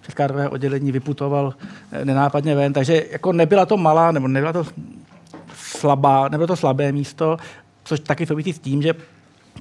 [0.00, 1.54] přes kádrové oddělení vyputoval
[1.92, 2.72] eh, nenápadně ven.
[2.72, 4.64] Takže jako nebyla to malá, nebo nebyla to
[5.54, 7.36] slabá, nebylo to slabé místo,
[7.84, 8.94] což taky souvisí s tím, že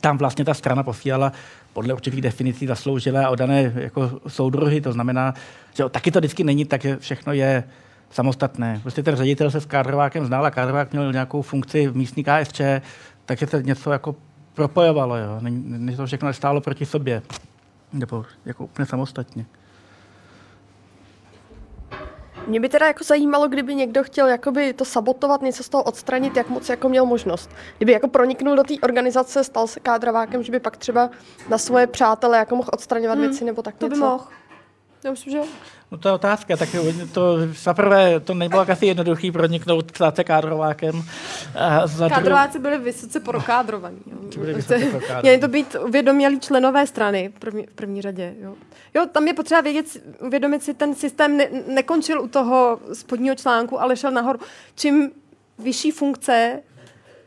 [0.02, 1.32] tam vlastně ta strana posílala
[1.74, 4.82] podle určitých definicí zasloužilé a odané jako soudruhy.
[4.82, 5.34] To znamená,
[5.74, 7.64] že taky to vždycky není tak, že všechno je
[8.12, 8.80] samostatné.
[8.82, 12.62] Prostě ten ředitel se s Kádrovákem znal a Kádrovák měl nějakou funkci v místní KSČ,
[13.26, 14.16] takže to něco jako
[14.54, 15.38] propojovalo, jo.
[15.40, 17.22] Není to všechno stálo proti sobě.
[17.94, 19.46] Nebo jako úplně samostatně.
[22.48, 26.38] Mě by teda jako zajímalo, kdyby někdo chtěl jakoby to sabotovat, něco z toho odstranit,
[26.38, 27.50] jak moc jako měl možnost.
[27.78, 31.10] Kdyby jako proniknul do té organizace, stal se kádrovákem, že by pak třeba
[31.50, 33.96] na svoje přátele jako mohl odstraňovat hmm, věci nebo tak to něco.
[33.96, 34.24] by mohl.
[35.04, 35.40] Já myslím, že
[35.92, 36.70] No to je otázka, tak
[37.12, 41.04] to zaprvé to nebylo asi jednoduchý proniknout stát se kádrovákem.
[41.56, 44.00] A za Kádrováci byli vysoce prokádrovaní.
[45.22, 48.34] Měli to být uvědomělí členové strany v první, v první řadě.
[48.42, 48.56] Jo.
[48.94, 49.86] jo, tam je potřeba vědět,
[50.20, 54.40] uvědomit si, ten systém ne, nekončil u toho spodního článku, ale šel nahoru.
[54.76, 55.12] Čím
[55.60, 56.62] vyšší funkce,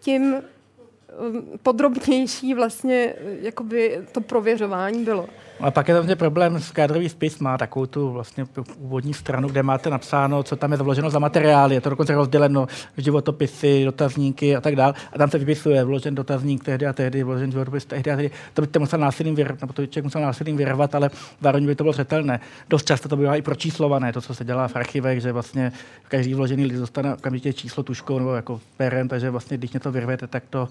[0.01, 5.29] tím um, podrobnější vlastně jakoby to prověřování bylo.
[5.61, 8.45] A pak je tam problém, s kádrový spis má takovou tu vlastně
[8.79, 11.75] úvodní stranu, kde máte napsáno, co tam je vloženo za materiály.
[11.75, 12.67] Je to dokonce rozděleno
[12.97, 14.95] životopisy, dotazníky a tak dále.
[15.13, 18.31] A tam se vypisuje vložen dotazník tehdy a tehdy, vložen životopis tehdy a tehdy.
[18.55, 21.11] To by musel násilím vyrvat, nebo to člověk musel násilím vyrvat, ale
[21.41, 22.41] zároveň by to bylo řetelné.
[22.71, 25.73] Dost často to bývá i pročíslované, to, co se dělá v archivech, že vlastně
[26.09, 30.27] každý vložený list dostane okamžitě číslo tuškou nebo jako perem, takže vlastně když něco vyrvete,
[30.27, 30.69] tak to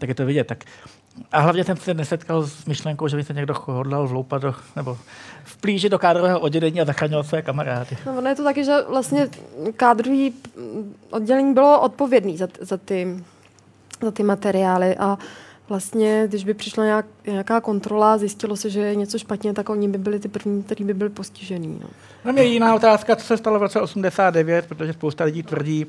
[0.00, 0.46] tak je to vidět.
[0.46, 0.64] Tak
[1.32, 4.98] a hlavně jsem se nesetkal s myšlenkou, že by se někdo hodlal vloupat do, nebo
[5.44, 7.96] vplížit do kádrového oddělení a zachraňovat své kamarády.
[8.06, 9.28] No, ono je to taky, že vlastně
[9.76, 10.34] kádrový
[11.10, 13.24] oddělení bylo odpovědný za, za, ty,
[14.02, 15.18] za ty materiály a
[15.68, 19.88] vlastně, když by přišla nějak, nějaká kontrola, zjistilo se, že je něco špatně, tak oni
[19.88, 21.80] by byli ty první, kteří by byli postižený.
[21.82, 21.88] No.
[22.24, 25.86] No mě jiná otázka, co se stalo v roce 89, protože spousta lidí tvrdí,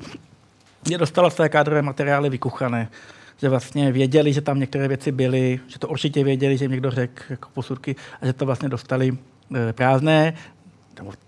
[0.88, 2.88] že dostalo své kádrové materiály vykuchané
[3.42, 6.90] že vlastně věděli, že tam některé věci byly, že to určitě věděli, že jim někdo
[6.90, 9.18] řekl jako posudky a že to vlastně dostali
[9.68, 10.34] e, prázdné,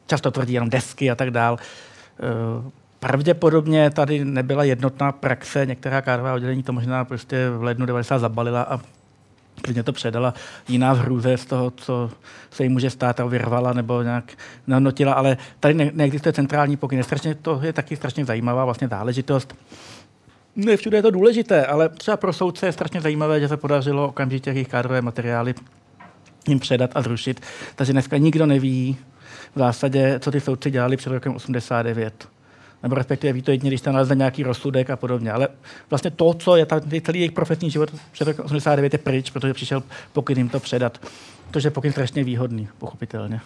[0.07, 1.59] často tvrdí jenom desky a tak dál.
[1.59, 2.71] E,
[3.01, 8.63] pravděpodobně tady nebyla jednotná praxe, některá kádrová oddělení to možná prostě v lednu 90 zabalila
[8.63, 8.81] a
[9.63, 10.35] klidně to předala
[10.69, 12.11] jiná hrůze z toho, co
[12.51, 14.33] se jí může stát a vyrvala nebo nějak
[14.67, 17.03] nanotila, ale tady ne- neexistuje centrální pokyn.
[17.03, 19.55] Strašně, to je taky strašně zajímavá vlastně záležitost.
[20.57, 24.09] Ne všude je to důležité, ale třeba pro soudce je strašně zajímavé, že se podařilo
[24.09, 25.55] okamžitě jejich kádrové materiály
[26.49, 27.41] jim předat a zrušit.
[27.77, 28.97] Takže dneska nikdo neví
[29.55, 32.29] v zásadě, co ty soudci dělali před rokem 89
[32.85, 35.33] nebo respektive ví to jedině, když tam nalezne nějaký rozsudek a podobně.
[35.33, 35.49] Ale
[35.91, 39.55] vlastně to, co je tam, celý jejich profesní život před rokem 89 je pryč, protože
[39.55, 39.83] přišel
[40.13, 41.07] pokyn jim to předat.
[41.51, 43.41] To je pokyn strašně výhodný, pochopitelně.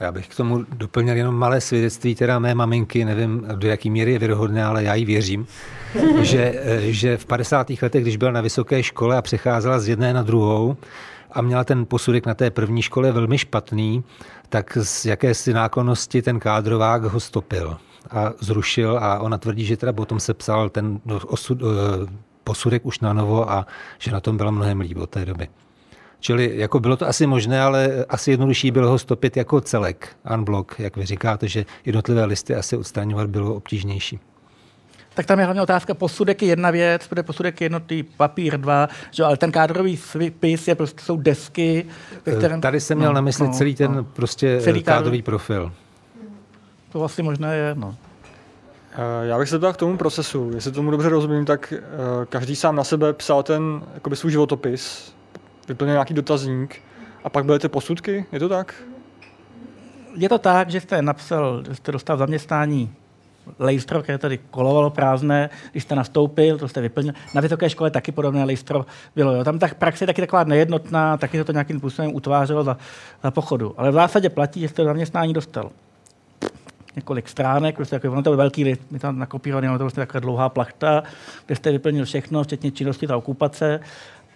[0.00, 4.12] Já bych k tomu doplnil jenom malé svědectví, teda mé maminky, nevím, do jaký míry
[4.12, 5.46] je věrohodné, ale já jí věřím,
[6.20, 7.66] že, že v 50.
[7.82, 10.76] letech, když byla na vysoké škole a přecházela z jedné na druhou
[11.32, 14.04] a měla ten posudek na té první škole velmi špatný,
[14.48, 17.76] tak z jakési náklonosti ten kádrovák ho stopil
[18.10, 21.66] a zrušil a ona tvrdí, že teda potom se psal ten osud, eh,
[22.44, 23.66] posudek už na novo a
[23.98, 25.48] že na tom byla mnohem líp od té doby.
[26.20, 30.78] Čili jako bylo to asi možné, ale asi jednodušší bylo ho stopit jako celek, unblock,
[30.78, 34.20] jak vy říkáte, že jednotlivé listy asi odstraňovat bylo obtížnější.
[35.14, 39.24] Tak tam je hlavně otázka, posudek je jedna věc, bude posudek jednotný, papír dva, že,
[39.24, 41.86] ale ten kádrový spis je prostě, jsou desky.
[42.26, 45.22] Ve kterém, Tady jsem měl no, na mysli no, celý ten no, prostě celý kádrový
[45.22, 45.72] profil.
[46.92, 47.96] To vlastně možné je, no.
[48.92, 50.50] Eh, já bych se ptal k tomu procesu.
[50.54, 51.80] Jestli tomu dobře rozumím, tak eh,
[52.28, 55.14] každý sám na sebe psal ten jakoby svůj životopis,
[55.68, 56.82] vyplnil nějaký dotazník
[57.24, 58.74] a pak byly ty posudky, je to tak?
[60.16, 62.94] Je to tak, že jste napsal, že jste dostal zaměstnání
[63.58, 67.14] lejstro, které tady kolovalo prázdné, když jste nastoupil, to jste vyplnil.
[67.34, 68.86] Na vysoké škole taky podobné lejstro
[69.16, 69.32] bylo.
[69.32, 69.44] Jo.
[69.44, 72.76] Tam tak praxe je taky taková nejednotná, taky se to nějakým způsobem utvářelo za,
[73.22, 73.74] za pochodu.
[73.76, 75.70] Ale v zásadě platí, že jste zaměstnání dostal
[76.96, 80.00] několik stránek, prostě takový, ono to byl velký list, my tam nakopírovaný, ono to prostě
[80.00, 81.02] taková dlouhá plachta,
[81.46, 83.80] kde jste vyplnil všechno, včetně činnosti ta okupace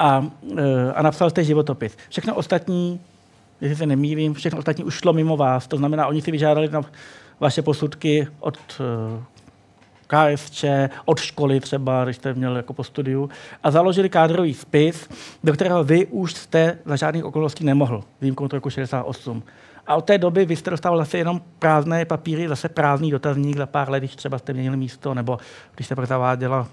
[0.00, 1.96] a, e, a napsal jste životopis.
[2.08, 3.00] Všechno ostatní,
[3.60, 5.66] jestli se nemýlím, všechno ostatní už šlo mimo vás.
[5.66, 6.82] To znamená, oni si vyžádali na
[7.40, 9.22] vaše posudky od e,
[10.06, 10.64] KSČ,
[11.04, 13.30] od školy třeba, když jste měl jako po studiu,
[13.62, 15.08] a založili kádrový spis,
[15.44, 19.42] do kterého vy už jste za žádných okolností nemohl, výjimkou roku 68.
[19.86, 23.66] A od té doby vy jste dostal zase jenom prázdné papíry, zase prázdný dotazník za
[23.66, 25.38] pár let, když třeba jste měnili místo, nebo
[25.74, 26.66] když jste zaváděla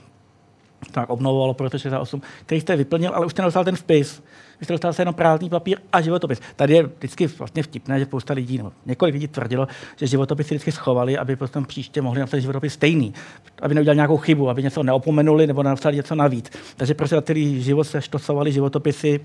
[0.91, 4.23] tak obnovovalo pro 68, který jste vyplnil, ale už jste nedostal ten vpis.
[4.59, 6.41] Vy jste dostal se jenom prázdný papír a životopis.
[6.55, 10.71] Tady je vždycky vlastně vtipné, že spousta lidí, nebo několik lidí tvrdilo, že životopisy vždycky
[10.71, 13.13] schovali, aby potom příště mohli napsat životopis stejný,
[13.61, 16.51] aby neudělali nějakou chybu, aby něco neopomenuli nebo napsali něco navíc.
[16.77, 19.19] Takže prostě na celý život se štosovali životopisy,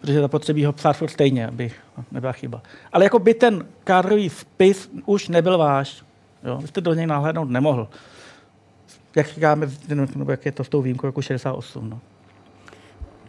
[0.00, 1.70] protože zapotřebí ho psát furt stejně, aby
[2.12, 2.62] nebyla chyba.
[2.92, 6.02] Ale jako by ten kádrový spis už nebyl váš.
[6.44, 6.58] Jo?
[6.62, 7.88] Vy jste do něj nahlédnout nemohl
[9.16, 9.70] jak říkáme,
[10.16, 11.90] nebo jak je to s tou výjimkou jako 68.
[11.90, 12.00] No.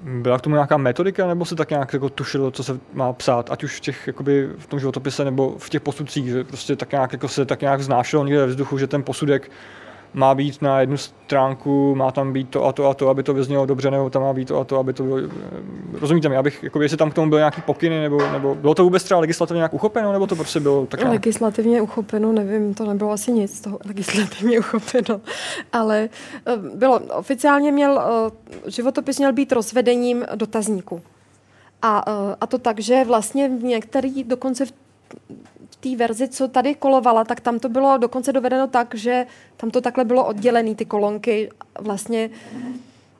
[0.03, 3.51] Byla k tomu nějaká metodika, nebo se tak nějak jako tušilo, co se má psát,
[3.51, 6.91] ať už v, těch, jakoby, v tom životopise nebo v těch posudcích, že prostě tak
[6.91, 9.51] nějak, jako se tak nějak vznášelo někde ve vzduchu, že ten posudek
[10.13, 13.33] má být na jednu stránku, má tam být to a to a to, aby to
[13.33, 15.17] vyznělo dobře, nebo tam má být to a to, aby to bylo...
[15.93, 18.83] Rozumíte mi, abych, jako jestli tam k tomu byly nějaký pokyny, nebo, nebo bylo to
[18.83, 21.03] vůbec třeba legislativně nějak uchopeno, nebo to prostě bylo tak.
[21.03, 25.21] Legislativně uchopeno, nevím, to nebylo asi nic toho legislativně uchopeno,
[25.73, 26.09] ale
[26.45, 31.01] eh, bylo, oficiálně měl, eh, životopis měl být rozvedením dotazníku.
[31.81, 34.73] A, eh, a to tak, že vlastně některý dokonce v
[35.81, 39.25] té verzi, co tady kolovala, tak tam to bylo dokonce dovedeno tak, že
[39.57, 41.49] tam to takhle bylo oddělené, ty kolonky,
[41.79, 42.29] vlastně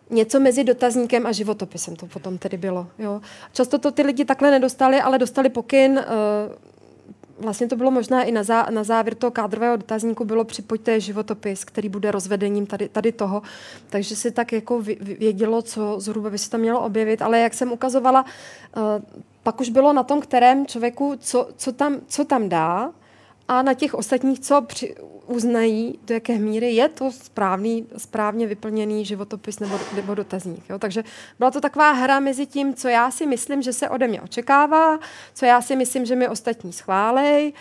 [0.09, 2.87] něco mezi dotazníkem a životopisem to potom tedy bylo.
[2.99, 3.21] Jo.
[3.53, 6.03] Často to ty lidi takhle nedostali, ale dostali pokyn, uh,
[7.43, 11.63] vlastně to bylo možná i na, zá, na závěr toho kádrového dotazníku bylo připojte životopis,
[11.63, 13.41] který bude rozvedením tady, tady toho.
[13.89, 17.21] Takže si tak jako vědělo, co zhruba by se tam mělo objevit.
[17.21, 18.25] Ale jak jsem ukazovala,
[18.77, 22.91] uh, pak už bylo na tom, kterém člověku, co, co, tam, co tam dá
[23.47, 24.95] a na těch ostatních, co při,
[25.27, 30.69] uznají, do jaké míry je to správný, správně vyplněný životopis nebo, nebo dotazník.
[30.69, 30.79] Jo?
[30.79, 31.03] Takže
[31.39, 34.99] byla to taková hra mezi tím, co já si myslím, že se ode mě očekává,
[35.33, 37.53] co já si myslím, že mi ostatní schválej,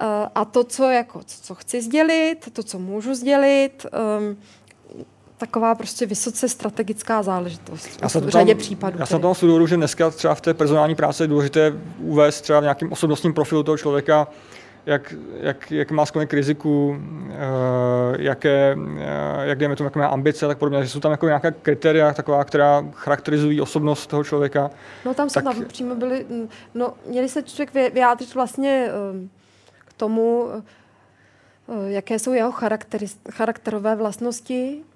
[0.00, 3.86] uh, a to, co, jako, co chci sdělit, to, co můžu sdělit,
[4.18, 4.36] um,
[5.38, 8.98] taková prostě vysoce strategická záležitost já v řadě tam, případů.
[8.98, 12.60] Já jsem tam studoval, že dneska třeba v té personální práci je důležité uvést třeba
[12.60, 14.28] v nějakým osobnostním profilu toho člověka
[14.86, 16.96] jak, jak, jak má sklony k riziku,
[18.18, 18.76] jaké,
[19.42, 20.82] jak dejme tomu, jaké má ambice, tak podobně.
[20.82, 24.70] Že jsou tam jako nějaká kritéria taková, která charakterizují osobnost toho člověka.
[25.04, 25.44] No tam tak...
[25.44, 26.26] tam přímo byly,
[26.74, 28.88] no měli se člověk vyjádřit vlastně
[29.88, 30.48] k tomu,
[31.86, 32.52] jaké jsou jeho
[33.30, 34.95] charakterové vlastnosti, Ehm,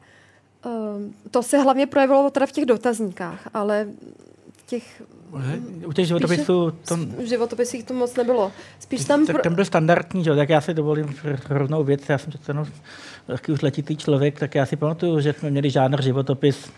[1.31, 3.87] to se hlavně projevilo teda v těch dotazníkách, ale
[4.53, 5.03] v těch
[5.87, 6.97] u těch životopisů to...
[6.97, 8.53] V životopisích to moc nebylo.
[8.79, 9.27] Spíš tam...
[9.27, 10.35] Tak ten byl standardní, že?
[10.35, 11.15] tak já si dovolím
[11.49, 12.67] rovnou věc, já jsem přece jenom
[13.27, 16.71] taky už letitý člověk, tak já si pamatuju, že jsme měli žádný životopis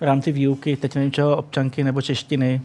[0.00, 2.62] v rámci výuky, teď nevím čeho, občanky nebo češtiny.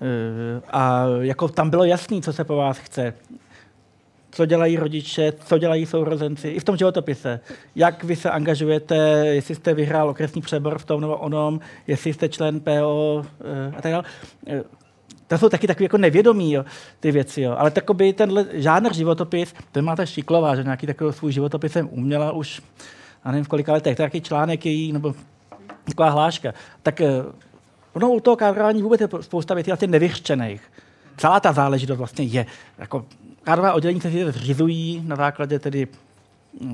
[0.00, 3.14] Ehm, a jako tam bylo jasný, co se po vás chce
[4.32, 7.40] co dělají rodiče, co dělají sourozenci, i v tom životopise.
[7.76, 8.96] Jak vy se angažujete,
[9.26, 13.82] jestli jste vyhrál okresní přebor v tom nebo onom, jestli jste člen PO eh, a
[13.82, 14.04] tak dále.
[14.46, 14.62] Eh,
[15.26, 16.64] to jsou taky takové jako nevědomí, jo,
[17.00, 17.40] ty věci.
[17.42, 17.54] Jo.
[17.58, 21.88] Ale takový tenhle žádný životopis, to má ta Šiklová, že nějaký takový svůj životopis jsem
[21.92, 22.62] uměla už,
[23.24, 25.14] a nevím v kolika letech, to je článek její, nebo
[25.84, 26.54] taková hláška.
[26.82, 27.00] Tak
[27.92, 30.62] ono u toho kádrování vůbec je spousta věcí vlastně nevyřčených.
[31.16, 32.46] Celá ta záležitost vlastně je
[32.78, 33.04] jako
[33.42, 35.88] Kádrová oddělení se zřizují na základě tedy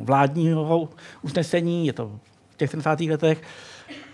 [0.03, 0.89] vládního
[1.23, 2.12] usnesení, je to
[2.51, 3.01] v těch 70.
[3.01, 3.43] letech,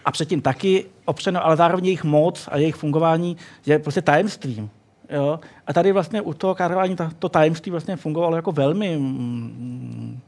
[0.05, 3.37] a předtím taky opřeno, ale zároveň jejich moc a jejich fungování
[3.67, 4.71] je prostě tajemstvím.
[5.11, 5.41] Jo?
[5.67, 10.21] A tady vlastně u toho kádrování to tajemství vlastně fungovalo jako velmi mm,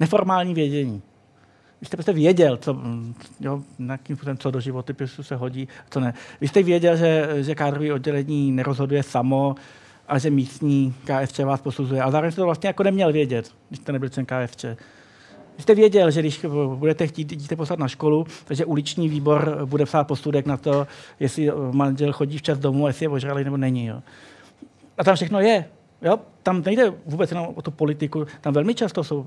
[0.00, 1.02] neformální vědění.
[1.80, 2.76] Vy jste prostě věděl, co,
[3.40, 6.14] jo, na kým co do životopisu se hodí, co ne.
[6.40, 9.54] Vy jste věděl, že, že kádrové oddělení nerozhoduje samo,
[10.08, 12.02] a že místní KFČ vás posuzuje.
[12.02, 14.64] A zároveň to vlastně jako neměl vědět, když jste nebyl člen KFČ.
[15.56, 19.84] Vy jste věděl, že když budete chtít dítě poslat na školu, takže uliční výbor bude
[19.84, 20.86] psát posudek na to,
[21.20, 23.86] jestli manžel chodí včas domů, jestli je ožralý nebo není.
[23.86, 24.02] Jo.
[24.98, 25.64] A tam všechno je.
[26.02, 26.18] Jo?
[26.42, 29.26] Tam nejde vůbec jenom o tu politiku, tam velmi často jsou,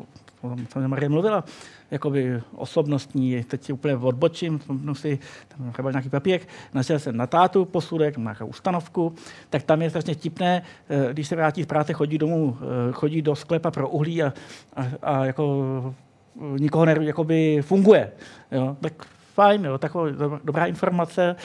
[0.73, 1.43] tam Marie mluvila,
[1.91, 6.39] jakoby osobnostní, teď úplně odbočím, no si tam třeba nějaký papír,
[6.73, 9.15] našel jsem na tátu posudek, nějakou ustanovku,
[9.49, 13.22] tak tam je strašně tipné, eh, když se vrátí z práce, chodí domů, eh, chodí
[13.22, 14.34] do sklepa pro uhlí a,
[14.76, 15.95] a, a jako
[16.38, 18.11] eh, nikoho ne, jakoby funguje.
[18.51, 18.77] Jo?
[18.81, 18.93] Tak
[19.34, 20.09] fajn, jo, taková
[20.43, 21.35] dobrá informace,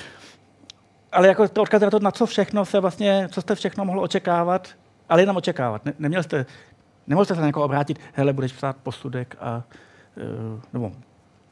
[1.12, 4.00] ale jako to odkazuje na to, na co všechno se vlastně, co jste všechno mohl
[4.00, 4.68] očekávat,
[5.08, 5.84] ale jenom očekávat.
[5.84, 6.46] Ne, neměl jste,
[7.10, 9.62] nemohl jste se na někoho obrátit, hele, budeš psát posudek a
[10.16, 10.92] Eh, nebo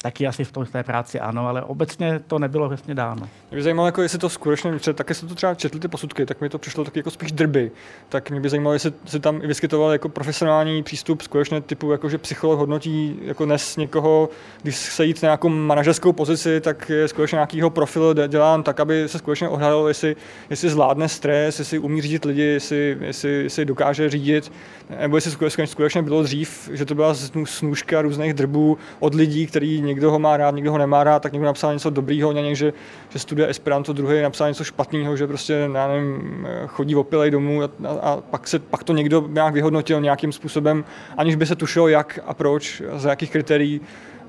[0.02, 3.28] taky asi v tom té práci ano, ale obecně to nebylo vlastně dáno.
[3.50, 6.40] Mě by zajímalo, jako jestli to skutečně, taky se to třeba četli ty posudky, tak
[6.40, 7.70] mi to přišlo taky jako spíš drby.
[8.08, 12.18] Tak mě by zajímalo, jestli se tam vyskytoval jako profesionální přístup skutečně typu, jako že
[12.18, 14.28] psycholog hodnotí jako dnes někoho,
[14.62, 19.08] když se jít na nějakou manažerskou pozici, tak je skutečně nějakýho profil dělán tak, aby
[19.08, 20.16] se skutečně odhadalo, jestli,
[20.50, 24.52] jestli zvládne stres, jestli umí řídit lidi, jestli, jestli, jestli dokáže řídit,
[25.00, 27.14] nebo jestli skutečně, skutečně bylo dřív, že to byla
[27.44, 31.32] snůžka různých drbů od lidí, který někdo ho má rád, někdo ho nemá rád, tak
[31.32, 32.72] někdo napsal něco dobrýho, někdo, že,
[33.08, 37.68] že studuje Esperanto, druhý napsal něco špatného, že prostě, já nevím, chodí opilej domů a,
[37.88, 40.84] a, a, pak, se, pak to někdo nějak vyhodnotil nějakým způsobem,
[41.16, 43.80] aniž by se tušilo jak a proč, a za jakých kritérií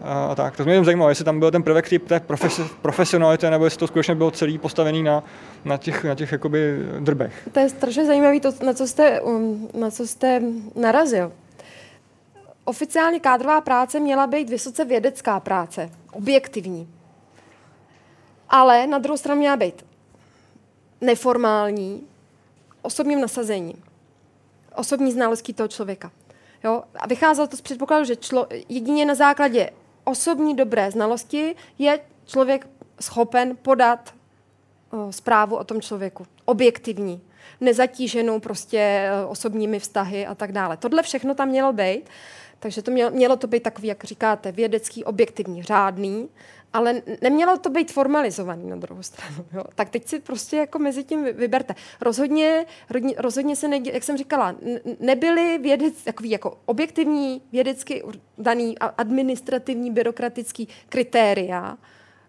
[0.01, 0.57] a, a tak.
[0.57, 4.15] To mě zajímalo, jestli tam byl ten prvek té profes, profesionality, nebo jestli to skutečně
[4.15, 5.23] bylo celý postavený na,
[5.65, 7.49] na těch, na těch jakoby drbech.
[7.51, 10.41] To je strašně zajímavé, to, na co jste, um, na co jste
[10.75, 11.31] narazil
[12.69, 16.93] oficiálně kádrová práce měla být vysoce vědecká práce, objektivní.
[18.49, 19.85] Ale na druhou stranu měla být
[21.01, 22.07] neformální,
[22.81, 23.83] osobním nasazením,
[24.75, 26.11] osobní znalostí toho člověka.
[26.63, 26.83] Jo?
[26.95, 29.69] A vycházelo to z předpokladu, že člo, jedině na základě
[30.03, 32.67] osobní dobré znalosti je člověk
[32.99, 34.13] schopen podat
[34.91, 36.25] o, zprávu o tom člověku.
[36.45, 37.21] Objektivní,
[37.61, 40.77] nezatíženou prostě osobními vztahy a tak dále.
[40.77, 42.09] Tohle všechno tam mělo být.
[42.59, 46.29] Takže to mělo, mělo to být takový, jak říkáte, vědecký, objektivní, řádný,
[46.73, 49.45] ale nemělo to být formalizovaný na druhou stranu.
[49.53, 49.63] Jo?
[49.75, 51.75] Tak teď si prostě jako mezi tím vyberte.
[52.01, 52.65] Rozhodně,
[53.17, 54.55] rozhodně se, ne, jak jsem říkala,
[54.99, 58.03] nebyly vědec, takový jako objektivní, vědecky
[58.37, 61.77] daný administrativní, byrokratický kritéria,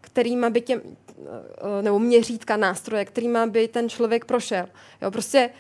[0.01, 4.69] kterýma by těm, eh, nebo měřítka nástroje, kterýma by ten člověk prošel.
[5.03, 5.11] Jo?
[5.11, 5.51] Prostě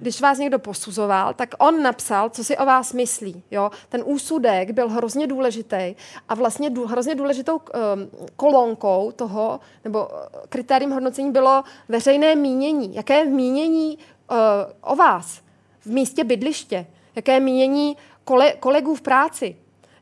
[0.00, 3.42] když vás někdo posuzoval, tak on napsal, co si o vás myslí.
[3.50, 3.70] Jo?
[3.88, 5.94] Ten úsudek byl hrozně důležitý
[6.28, 7.62] a vlastně dů, hrozně důležitou um,
[8.36, 10.12] kolonkou toho, nebo uh,
[10.48, 12.94] kritériem hodnocení bylo veřejné mínění.
[12.94, 13.98] Jaké je mínění
[14.30, 14.36] uh,
[14.80, 15.40] o vás
[15.80, 16.86] v místě bydliště?
[17.16, 19.56] Jaké je mínění kole, kolegů v práci?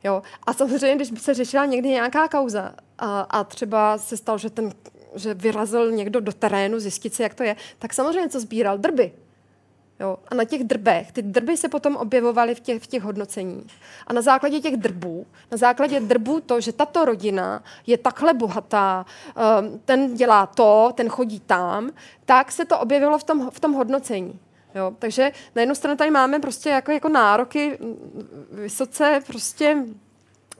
[0.04, 0.22] Jo?
[0.46, 4.72] A samozřejmě, když se řešila někdy nějaká kauza a, a třeba se stalo, že ten
[5.14, 9.12] že vyrazil někdo do terénu zjistit si, jak to je, tak samozřejmě co sbíral drby
[10.00, 10.18] Jo?
[10.28, 13.72] A na těch drbech, ty drby se potom objevovaly v těch, v těch hodnoceních.
[14.06, 19.06] A na základě těch drbů, na základě drbů to, že tato rodina je takhle bohatá,
[19.60, 21.90] um, ten dělá to, ten chodí tam,
[22.24, 24.38] tak se to objevilo v tom, v tom hodnocení.
[24.74, 24.94] Jo?
[24.98, 27.78] Takže na jednu stranu tady máme prostě jako, jako nároky
[28.50, 29.84] vysoce prostě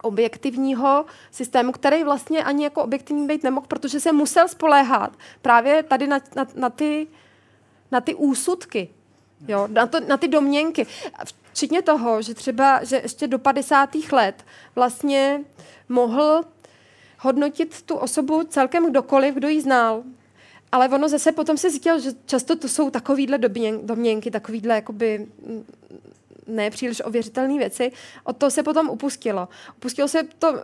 [0.03, 5.13] objektivního systému, který vlastně ani jako objektivní být nemohl, protože se musel spoléhat
[5.43, 7.07] právě tady na, na, na, ty,
[7.93, 8.89] na ty úsudky,
[9.49, 10.87] jo, na, to, na ty domněnky.
[11.53, 13.91] Včetně toho, že třeba, že ještě do 50.
[14.13, 14.45] let
[14.75, 15.45] vlastně
[15.89, 16.45] mohl
[17.19, 20.03] hodnotit tu osobu celkem kdokoliv, kdo ji znal.
[20.73, 23.39] Ale ono zase potom se zjistil, že často to jsou takovýhle
[23.83, 25.27] domněnky, takovýhle jakoby
[26.51, 27.93] ne příliš ověřitelné věci.
[28.25, 29.49] Od toho se potom upustilo.
[29.77, 30.63] Upustilo se to eh,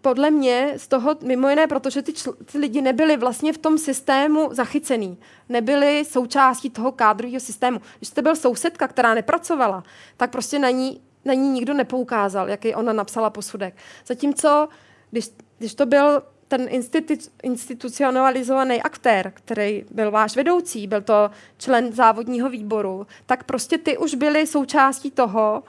[0.00, 3.78] podle mě z toho mimo jiné, protože ty, čl- ty lidi nebyli vlastně v tom
[3.78, 5.18] systému zachycený.
[5.48, 7.80] Nebyli součástí toho kádrového systému.
[7.98, 9.84] Když jste byl sousedka, která nepracovala,
[10.16, 13.74] tak prostě na ní, na ní nikdo nepoukázal, jaký ona napsala posudek.
[14.06, 14.68] Zatímco,
[15.10, 21.92] když, když to byl ten institu- institucionalizovaný aktér, který byl váš vedoucí, byl to člen
[21.92, 25.62] závodního výboru, tak prostě ty už byly součástí toho,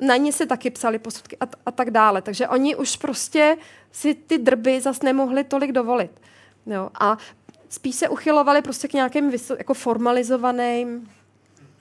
[0.00, 2.22] na ně se taky psali posudky a, a tak dále.
[2.22, 3.56] Takže oni už prostě
[3.92, 6.10] si ty drby zas nemohli tolik dovolit.
[6.66, 6.90] Jo.
[7.00, 7.18] A
[7.68, 11.10] spíš se uchylovali prostě k nějakým vyso- jako formalizovaným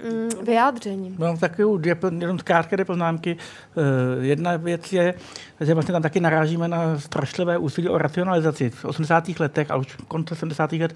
[0.03, 1.15] mm, vyjádřením.
[1.19, 3.38] Mám takovou dvě, jenom krátké dvě poznámky.
[3.76, 5.13] Uh, jedna věc je,
[5.61, 8.69] že vlastně tam taky narážíme na strašlivé úsilí o racionalizaci.
[8.69, 9.39] V 80.
[9.39, 10.71] letech, a už konce 70.
[10.71, 10.93] let,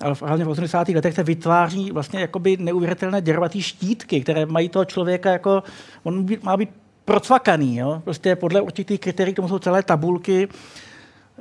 [0.00, 0.88] ale hlavně v 80.
[0.88, 5.62] letech se vytváří vlastně jakoby neuvěřitelné děrovatý štítky, které mají toho člověka jako,
[6.02, 6.70] on má být
[7.04, 8.00] procvakaný, jo?
[8.04, 10.48] prostě podle určitých kritérií, k tomu jsou celé tabulky,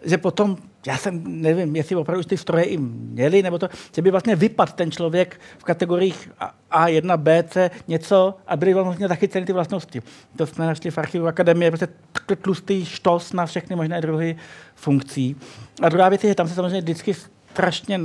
[0.06, 0.58] že potom
[0.88, 4.72] já jsem, nevím, jestli opravdu ty stroje i měli, nebo to, že by vlastně vypadl
[4.76, 6.32] ten člověk v kategoriích
[6.72, 10.02] A1, B, C, něco a byly vlastně zachyceny ty vlastnosti.
[10.36, 11.88] To jsme našli v archivu akademie, prostě
[12.42, 14.36] tlustý štos na všechny možné druhy
[14.76, 15.36] funkcí.
[15.82, 18.00] A druhá věc je, že tam se samozřejmě vždycky strašně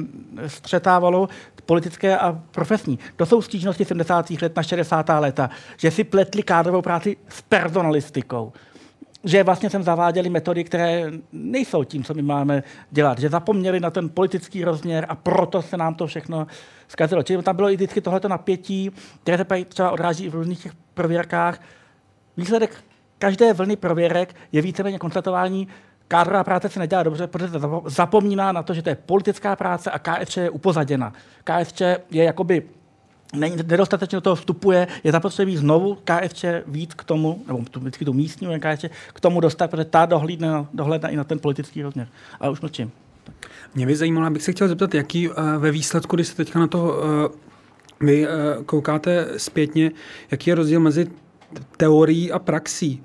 [0.46, 1.28] střetávalo
[1.66, 2.98] politické a profesní.
[3.16, 4.30] To jsou stížnosti 70.
[4.30, 5.08] let na 60.
[5.18, 8.52] léta, že si pletli kádrovou práci s personalistikou
[9.24, 13.18] že vlastně sem zaváděli metody, které nejsou tím, co my máme dělat.
[13.18, 16.46] Že zapomněli na ten politický rozměr a proto se nám to všechno
[16.88, 17.22] zkazilo.
[17.22, 18.90] Čili tam bylo i vždycky tohleto napětí,
[19.22, 21.60] které se třeba odráží v různých těch prověrkách.
[22.36, 22.84] Výsledek
[23.18, 25.68] každé vlny prověrek je víceméně konstatování,
[26.08, 29.90] kádrová práce se nedělá dobře, protože se zapomíná na to, že to je politická práce
[29.90, 31.12] a KSČ je upozaděna.
[31.44, 31.80] KSČ
[32.10, 32.62] je jakoby
[33.34, 38.04] není, nedostatečně do toho vstupuje, je zapotřebí znovu KFČ víc k tomu, nebo tu, vždycky
[38.04, 38.84] tu místní KFČ,
[39.14, 42.08] k tomu dostat, protože ta dohlídne, dohledne i na ten politický rozměr.
[42.40, 42.92] Ale už mlčím.
[43.74, 46.66] Mě by zajímalo, abych se chtěl zeptat, jaký uh, ve výsledku, když se teďka na
[46.66, 49.90] to uh, vy uh, koukáte zpětně,
[50.30, 51.06] jaký je rozdíl mezi
[51.76, 53.02] teorií a praxí.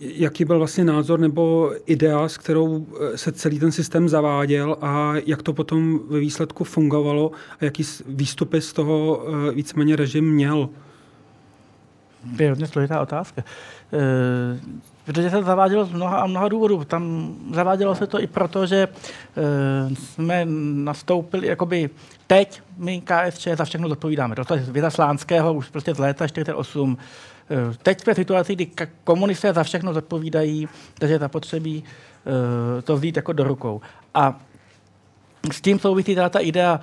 [0.00, 5.12] Jaký byl vlastně názor nebo idea, s kterou eh, se celý ten systém zaváděl a
[5.26, 7.30] jak to potom ve výsledku fungovalo
[7.60, 10.68] a jaký výstupy z toho eh, víceméně režim měl?
[12.36, 13.42] To je hodně složitá otázka.
[13.92, 14.60] E,
[15.04, 16.84] protože se zavádělo z mnoha a mnoha důvodů.
[16.84, 18.88] Tam zavádělo se to i proto, že e,
[19.94, 20.46] jsme
[20.84, 21.90] nastoupili, jakoby
[22.26, 24.34] teď my KSČ za všechno zodpovídáme.
[24.48, 27.35] To je věda Slánského už prostě z léta 48 Eh,
[27.82, 28.70] teď jsme v situaci, kdy
[29.04, 30.68] komunisté za všechno zodpovídají,
[30.98, 33.80] takže je zapotřebí eh, to vzít jako do rukou.
[34.14, 34.40] A
[35.52, 36.80] s tím souvisí teda ta idea,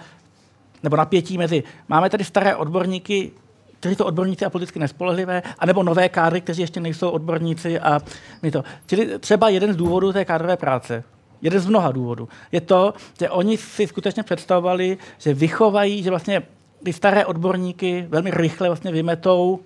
[0.83, 3.31] nebo napětí mezi, máme tady staré odborníky,
[3.79, 7.99] kteří jsou odborníci a politicky nespolehlivé, anebo nové kádry, kteří ještě nejsou odborníci a
[8.41, 8.63] my to.
[8.87, 11.03] Čili třeba jeden z důvodů té kádrové práce,
[11.41, 16.41] jeden z mnoha důvodů, je to, že oni si skutečně představovali, že vychovají, že vlastně
[16.83, 19.59] ty staré odborníky velmi rychle vlastně vymetou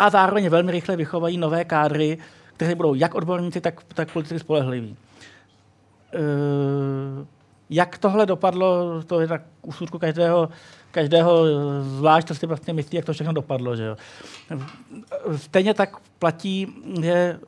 [0.00, 2.18] a zároveň velmi rychle vychovají nové kádry,
[2.56, 4.96] kteří budou jak odborníci, tak, tak politicky spolehliví.
[6.14, 6.18] E,
[7.70, 10.48] jak tohle dopadlo, to je tak úsudku každého,
[10.90, 11.44] každého
[11.82, 13.76] zvlášť, co si vlastně myslí, jak to všechno dopadlo.
[13.76, 13.96] Že jo.
[15.36, 16.66] Stejně tak platí,
[17.00, 17.38] že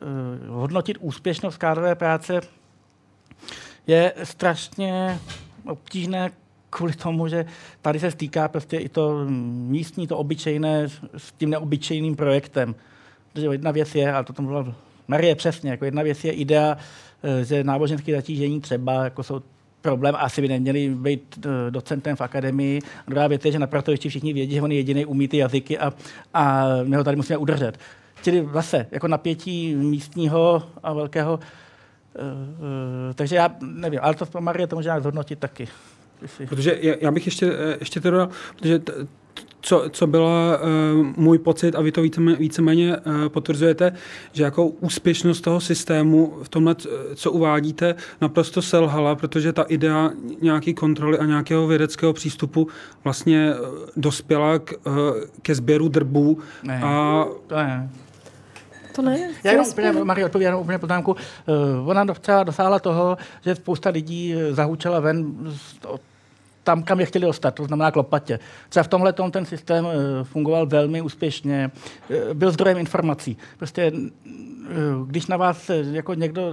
[0.49, 2.41] uh, hodnotit úspěšnost kádrové práce
[3.87, 5.21] je strašně
[5.67, 6.31] obtížné
[6.73, 7.45] kvůli tomu, že
[7.83, 9.25] tady se stýká prostě i to
[9.69, 12.75] místní, to obyčejné s tím neobyčejným projektem.
[13.33, 14.75] Protože jedna věc je, a to tam byla
[15.09, 16.77] Marie přesně, jako jedna věc je idea,
[17.23, 19.43] eh, že náboženské zatížení třeba jako jsou
[19.83, 22.81] problém, asi by neměli být eh, docentem v akademii.
[23.09, 25.79] Druhá věc je, že na ještě všichni vědí, že on je jediný umí ty jazyky
[25.79, 25.93] a,
[26.35, 27.79] a my ho tady musíme udržet.
[28.23, 31.35] Čili zase, jako napětí místního a velkého.
[31.35, 31.41] Uh,
[32.23, 35.69] uh, takže já nevím, ale to Marie to může zhodnotit taky.
[36.49, 38.81] Protože já bych ještě, ještě to dodal, protože
[39.63, 43.93] co, co byl uh, můj pocit, a vy to více, víceméně uh, potvrzujete,
[44.33, 46.75] že jako úspěšnost toho systému v tomhle,
[47.15, 50.11] co uvádíte, naprosto selhala, protože ta idea
[50.43, 52.69] nějaké kontroly a nějakého vědeckého přístupu
[53.05, 53.53] vlastně
[53.97, 54.95] dospěla k, uh,
[55.43, 56.39] ke sběru drbů.
[56.63, 57.91] Ne, a to ne.
[58.95, 59.31] To ne.
[59.45, 61.13] Já jenom úplně, Marie, odpovědám úplně poznámku.
[61.83, 65.87] Uh, ona třeba dosáhla toho, že spousta lidí zahučela ven z,
[66.65, 68.39] tam, kam je chtěli dostat, to znamená k lopatě.
[68.69, 71.71] Třeba v tomhle ten systém eh, fungoval velmi úspěšně,
[72.11, 73.37] eh, byl zdrojem informací.
[73.59, 74.75] Prostě eh,
[75.07, 76.53] když na vás jako někdo...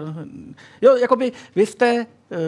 [0.82, 2.06] Jo, jakoby vy jste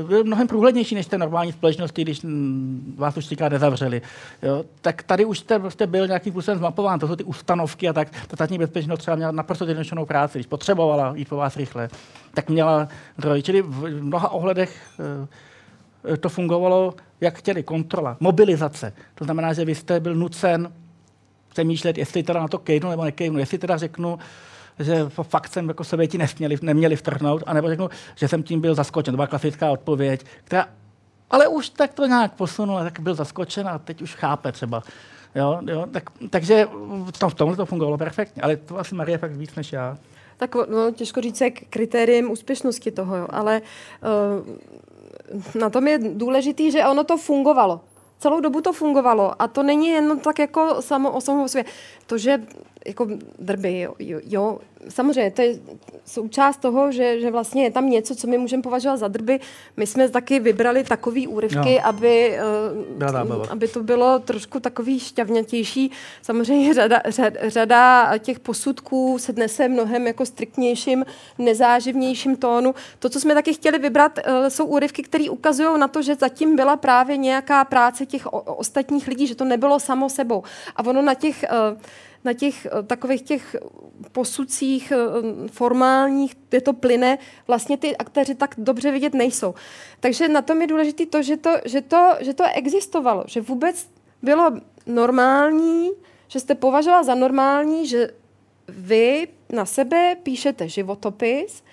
[0.08, 4.02] byl mnohem průhlednější než té normální společnosti, když mm, vás už týká nezavřeli.
[4.44, 7.00] Jo, tak tady už jste prostě byl nějakým způsobem zmapován.
[7.00, 8.10] To jsou ty ustanovky a tak.
[8.28, 10.38] Ta státní bezpečnost třeba měla naprosto jednodušenou práci.
[10.38, 11.90] Když potřebovala jít po vás rychle,
[12.34, 13.42] tak měla zdroj.
[13.42, 15.00] Čili v mnoha ohledech
[16.20, 18.94] to fungovalo, jak chtěli, kontrola, mobilizace.
[19.16, 20.74] To znamená, že vy jste byl nucen
[21.50, 24.20] přemýšlet, jestli teda na to kejnu nebo nekejnu, jestli teda řeknu,
[24.80, 28.76] že fakt jsem jako sebe ti nesměli, neměli vtrhnout, anebo řeknu, že jsem tím byl
[28.76, 29.12] zaskočen.
[29.14, 30.68] To byla klasická odpověď, která
[31.32, 34.84] ale už tak to nějak posunul, tak byl zaskočen a teď už chápe třeba.
[35.36, 36.68] Jo, jo, tak, takže
[37.20, 39.98] to, v tomhle to fungovalo perfektně, ale to asi Marie fakt víc než já.
[40.38, 44.56] Tak no, těžko říct, jak kritériem úspěšnosti toho, jo, ale uh,
[45.60, 47.82] na tom je důležitý, že ono to fungovalo.
[48.20, 51.66] Celou dobu to fungovalo a to není jenom tak jako samo o samou sobě.
[52.08, 52.42] To, že
[52.86, 53.08] jako
[53.40, 54.60] drby, jo, jo, jo,
[54.90, 55.60] samozřejmě, to je
[56.06, 59.40] součást toho, že, že vlastně je tam něco, co my můžeme považovat za drby.
[59.78, 61.88] My jsme taky vybrali takový úryvky, no.
[61.88, 62.40] aby,
[63.32, 65.92] uh, aby to bylo trošku takový šťavnatější.
[66.22, 71.06] Samozřejmě řada, řada, řada těch posudků se dnese mnohem jako striktnějším,
[71.38, 72.76] nezáživnějším tónu.
[73.00, 76.56] To, co jsme taky chtěli vybrat, uh, jsou úryvky, které ukazují na to, že zatím
[76.56, 80.44] byla právě nějaká práce těch o, ostatních lidí, že to nebylo samo sebou.
[80.76, 81.82] A ono na těch uh,
[82.24, 83.56] na těch takových těch
[84.12, 87.18] posudcích eh, formálních, kde to plyne,
[87.48, 89.54] vlastně ty aktéři tak dobře vidět nejsou.
[90.00, 93.88] Takže na tom je důležité to, že to, že to, že to existovalo, že vůbec
[94.22, 94.52] bylo
[94.86, 95.90] normální,
[96.28, 98.10] že jste považoval za normální, že
[98.68, 101.64] vy na sebe píšete životopis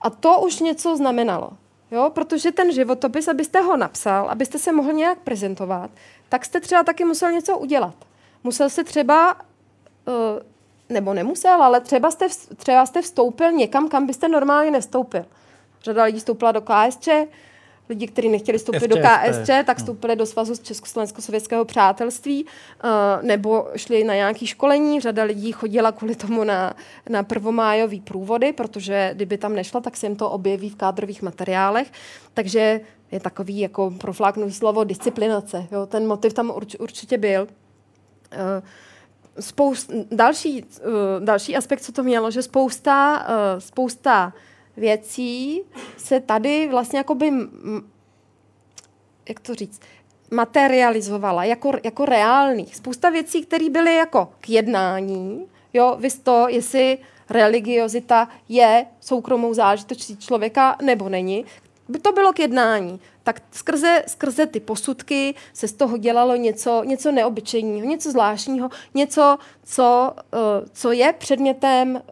[0.00, 1.50] a to už něco znamenalo.
[1.90, 2.10] Jo?
[2.14, 5.90] Protože ten životopis, abyste ho napsal, abyste se mohl nějak prezentovat,
[6.28, 7.94] tak jste třeba taky musel něco udělat.
[8.44, 9.36] Musel se třeba
[10.88, 12.26] nebo nemusel, ale třeba jste,
[12.56, 15.24] třeba jste vstoupil někam, kam byste normálně nevstoupil.
[15.82, 17.08] Řada lidí vstoupila do KSČ,
[17.88, 18.88] lidi, kteří nechtěli vstoupit FČSP.
[18.88, 19.80] do KSČ, tak hm.
[19.80, 22.90] vstoupili do Svazu Československo-sovětského přátelství, uh,
[23.22, 25.00] nebo šli na nějaké školení.
[25.00, 26.74] Řada lidí chodila kvůli tomu na,
[27.08, 31.92] na prvomájový průvody, protože kdyby tam nešla, tak se jim to objeví v kádrových materiálech.
[32.34, 32.80] Takže
[33.12, 35.66] je takový jako profláknutý slovo disciplinace.
[35.72, 35.86] Jo?
[35.86, 37.42] Ten motiv tam urč, určitě byl.
[37.42, 38.64] Uh,
[39.40, 44.32] spoust, další, uh, další aspekt, co to mělo, že spousta, uh, spousta
[44.76, 45.62] věcí
[45.96, 47.32] se tady vlastně jakoby,
[49.28, 49.80] jak to říct,
[50.30, 52.76] materializovala jako, jako reálných.
[52.76, 56.98] Spousta věcí, které byly jako k jednání, jo, vy to, jestli
[57.30, 61.44] religiozita je soukromou záležitostí člověka nebo není,
[61.88, 66.84] by to bylo k jednání tak skrze, skrze ty posudky se z toho dělalo něco,
[66.84, 70.40] něco neobyčejného, něco zvláštního, něco, co, uh,
[70.72, 72.02] co je předmětem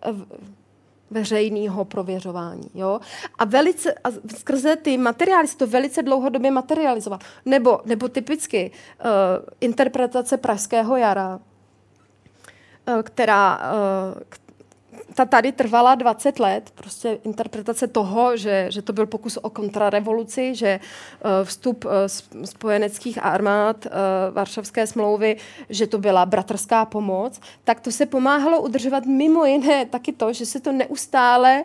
[1.10, 2.70] veřejného prověřování.
[2.74, 3.00] Jo?
[3.38, 7.24] A, velice, a skrze ty materiály se to velice dlouhodobě materializovat.
[7.44, 9.10] Nebo, nebo typicky uh,
[9.60, 11.40] interpretace Pražského jara,
[12.88, 14.22] uh, která, uh,
[15.14, 20.54] ta tady trvala 20 let, prostě interpretace toho, že, že to byl pokus o kontrarevoluci,
[20.54, 22.08] že eh, vstup eh,
[22.46, 23.90] spojeneckých armád eh,
[24.30, 25.36] Varšavské smlouvy,
[25.68, 30.46] že to byla bratrská pomoc, tak to se pomáhalo udržovat mimo jiné taky to, že
[30.46, 31.64] se to neustále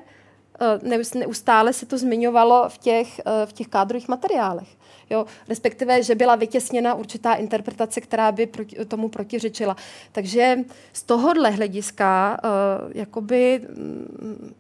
[1.14, 4.68] neustále se to zmiňovalo v těch, v těch kádrových materiálech.
[5.12, 9.76] Jo, respektive, že byla vytěsněna určitá interpretace, která by proti, tomu protiřečila.
[10.12, 10.58] Takže
[10.94, 14.54] z tohohle hlediska uh, jakoby um,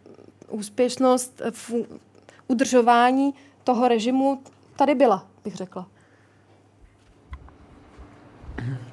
[0.49, 1.41] úspěšnost
[1.71, 1.79] uh,
[2.47, 3.33] udržování
[3.63, 4.41] toho režimu
[4.75, 5.87] tady byla, bych řekla.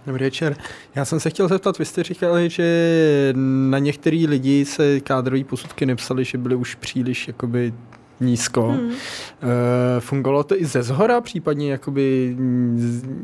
[0.06, 0.56] Dobrý večer.
[0.94, 3.32] Já jsem se chtěl zeptat, vy jste říkali, že
[3.70, 7.74] na některý lidi se kádrový posudky nepsali, že byly už příliš jakoby
[8.20, 8.62] nízko.
[8.62, 8.90] Hmm.
[8.90, 12.36] E, fungovalo to i ze zhora, případně jakoby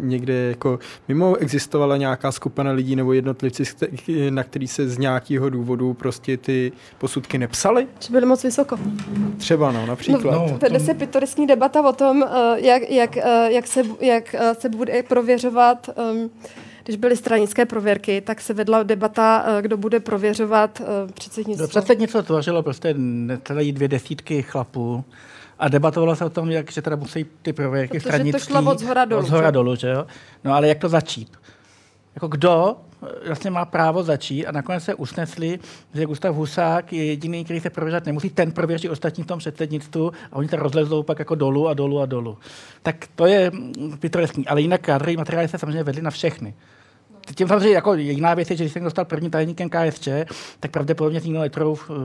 [0.00, 3.64] někde jako mimo existovala nějaká skupina lidí nebo jednotlivci,
[4.30, 7.86] na který se z nějakého důvodu prostě ty posudky nepsaly?
[7.98, 8.78] Či byly moc vysoko.
[9.36, 10.32] Třeba no, například.
[10.34, 14.34] No, no, Vede se pitoristní debata o tom, eh, jak, jak, eh, jak, se, jak
[14.58, 16.30] se bude prověřovat um,
[16.84, 21.62] když byly stranické prověrky, tak se vedla debata, eh, kdo bude prověřovat eh, předsednictvo.
[21.64, 22.94] No, předsednictvo tvořilo prostě
[23.44, 25.04] celé dvě desítky chlapů
[25.58, 28.32] a debatovalo se o tom, jak, že teda musí ty prověrky Protože stranický...
[28.32, 29.22] to šlo od zhora dolů.
[29.22, 30.06] Od zhora dolů, že jo?
[30.44, 31.28] No ale jak to začít?
[32.14, 35.58] Jako kdo eh, vlastně má právo začít a nakonec se usnesli,
[35.94, 40.12] že Gustav Husák je jediný, který se prověřovat nemusí, ten prověří ostatní v tom předsednictvu
[40.32, 42.38] a oni to rozlezou pak jako dolů a dolů a dolů.
[42.82, 46.54] Tak to je mm, pitoreskní, ale jinak kádrový materiály se samozřejmě vedly na všechny.
[47.34, 50.08] Tím samozřejmě jako jiná věc je, že když jsem dostal první tajemníkem KSČ,
[50.60, 51.96] tak pravděpodobně nikdo netrouf uh,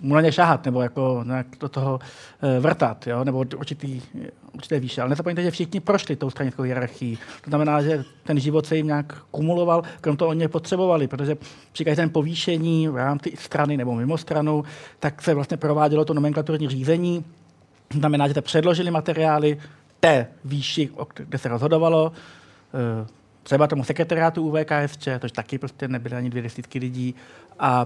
[0.00, 3.24] mu na ně šahat, nebo jako nějak do toho uh, vrtat, jo?
[3.24, 4.02] nebo určitý,
[4.54, 5.00] určité výše.
[5.00, 7.18] Ale nezapomeňte, že všichni prošli tou stranickou hierarchií.
[7.40, 11.36] To znamená, že ten život se jim nějak kumuloval, krom toho oni potřebovali, protože
[11.72, 14.64] při každém povýšení v rámci strany nebo mimo stranu,
[15.00, 17.24] tak se vlastně provádělo to nomenklaturní řízení.
[17.88, 19.58] To znamená, že te předložili materiály
[20.00, 22.12] té výši, kde se rozhodovalo,
[23.02, 23.06] uh,
[23.44, 27.14] třeba tomu sekretariátu UVKSČ, tož taky prostě nebyly ani dvě desítky lidí.
[27.58, 27.84] A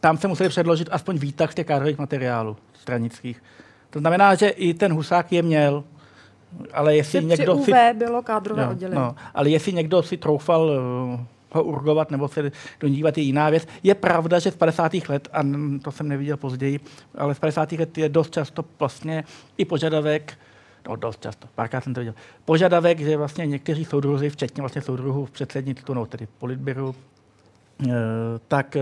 [0.00, 3.42] tam se museli předložit aspoň výtah z těch kádrových materiálů stranických.
[3.90, 5.84] To znamená, že i ten Husák je měl,
[6.72, 7.72] ale jestli někdo UV si...
[7.94, 9.00] bylo kádrové No, oddělení.
[9.00, 10.62] no, ale jestli někdo si troufal
[11.14, 11.20] uh,
[11.52, 13.66] ho urgovat nebo se do ní dívat je jiná věc.
[13.82, 14.92] Je pravda, že z 50.
[15.08, 15.40] let, a
[15.82, 16.80] to jsem neviděl později,
[17.18, 17.72] ale z 50.
[17.72, 19.24] let je dost často vlastně
[19.56, 20.38] i požadavek,
[20.96, 25.30] dost často, párkrát jsem to viděl, požadavek, že vlastně někteří soudruzi, včetně vlastně soudruhů v
[25.30, 26.94] předsednictvu, no tedy politbyru,
[27.88, 27.92] eh,
[28.48, 28.76] tak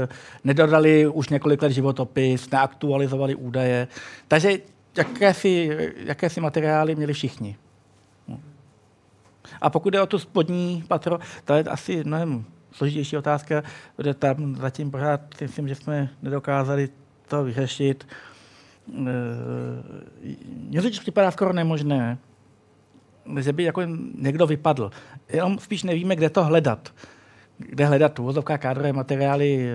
[0.45, 3.89] nedodali už několik let životopis, neaktualizovali údaje.
[4.28, 4.59] Takže
[4.97, 7.57] jakési, jakési materiály měli všichni.
[9.61, 13.62] A pokud jde o tu spodní patro, to je asi mnohem složitější otázka,
[13.97, 16.89] protože tam zatím pořád myslím, že jsme nedokázali
[17.28, 18.07] to vyřešit.
[18.95, 20.37] Eh,
[20.69, 22.19] Mně to připadá skoro nemožné,
[23.41, 23.83] že by jako
[24.19, 24.91] někdo vypadl.
[25.29, 26.93] Jenom spíš nevíme, kde to hledat.
[27.59, 29.75] Kde hledat uvozovká kádrové materiály e,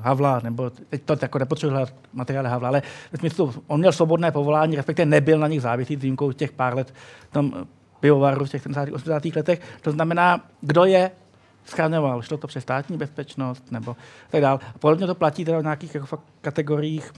[0.00, 2.82] Havla, nebo teď to jako nepotřebuji hledat materiály Havla, ale
[3.12, 6.76] ve smyslu, on měl svobodné povolání, respektive nebyl na nich závislý s výjimkou těch pár
[6.76, 6.94] let
[7.30, 7.66] v tom
[8.00, 8.92] pivovaru v těch 70.
[8.92, 9.24] 80.
[9.24, 9.60] letech.
[9.80, 11.10] To znamená, kdo je
[11.64, 12.22] schraňoval.
[12.22, 13.96] Šlo to přes státní bezpečnost nebo
[14.30, 14.58] tak dále.
[14.78, 17.12] Podobně to platí teda v nějakých jako kategoriích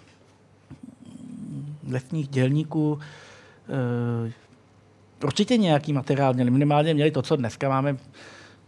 [1.93, 2.98] lesních dělníků.
[4.28, 4.32] E,
[5.24, 6.51] určitě nějaký materiál měli.
[6.51, 7.97] Minimálně měli to, co dneska máme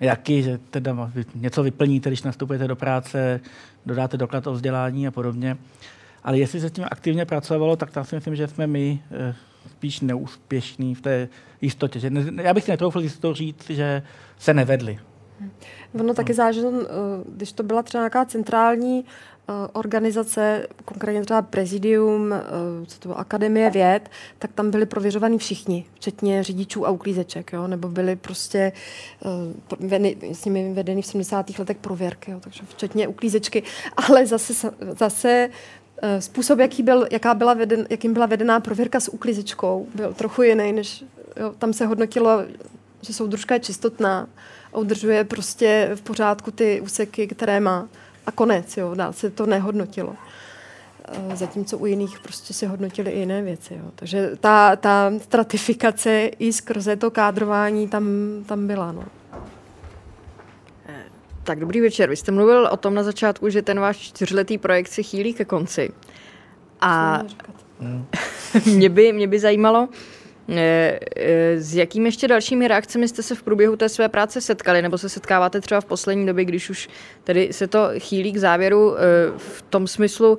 [0.00, 3.40] jaký, že teda něco vyplníte, když nastupujete do práce,
[3.86, 5.56] dodáte doklad o vzdělání a podobně.
[6.24, 9.34] Ale jestli se s tím aktivně pracovalo, tak tam si myslím, že jsme my e,
[9.70, 11.28] spíš neúspěšní v té
[11.60, 12.00] jistotě.
[12.00, 14.02] Že ne, já bych si netroufl jistotou říct, že
[14.38, 14.98] se nevedli.
[16.00, 16.86] Ono taky záleží, eh,
[17.28, 19.04] když to byla třeba nějaká centrální
[19.72, 22.40] organizace, konkrétně třeba Prezidium, eh,
[22.86, 27.66] co to bylo, Akademie věd, tak tam byli prověřovaní všichni, včetně řidičů a uklízeček, jo?
[27.66, 28.72] nebo byli prostě
[29.80, 31.58] veny, s nimi vedeny v 70.
[31.58, 32.40] letech prověrky, jo?
[32.40, 33.62] takže včetně uklízečky,
[34.08, 35.50] ale zase, zase
[36.18, 40.72] způsob, jaký byl, jaká byla veden, jakým byla vedená prověrka s uklízečkou, byl trochu jiný,
[40.72, 41.04] než
[41.36, 41.54] jo?
[41.58, 42.44] tam se hodnotilo,
[43.02, 44.28] že soudružka je čistotná,
[44.72, 47.88] udržuje prostě v pořádku ty úseky, které má.
[48.26, 50.14] A konec, jo, dál se to nehodnotilo.
[51.34, 53.74] Zatímco u jiných prostě se hodnotily i jiné věci.
[53.74, 53.90] Jo.
[53.94, 58.06] Takže ta, ta stratifikace i skrze to kádrování tam,
[58.46, 58.92] tam byla.
[58.92, 59.04] No.
[61.44, 62.10] Tak dobrý večer.
[62.10, 65.44] Vy jste mluvil o tom na začátku, že ten váš čtyřletý projekt se chýlí ke
[65.44, 65.90] konci.
[66.80, 67.22] A
[68.66, 69.88] mě by, mě by zajímalo,
[71.56, 75.08] s jakými ještě dalšími reakcemi jste se v průběhu té své práce setkali, nebo se
[75.08, 76.88] setkáváte třeba v poslední době, když už
[77.24, 78.96] tedy se to chýlí k závěru
[79.36, 80.38] v tom smyslu,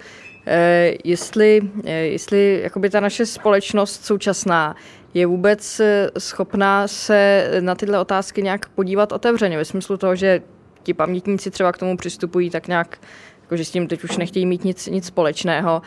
[1.04, 4.76] jestli, jestli jakoby ta naše společnost současná
[5.14, 5.82] je vůbec
[6.18, 10.42] schopná se na tyhle otázky nějak podívat otevřeně, ve smyslu toho, že
[10.84, 12.98] ti pamětníci třeba k tomu přistupují tak nějak,
[13.42, 15.82] jako že s tím teď už nechtějí mít nic, nic společného.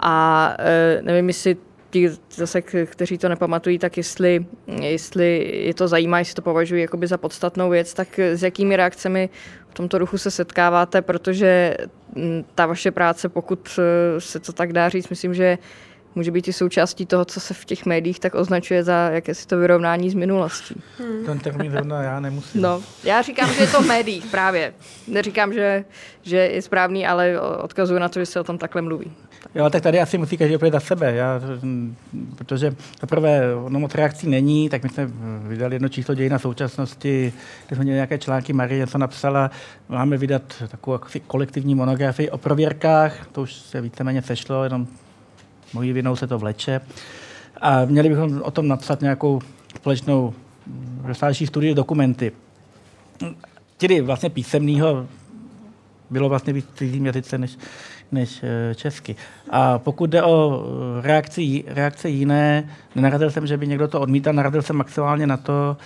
[0.00, 0.56] A
[1.00, 1.56] nevím, jestli
[1.94, 4.46] ti zase, kteří to nepamatují, tak jestli,
[4.80, 9.28] jestli je to zajímá, jestli to považují jakoby za podstatnou věc, tak s jakými reakcemi
[9.68, 11.76] v tomto ruchu se setkáváte, protože
[12.54, 13.78] ta vaše práce, pokud
[14.18, 15.58] se to tak dá říct, myslím, že
[16.14, 19.58] může být i součástí toho, co se v těch médiích tak označuje za jakési to
[19.58, 20.74] vyrovnání s minulostí.
[20.98, 21.26] Hmm.
[21.26, 22.62] Ten termín zrovna já nemusím.
[22.62, 24.74] No, já říkám, že je to v médiích právě.
[25.08, 25.84] Neříkám, že,
[26.22, 29.12] že je správný, ale odkazuju na to, že se o tom takhle mluví.
[29.54, 31.40] Jo, tak tady asi musí každý opět za sebe, já,
[32.36, 35.06] protože zaprvé ono moc reakcí není, tak my jsme
[35.48, 37.32] vydali jedno číslo dějina současnosti,
[37.66, 39.50] kde jsme měli nějaké články, Marie něco napsala,
[39.88, 44.86] máme vydat takovou kolektivní monografii o prověrkách, to už se víceméně sešlo, jenom
[45.72, 46.80] mojí vinou se to vleče.
[47.60, 49.40] A měli bychom o tom napsat nějakou
[49.76, 50.34] společnou
[51.02, 52.32] rozsáhlejší studii dokumenty.
[53.76, 55.06] tedy vlastně písemného
[56.10, 57.58] bylo vlastně víc cizím jazyce než,
[58.14, 59.16] než eh, česky.
[59.50, 60.64] A pokud jde o
[60.98, 65.36] eh, reakci, reakce jiné, nenarazil jsem, že by někdo to odmítal, narazil jsem maximálně na
[65.36, 65.76] to,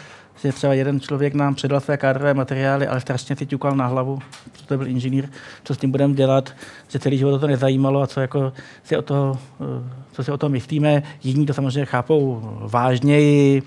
[0.43, 4.19] že třeba jeden člověk nám předal své kádrové materiály, ale strašně si ťukal na hlavu,
[4.67, 5.29] to byl inženýr,
[5.65, 6.53] co s tím budeme dělat,
[6.89, 8.53] že celý život to nezajímalo a co, jako
[8.83, 11.03] si o to, eh, co si o tom myslíme.
[11.23, 13.63] Jiní to samozřejmě chápou vážněji.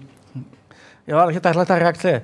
[1.08, 2.22] Jo, ale tahle ta reakce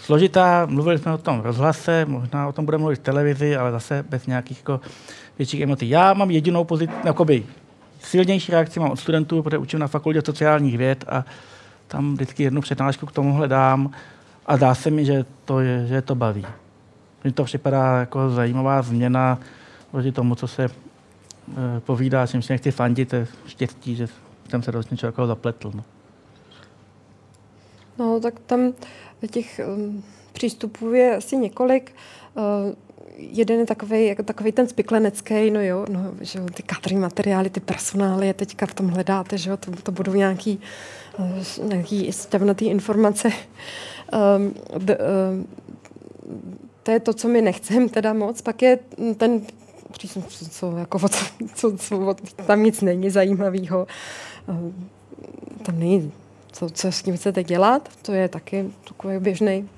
[0.00, 0.66] složitá.
[0.66, 4.26] Mluvili jsme o tom rozhlase, možná o tom budeme mluvit v televizi, ale zase bez
[4.26, 4.80] nějakých jako
[5.38, 5.88] větších emocí.
[5.88, 7.44] Já mám jedinou pozici, jakoby
[8.00, 11.24] silnější reakci mám od studentů, protože učím na fakultě sociálních věd a
[11.88, 13.90] tam vždycky jednu přednášku k tomu hledám
[14.46, 16.46] a dá se mi, že to, je, že to baví.
[17.24, 19.38] Mně to připadá jako zajímavá změna
[19.90, 20.70] proti tomu, co se e,
[21.80, 24.08] povídá, čím si nechci fandit, je štěstí, že
[24.48, 25.72] jsem se do něčeho zapletl.
[25.74, 25.84] No.
[27.98, 28.72] no, tak tam
[29.30, 31.94] těch um, přístupů je asi několik.
[32.34, 32.74] Uh,
[33.30, 37.60] jeden je takový, jako takový ten spiklenecký, no jo, no, že ty kadry materiály, ty
[37.60, 40.60] personály teďka v tom hledáte, že jo, to, to budou nějaký,
[41.18, 43.28] uh, nějaký stavnatý informace.
[44.38, 45.46] Um, d, um,
[46.82, 48.42] to je to, co my nechceme teda moc.
[48.42, 48.78] Pak je
[49.16, 49.40] ten
[49.92, 51.24] přístup, co, jako, co,
[51.54, 52.14] co, co,
[52.46, 53.86] tam nic není zajímavého.
[54.48, 54.88] Um,
[55.62, 56.12] tam není
[56.52, 59.68] co, co s tím chcete dělat, to je taky takový běžný,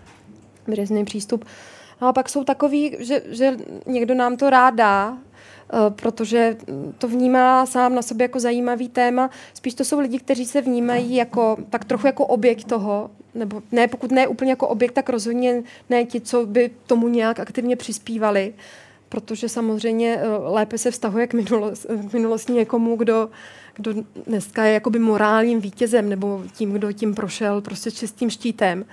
[0.68, 1.44] běžný přístup.
[2.00, 3.56] A pak jsou takový, že, že
[3.86, 6.56] někdo nám to rád dá, eh, protože
[6.98, 9.30] to vnímá sám na sobě jako zajímavý téma.
[9.54, 13.88] Spíš to jsou lidi, kteří se vnímají jako, tak trochu jako objekt toho, nebo ne,
[13.88, 18.54] pokud ne úplně jako objekt, tak rozhodně ne ti, co by tomu nějak aktivně přispívali,
[19.08, 23.28] protože samozřejmě eh, lépe se vztahuje k, minulost, k minulosti někomu, kdo
[23.78, 23.94] kdo
[24.26, 28.80] dneska je jakoby morálním vítězem nebo tím, kdo tím prošel prostě čistým štítem.
[28.80, 28.86] Uh,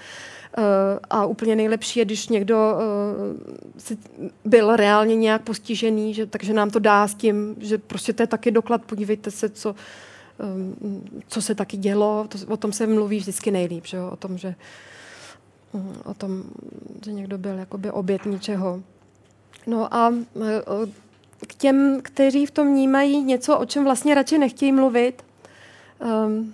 [1.10, 3.98] a úplně nejlepší je, když někdo uh,
[4.46, 8.28] byl reálně nějak postižený, že, takže nám to dá s tím, že prostě to je
[8.28, 9.76] taky doklad, podívejte se, co,
[10.56, 14.10] um, co se taky dělo, to, o tom se mluví vždycky nejlíp, že jo?
[14.14, 14.56] o tom, že
[15.72, 16.44] um, o tom,
[17.06, 18.82] že někdo byl jakoby obět ničeho.
[19.68, 20.14] No a
[21.48, 25.24] k těm, kteří v tom vnímají něco, o čem vlastně radši nechtějí mluvit.
[26.00, 26.54] Um,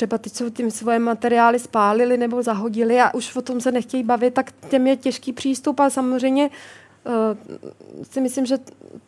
[0.00, 4.02] třeba ty, co tím svoje materiály spálili nebo zahodili a už o tom se nechtějí
[4.02, 6.50] bavit, tak těm je těžký přístup a samozřejmě
[7.04, 8.56] uh, si myslím, že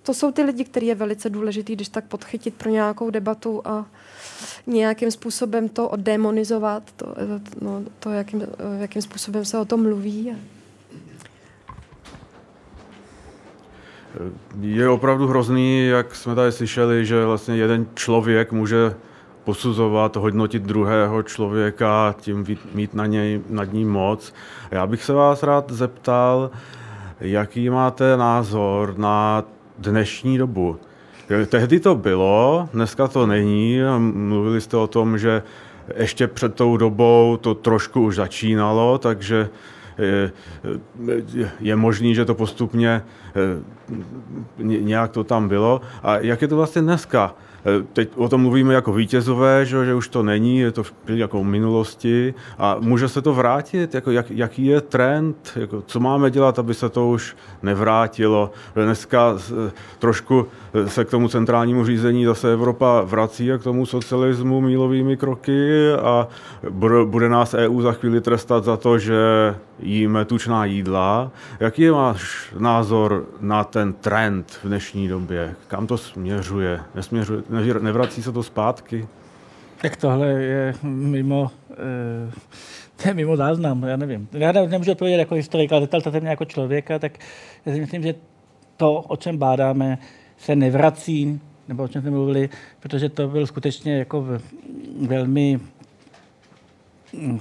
[0.03, 3.87] to jsou ty lidi, který je velice důležitý, když tak podchytit pro nějakou debatu a
[4.67, 7.15] nějakým způsobem to oddemonizovat, to,
[7.61, 8.47] no, to jakým,
[8.79, 10.37] jakým způsobem se o tom mluví.
[14.61, 18.95] Je opravdu hrozný, jak jsme tady slyšeli, že vlastně jeden člověk může
[19.45, 24.35] posuzovat, hodnotit druhého člověka, tím mít na něj, nad ním moc.
[24.71, 26.51] Já bych se vás rád zeptal,
[27.21, 29.45] jaký máte názor na
[29.79, 30.77] dnešní dobu.
[31.47, 33.81] Tehdy to bylo, dneska to není.
[33.99, 35.43] Mluvili jste o tom, že
[35.97, 39.49] ještě před tou dobou to trošku už začínalo, takže
[41.61, 43.03] je možný, že to postupně
[44.59, 45.81] nějak to tam bylo.
[46.03, 47.35] A jak je to vlastně dneska?
[47.65, 51.41] Eh, teď o tom mluvíme jako vítězové, že, že už to není, je to jako
[51.41, 52.35] v minulosti.
[52.59, 56.75] A může se to vrátit, jako jak, jaký je trend, jako co máme dělat, aby
[56.75, 58.51] se to už nevrátilo.
[58.75, 60.47] Dneska eh, trošku
[60.87, 66.29] se k tomu centrálnímu řízení zase Evropa vrací a k tomu socialismu mílovými kroky a
[67.05, 69.15] bude nás EU za chvíli trestat za to, že
[69.79, 71.31] jíme tučná jídla.
[71.61, 75.55] Jaký je váš názor na ten trend v dnešní době?
[75.69, 76.81] Kam to směřuje?
[76.95, 77.43] Nesměřuje
[77.81, 79.07] nevrací se to zpátky?
[79.83, 82.33] Tak tohle je mimo, uh,
[83.03, 84.29] to je mimo záznam, já nevím.
[84.33, 85.89] Já nemůžu odpovědět jako historik, ale
[86.21, 87.13] mě jako člověka, tak
[87.67, 88.15] já si myslím, že
[88.77, 89.99] to, o čem bádáme,
[90.43, 92.49] se nevrací, nebo o čem jsme mluvili,
[92.81, 94.27] protože to byl skutečně jako
[95.07, 95.61] velmi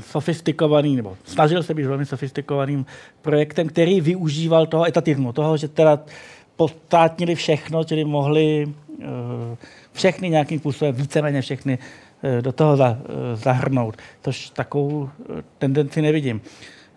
[0.02, 2.86] sofistikovaný, nebo snažil se být velmi sofistikovaným
[3.22, 6.00] projektem, který využíval toho etatismu, toho, že teda
[6.56, 9.06] postátnili všechno, čili mohli uh,
[9.94, 11.78] všechny nějakým způsobem, víceméně všechny
[12.24, 12.96] eh, do toho eh,
[13.36, 13.98] zahrnout.
[14.22, 16.42] Tož takovou eh, tendenci nevidím.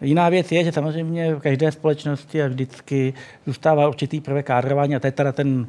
[0.00, 3.14] Jiná věc je, že samozřejmě v každé společnosti a vždycky
[3.46, 5.66] zůstává určitý prvek kádrování a to je teda ten,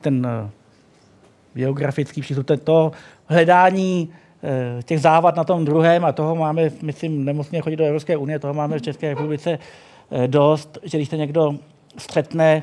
[0.00, 0.26] ten
[1.54, 2.92] geografický přístup, to, to
[3.26, 4.08] hledání
[4.84, 8.54] těch závad na tom druhém a toho máme, myslím, nemusíme chodit do Evropské unie, toho
[8.54, 9.58] máme v České republice
[10.26, 11.54] dost, že když se někdo
[11.98, 12.62] střetne,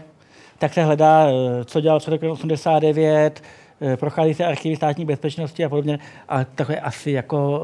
[0.59, 1.27] tak se hledá,
[1.65, 3.41] co dělal před rokem 89,
[3.81, 7.61] Eh, prochází se archivy státní bezpečnosti a podobně, a takové asi jako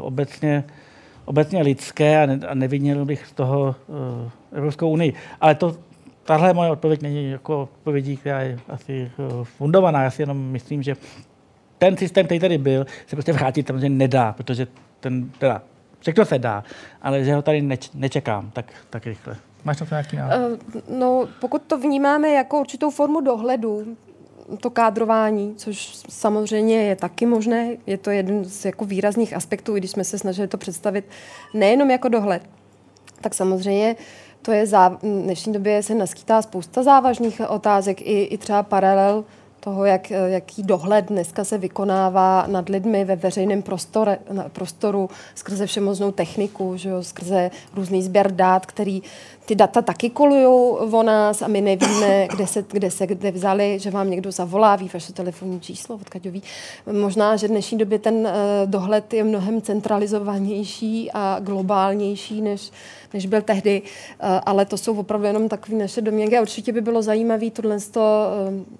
[0.00, 0.64] obecně
[1.28, 3.96] obecně lidské a, ne, a nevinil bych z toho uh,
[4.52, 5.12] Evropskou unii.
[5.40, 5.76] Ale to,
[6.24, 10.02] tahle moje odpověď není jako odpovědí, která je asi uh, fundovaná.
[10.02, 10.96] Já si jenom myslím, že
[11.78, 14.66] ten systém, který tady byl, se prostě vrátit samozřejmě nedá, protože
[15.00, 15.62] ten, teda,
[16.00, 16.64] všechno se dá,
[17.02, 19.36] ale že ho tady neč, nečekám tak, tak rychle.
[19.64, 20.38] Máš to nějaký návrh?
[20.38, 23.96] Uh, no, pokud to vnímáme jako určitou formu dohledu,
[24.60, 29.80] to kádrování, což samozřejmě je taky možné, je to jeden z jako výrazných aspektů, i
[29.80, 31.04] když jsme se snažili to představit
[31.54, 32.42] nejenom jako dohled,
[33.20, 33.96] tak samozřejmě
[34.42, 39.24] to je v dnešní době se naskýtá spousta závažných otázek, i, i třeba paralel
[39.68, 44.18] toho, jak, jaký dohled dneska se vykonává nad lidmi ve veřejném prostore,
[44.48, 49.02] prostoru skrze všemoznou techniku, že jo, skrze různý sběr dát, který
[49.44, 50.46] ty data taky kolují
[50.92, 54.76] o nás a my nevíme, kde se, kde se kde vzali, že vám někdo zavolá,
[54.76, 56.42] ví vaše telefonní číslo, odkud ví.
[56.92, 58.30] Možná, že v dnešní době ten uh,
[58.66, 62.70] dohled je mnohem centralizovanější a globálnější, než,
[63.14, 66.80] než byl tehdy, uh, ale to jsou opravdu jenom takové naše domněnky a určitě by
[66.80, 68.78] bylo zajímavé tohle uh,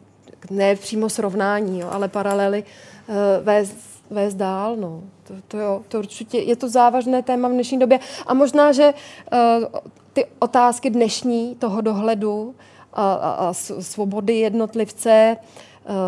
[0.51, 2.65] ne přímo srovnání, jo, ale paralely
[3.09, 3.77] uh, vést,
[4.10, 4.77] vést dál.
[4.77, 5.02] No.
[5.28, 8.01] To, to, jo, to určitě je to závažné téma v dnešní době.
[8.27, 8.94] A možná, že
[9.32, 9.65] uh,
[10.12, 12.55] ty otázky dnešní toho dohledu
[12.93, 15.36] a, a, a svobody jednotlivce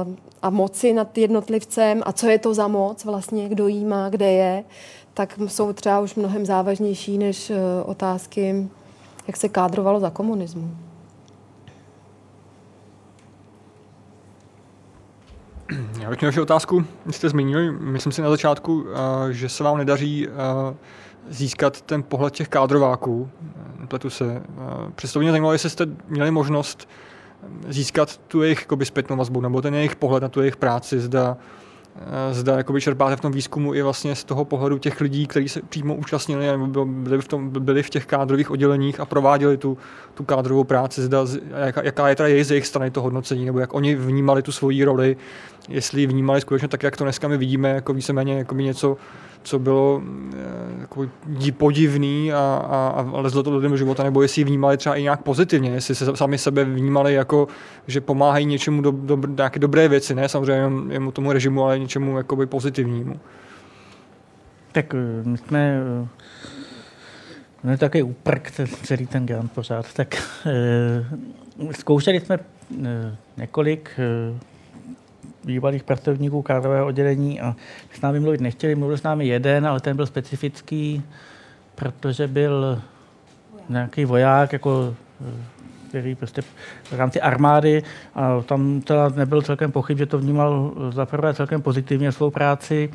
[0.09, 4.09] uh, a moci nad jednotlivcem a co je to za moc vlastně, kdo jí má,
[4.09, 4.65] kde je,
[5.15, 7.53] tak jsou třeba už mnohem závažnější než
[7.85, 8.69] otázky,
[9.27, 10.71] jak se kádrovalo za komunismu.
[16.01, 18.87] Já bych měl ještě otázku, jste zmínili, myslím si na začátku,
[19.29, 20.75] eh, že se vám nedaří eh,
[21.29, 23.31] získat ten pohled těch kádrováků.
[23.89, 24.25] Pletu se.
[24.25, 26.89] Eh, přesto mě zajímalo, jestli jste měli možnost
[27.69, 31.37] získat tu jejich zpětnou vazbu, nebo ten jejich pohled na tu jejich práci, zda,
[32.31, 35.61] zda jakoby čerpáte v tom výzkumu i vlastně z toho pohledu těch lidí, kteří se
[35.69, 39.79] přímo účastnili nebo byli v, tom, byli v těch kádrových odděleních a prováděli tu,
[40.15, 41.27] tu kádrovou práci, zda,
[41.57, 44.53] jaká, jaká je teda jejich z jejich strany to hodnocení, nebo jak oni vnímali tu
[44.53, 45.17] svoji roli,
[45.69, 48.97] jestli vnímali skutečně tak, jak to dneska my vidíme, jako víceméně jako něco,
[49.43, 50.03] co bylo
[50.33, 51.07] eh, jako
[51.57, 52.37] podivný a,
[52.71, 55.95] a, a lezlo to do lidem života, nebo jestli vnímali třeba i nějak pozitivně, jestli
[55.95, 57.49] se sami sebe vnímali jako,
[57.87, 62.17] že pomáhají něčemu do, do, nějaké dobré věci, ne samozřejmě jemu tomu režimu, ale něčemu
[62.17, 63.21] jakoby pozitivnímu.
[64.73, 65.81] Tak eh, my jsme
[67.65, 68.51] No, takový úprk
[68.83, 69.93] celý ten grant pořád.
[69.93, 70.15] Tak
[70.47, 74.39] e, zkoušeli jsme e, několik e,
[75.45, 77.57] bývalých pracovníků kádrového oddělení a
[77.93, 78.75] s námi mluvit nechtěli.
[78.75, 81.03] Mluvil s námi jeden, ale ten byl specifický,
[81.75, 82.83] protože byl
[83.69, 84.95] nějaký voják, jako
[85.91, 86.43] který prostě
[86.83, 87.83] v rámci armády
[88.15, 92.91] a tam teda nebyl celkem pochyb, že to vnímal za prvé celkem pozitivně svou práci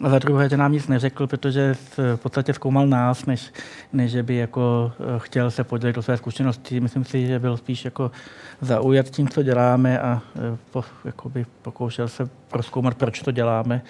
[0.00, 3.52] a za druhé, že nám nic neřekl, protože v podstatě zkoumal nás, než,
[3.92, 6.80] než by jako eh, chtěl se podělit o své zkušenosti.
[6.80, 8.10] Myslím si, že byl spíš jako
[8.60, 13.82] zaujat tím, co děláme a eh, po, jakoby pokoušel se proskoumat, proč to děláme,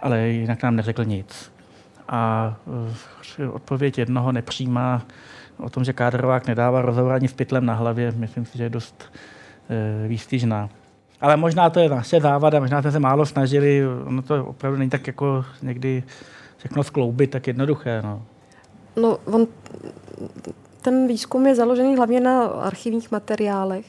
[0.00, 1.52] ale jinak nám neřekl nic.
[2.08, 2.54] A
[3.38, 5.02] eh, odpověď jednoho nepřijímá
[5.58, 8.70] o tom, že kádrovák nedává rozhovor ani s pytlem na hlavě, myslím si, že je
[8.70, 9.04] dost
[9.70, 10.68] e, výstižná.
[11.20, 14.90] Ale možná to je naše závada, možná jsme se málo snažili, ono to opravdu není
[14.90, 16.02] tak jako někdy
[16.56, 18.02] všechno skloubit tak jednoduché.
[18.02, 18.22] No,
[18.96, 19.46] no on,
[20.82, 23.86] ten výzkum je založený hlavně na archivních materiálech,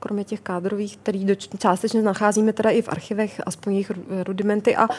[0.00, 3.92] kromě těch kádrových, který do, částečně nacházíme teda i v archivech, aspoň jejich
[4.26, 4.94] rudimenty a uh,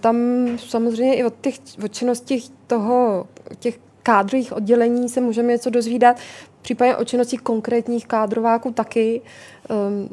[0.00, 0.16] tam
[0.58, 1.54] samozřejmě i od těch
[1.84, 3.26] od činností toho,
[3.58, 6.16] těch kádrových oddělení se můžeme něco dozvídat,
[6.62, 9.22] případně o činnosti konkrétních kádrováků taky.
[9.70, 10.08] Um,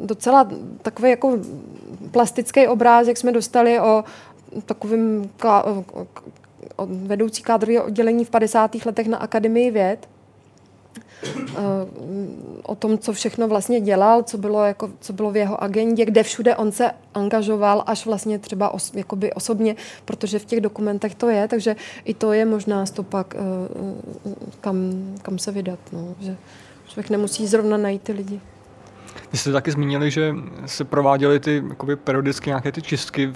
[0.00, 0.48] docela
[0.82, 1.38] takový jako
[2.10, 4.04] plastický obrázek jsme dostali o
[4.66, 5.30] takovým
[6.76, 8.74] o vedoucí kádrového oddělení v 50.
[8.84, 10.08] letech na Akademii věd.
[11.24, 11.62] Eh,
[12.62, 16.22] o tom, co všechno vlastně dělal, co bylo, jako, co bylo v jeho agendě, kde
[16.22, 21.28] všude on se angažoval, až vlastně třeba os, jakoby osobně, protože v těch dokumentech to
[21.28, 23.40] je, takže i to je možná stopak, eh,
[24.26, 24.76] eh, kam,
[25.22, 25.78] kam se vydat.
[25.92, 26.36] No, že
[26.88, 28.40] člověk nemusí zrovna najít ty lidi.
[29.32, 30.34] Vy jste taky zmínili, že
[30.66, 33.32] se prováděly ty jakoby, periodicky nějaké ty čistky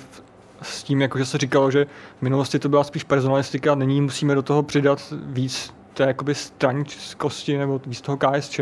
[0.63, 1.87] s tím, jako, že se říkalo, že
[2.19, 7.59] v minulosti to byla spíš personalistika, nyní musíme do toho přidat víc té jakoby stranickosti
[7.59, 8.61] nebo z toho KSČ,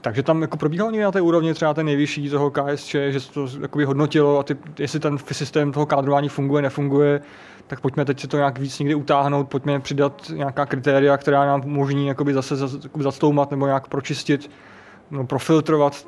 [0.00, 3.32] takže tam jako probíhalo někdy na té úrovni třeba ten nejvyšší toho KSČ, že se
[3.32, 7.20] to jakoby hodnotilo a ty, jestli ten systém toho kádrování funguje, nefunguje,
[7.66, 11.62] tak pojďme teď se to nějak víc někdy utáhnout, pojďme přidat nějaká kritéria, která nám
[11.64, 12.56] umožní jakoby zase
[13.00, 14.50] zastoumat nebo nějak pročistit,
[15.10, 16.06] no, profiltrovat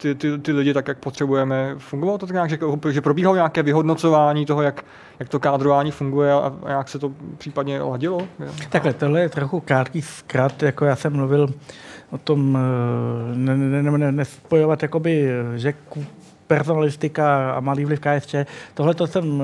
[0.00, 1.74] ty, ty, ty lidi tak, jak potřebujeme.
[1.78, 2.58] Fungovalo to tak nějak, že,
[2.90, 4.84] že probíhalo nějaké vyhodnocování toho, jak,
[5.18, 8.28] jak to kádrování funguje a, a jak se to případně ladilo?
[8.68, 11.48] Takhle, tohle je trochu krátký zkrat, jako já jsem mluvil
[12.10, 15.74] o tom eh, ne, ne, ne, ne, nespojovat jakoby, že
[16.46, 18.34] personalistika a malý vliv KSČ.
[18.74, 19.42] Tohle to jsem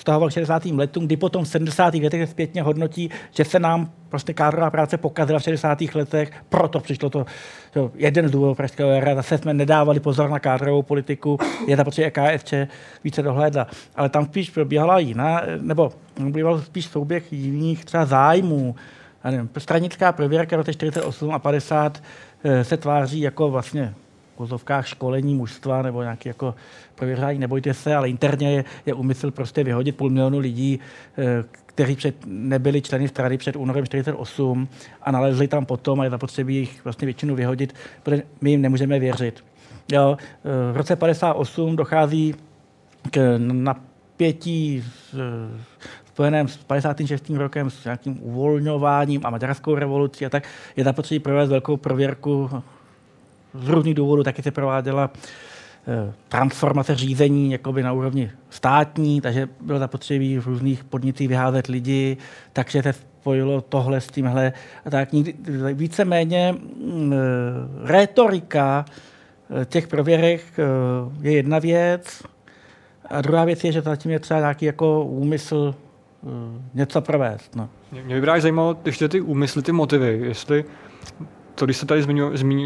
[0.00, 0.64] vztahoval k 60.
[0.64, 1.94] letům, kdy potom v 70.
[1.94, 5.78] letech zpětně hodnotí, že se nám prostě kádrová práce pokazila v 60.
[5.94, 7.26] letech, proto přišlo to,
[7.72, 11.84] to jeden z důvodů Pražského jara, zase jsme nedávali pozor na kádrovou politiku, je ta
[11.84, 12.54] potřeba KSČ
[13.04, 13.66] více dohlédla.
[13.96, 18.74] Ale tam spíš probíhala jiná, nebo býval spíš souběh jiných třeba zájmů.
[19.24, 22.02] nevím, stranická prověrka v 48 a 50
[22.44, 23.94] eh, se tváří jako vlastně
[24.40, 26.54] vozovkách školení mužstva nebo nějaký jako
[26.94, 30.80] prověřování, nebojte se, ale interně je, je úmysl prostě vyhodit půl milionu lidí,
[31.18, 34.68] eh, kteří před, nebyli členy strany před únorem 48
[35.02, 38.98] a nalezli tam potom a je zapotřebí jich vlastně většinu vyhodit, protože my jim nemůžeme
[38.98, 39.44] věřit.
[39.92, 42.34] Jo, eh, v roce 58 dochází
[43.10, 44.84] k napětí
[46.20, 47.36] spojeném s 56.
[47.36, 50.44] rokem, s nějakým uvolňováním a maďarskou revolucí a tak,
[50.76, 52.50] je zapotřebí provést velkou prověrku
[53.54, 55.10] z různých důvodů taky se prováděla
[55.88, 62.16] eh, transformace řízení jakoby na úrovni státní, takže bylo zapotřebí v různých podnicích vyházet lidi,
[62.52, 64.52] takže se spojilo tohle s tímhle.
[64.86, 65.34] A tak nikdy,
[65.74, 67.16] víceméně mm, eh,
[67.92, 68.84] retorika
[69.62, 70.42] eh, těch prověrek
[71.20, 72.22] je jedna věc,
[73.10, 75.74] a druhá věc je, že zatím je třeba nějaký jako úmysl
[76.74, 77.56] něco provést.
[77.56, 77.68] No.
[78.04, 80.64] Mě by právě zajímalo ještě ty úmysly, ty motivy, jestli
[81.60, 82.02] to, když se tady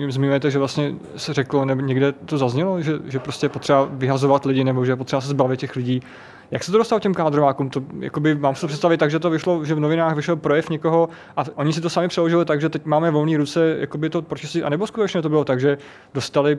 [0.08, 4.64] zmiňujete, že vlastně se řeklo, nebo někde to zaznělo, že, že prostě potřeba vyhazovat lidi,
[4.64, 6.02] nebo že potřeba se zbavit těch lidí.
[6.50, 7.70] Jak se to dostalo těm kádrovákům?
[7.70, 11.08] To, jakoby, mám se představit tak, že to vyšlo, že v novinách vyšel projev někoho
[11.36, 14.64] a oni si to sami přeložili tak, že teď máme volné ruce, jakoby to pročistit,
[14.64, 15.78] anebo skutečně to bylo tak, že
[16.14, 16.58] dostali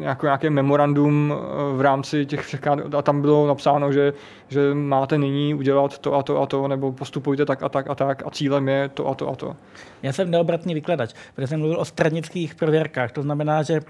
[0.00, 4.12] jako nějaké memorandum eh, v rámci těch všech a tam bylo napsáno, že,
[4.48, 7.94] že máte nyní udělat to a to a to, nebo postupujte tak a tak a
[7.94, 9.56] tak a cílem je to a to a to.
[10.02, 13.12] Já jsem neobratný vykladač, protože jsem mluvil o stranických prověrkách.
[13.12, 13.80] To znamená, že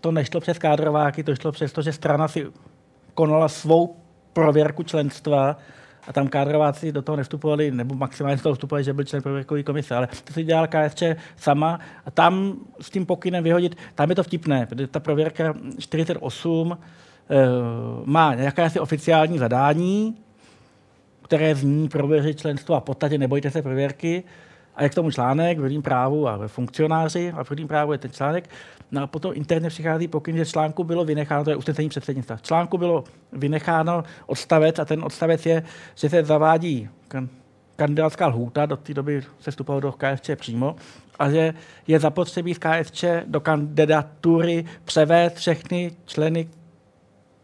[0.00, 2.46] to nešlo přes kádrováky, to šlo přes to, že strana si
[3.14, 3.96] konala svou
[4.32, 5.56] prověrku členstva
[6.08, 9.62] a tam kádrováci do toho nevstupovali, nebo maximálně z toho vstupovali, že byl člen prověrkové
[9.62, 11.02] komise, ale to si dělala KSČ
[11.36, 16.72] sama a tam s tím pokynem vyhodit, tam je to vtipné, protože ta prověrka 48
[16.72, 17.46] e, eh,
[18.04, 20.16] má nějaké asi oficiální zadání,
[21.24, 24.24] které zní prověřit členstvo a v podstatě nebojte se prověrky,
[24.74, 28.50] a jak tomu článek v právu a ve funkcionáři, a v právu je ten článek,
[28.92, 32.78] No a potom interně přichází pokyn, že článku bylo vynecháno, to je usnesení předsednictva, článku
[32.78, 35.62] bylo vynecháno odstavec a ten odstavec je,
[35.94, 36.88] že se zavádí
[37.76, 40.76] kandidátská lhůta, do té doby se vstupovalo do KFČ přímo,
[41.18, 41.54] a že
[41.86, 46.48] je zapotřebí z KFČ do kandidatury převést všechny členy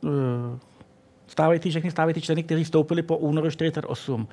[0.00, 0.10] uh,
[1.26, 4.28] stávající, všechny stávající členy, kteří vstoupili po únoru 48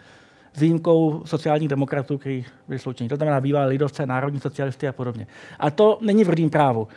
[0.53, 3.09] s výjimkou sociálních demokratů, kteří byli sloučení.
[3.09, 5.27] To znamená bývalé lidovce, národní socialisty a podobně.
[5.59, 6.87] A to není v rodním právu.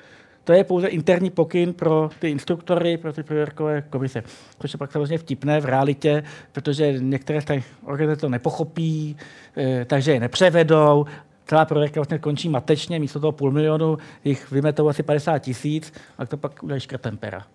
[0.47, 4.23] To je pouze interní pokyn pro ty instruktory, pro ty prověrkové komise.
[4.61, 6.23] Což je pak samozřejmě vtipné v realitě,
[6.53, 7.47] protože některé z
[7.85, 9.16] organizace to nepochopí,
[9.57, 11.07] eh, takže je nepřevedou.
[11.47, 16.27] Celá prověrka vlastně končí matečně, místo toho půl milionu jich vymetou asi 50 tisíc, a
[16.27, 17.47] to pak udělají škrtem pera.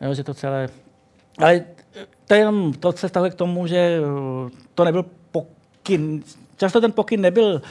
[0.00, 0.68] Jo, že to celé...
[1.38, 1.64] Ale
[2.26, 5.04] to je jenom to, se stalo k tomu, že eh, to nebyl
[5.90, 6.22] pokyn,
[6.56, 7.62] často ten pokyn nebyl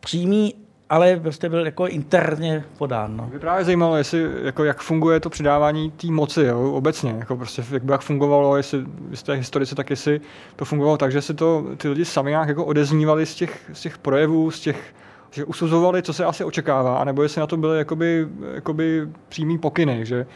[0.00, 0.54] přímý,
[0.90, 3.16] ale prostě byl jako interně podán.
[3.16, 3.26] No.
[3.30, 7.64] Mě právě zajímalo, jestli, jako, jak funguje to předávání té moci jo, obecně, jako prostě,
[7.70, 10.20] jak by jak fungovalo, jestli vy jste historici, tak jestli
[10.56, 13.80] to fungovalo tak, že si to ty lidi sami nějak jako odeznívali z těch, z
[13.80, 14.94] těch projevů, z těch,
[15.30, 20.06] že usuzovali, co se asi očekává, anebo jestli na to byly jakoby, jakoby přímý pokyny,
[20.06, 20.26] že,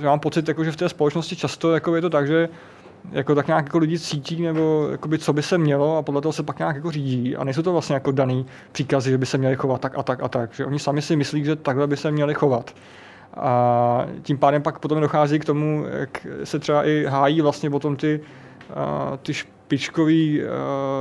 [0.00, 2.48] že mám pocit, jako, že v té společnosti často jako je to tak, že
[3.12, 6.32] jako tak nějak jako lidi cítí, nebo jakoby, co by se mělo a podle toho
[6.32, 7.36] se pak nějak jako řídí.
[7.36, 10.22] A nejsou to vlastně jako daný příkazy, že by se měli chovat tak a tak
[10.22, 10.54] a tak.
[10.54, 12.74] Že oni sami si myslí, že takhle by se měli chovat.
[13.34, 17.96] A tím pádem pak potom dochází k tomu, jak se třeba i hájí vlastně potom
[17.96, 18.20] ty,
[19.22, 20.42] ty špičkoví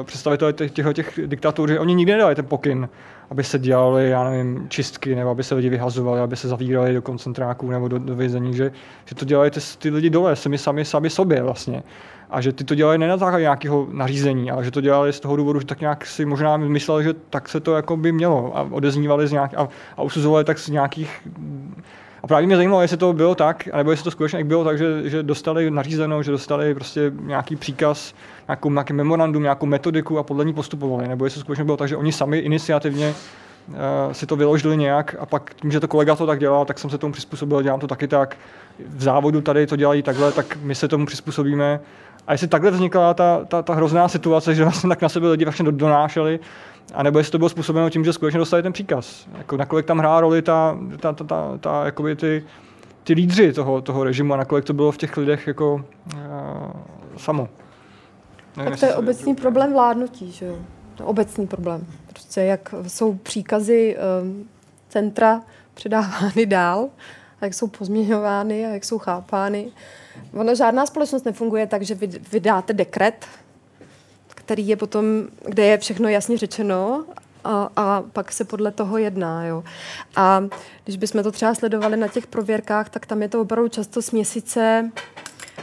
[0.04, 2.90] představitelé těch, těch, těch diktatur, že oni nikdy nedali ten pokyn,
[3.30, 7.01] aby se dělali, já nevím, čistky, nebo aby se lidi vyhazovali, aby se zavírali do
[7.01, 8.72] koncentráků nebo do, do vězení, že,
[9.06, 11.84] že to dělají ty, ty lidi dole, sami sami, sami sobě vlastně.
[12.30, 15.19] A že ty to dělali ne na základě nějakého nařízení, ale že to dělali z
[15.19, 18.57] toho důvodu, že tak nějak si možná mysleli, že tak se to jako by mělo
[18.57, 21.27] a odeznívali z nějak, a, a usuzovali tak z nějakých
[22.24, 25.10] a právě mě zajímalo, jestli to bylo tak, nebo jestli to skutečně bylo tak, že,
[25.10, 28.14] že dostali nařízeno, že dostali prostě nějaký příkaz,
[28.48, 31.90] nějakou, nějaký memorandum, nějakou metodiku a podle ní postupovali, nebo jestli to skutečně bylo tak,
[31.90, 33.14] že oni sami iniciativně
[34.12, 36.90] si to vyložili nějak a pak tím, že to kolega to tak dělal, tak jsem
[36.90, 38.38] se tomu přizpůsobil, dělám to taky tak.
[38.96, 41.80] V závodu tady to dělají takhle, tak my se tomu přizpůsobíme.
[42.28, 45.46] A jestli takhle vznikla ta, ta, ta hrozná situace, že vlastně tak na sebe lidi
[45.46, 46.40] vlastně donášeli,
[46.94, 49.28] a nebo jestli to bylo způsobeno tím, že skutečně dostali ten příkaz.
[49.38, 52.45] Jako nakolik tam hrá roli ta, ta, ta, ta, ta jakoby ty,
[53.03, 56.22] ty lídři toho, toho režimu a nakolik to bylo v těch lidech jako uh,
[57.18, 57.49] samo.
[58.57, 59.41] Nevím, tak to je obecný to...
[59.41, 60.56] problém vládnutí, že jo?
[60.95, 61.88] To je obecný problém.
[62.14, 64.49] Prostě jak jsou příkazy um,
[64.90, 65.41] centra
[65.74, 66.90] předávány dál,
[67.41, 69.72] a jak jsou pozměňovány a jak jsou chápány.
[70.34, 73.26] Ono žádná společnost nefunguje tak, že vy vydáte dekret,
[74.50, 75.06] který je potom,
[75.46, 77.06] kde je všechno jasně řečeno
[77.44, 79.46] a, a pak se podle toho jedná.
[79.46, 79.64] Jo.
[80.16, 80.44] A
[80.84, 84.92] když bychom to třeba sledovali na těch prověrkách, tak tam je to opravdu často směsice,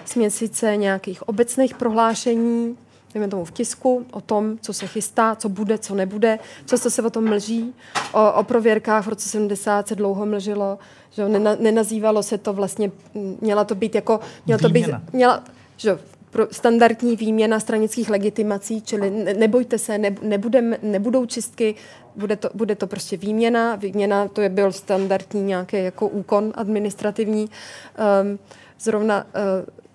[0.05, 2.77] směsice nějakých obecných prohlášení,
[3.15, 6.39] dejme tomu v tisku, o tom, co se chystá, co bude, co nebude.
[6.67, 7.75] Často se o tom mlží.
[8.13, 10.79] O, o prověrkách v roce 70 se dlouho mlžilo,
[11.11, 12.93] že nena, nenazývalo se to vlastně,
[13.41, 15.45] měla to být jako, měla to být, měla,
[15.77, 15.99] že
[16.51, 21.75] standardní výměna stranických legitimací, čili nebojte se, ne, nebudem, nebudou čistky,
[22.17, 23.77] bude to, bude to prostě výměna.
[23.77, 27.51] Výměna to je byl standardní nějaký jako úkon administrativní.
[28.23, 28.39] Um,
[28.81, 29.27] zrovna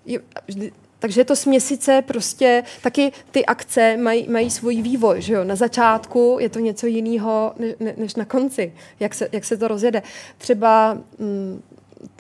[0.08, 5.34] uh, vždy, takže je to směsice prostě, taky ty akce mají, mají svůj vývoj, že
[5.34, 5.44] jo?
[5.44, 9.68] Na začátku je to něco jiného ne, než na konci, jak se, jak se to
[9.68, 10.02] rozjede.
[10.38, 11.62] Třeba mm,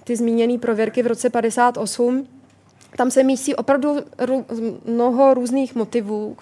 [0.03, 2.27] ty zmíněné prověrky v roce 58,
[3.01, 4.45] tam se místí opravdu rů,
[4.85, 6.37] mnoho různých motivů,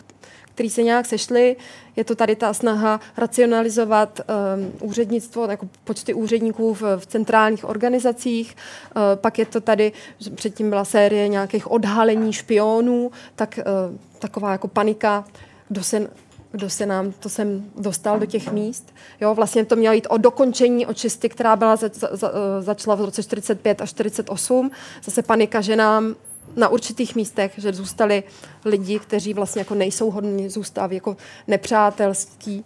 [0.54, 1.56] které se nějak sešly.
[1.96, 8.56] Je to tady ta snaha racionalizovat um, úřednictvo, jako počty úředníků v, v centrálních organizacích.
[8.96, 9.92] Uh, pak je to tady,
[10.36, 15.26] předtím byla série nějakých odhalení špionů, tak uh, taková jako panika,
[15.70, 16.08] kdo se
[16.52, 18.94] kdo se nám to sem dostal do těch míst.
[19.22, 23.02] Jo, vlastně to mělo jít o dokončení očisty, která byla za, za, za, začala v
[23.02, 24.72] roce 45 a 48.
[25.04, 26.16] Zase panika, že nám
[26.56, 28.24] na určitých místech, že zůstali
[28.66, 31.18] lidi, kteří vlastně jako nejsou hodní, zůstávají jako
[31.48, 32.66] nepřátelský.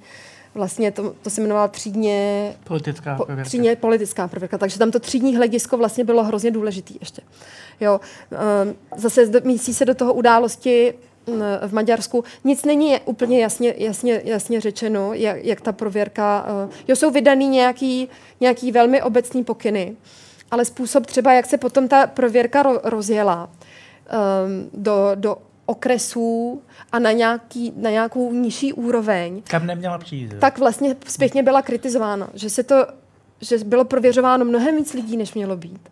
[0.56, 5.36] Vlastně to, to se jmenovalo třídně politická po, třídně politická prověrka, takže tam to třídní
[5.36, 7.22] hledisko vlastně bylo hrozně důležitý ještě.
[7.82, 8.00] Jo,
[8.64, 10.94] um, zase místí se do toho události
[11.68, 12.24] v Maďarsku.
[12.44, 16.46] Nic není úplně jasně, jasně, jasně řečeno, jak, jak ta prověrka...
[16.66, 18.10] Uh, jo, jsou vydaný nějaký,
[18.42, 19.96] nějaký velmi obecný pokyny,
[20.52, 23.50] ale způsob třeba, jak se potom ta prověrka ro, rozjela,
[24.74, 26.62] do, do okresů
[26.92, 29.42] a na, nějaký, na nějakou nižší úroveň.
[29.48, 30.34] Kam neměla přijít.
[30.40, 32.76] Tak vlastně zpětně byla kritizována, že se to
[33.42, 35.90] že bylo prověřováno mnohem víc lidí, než mělo být.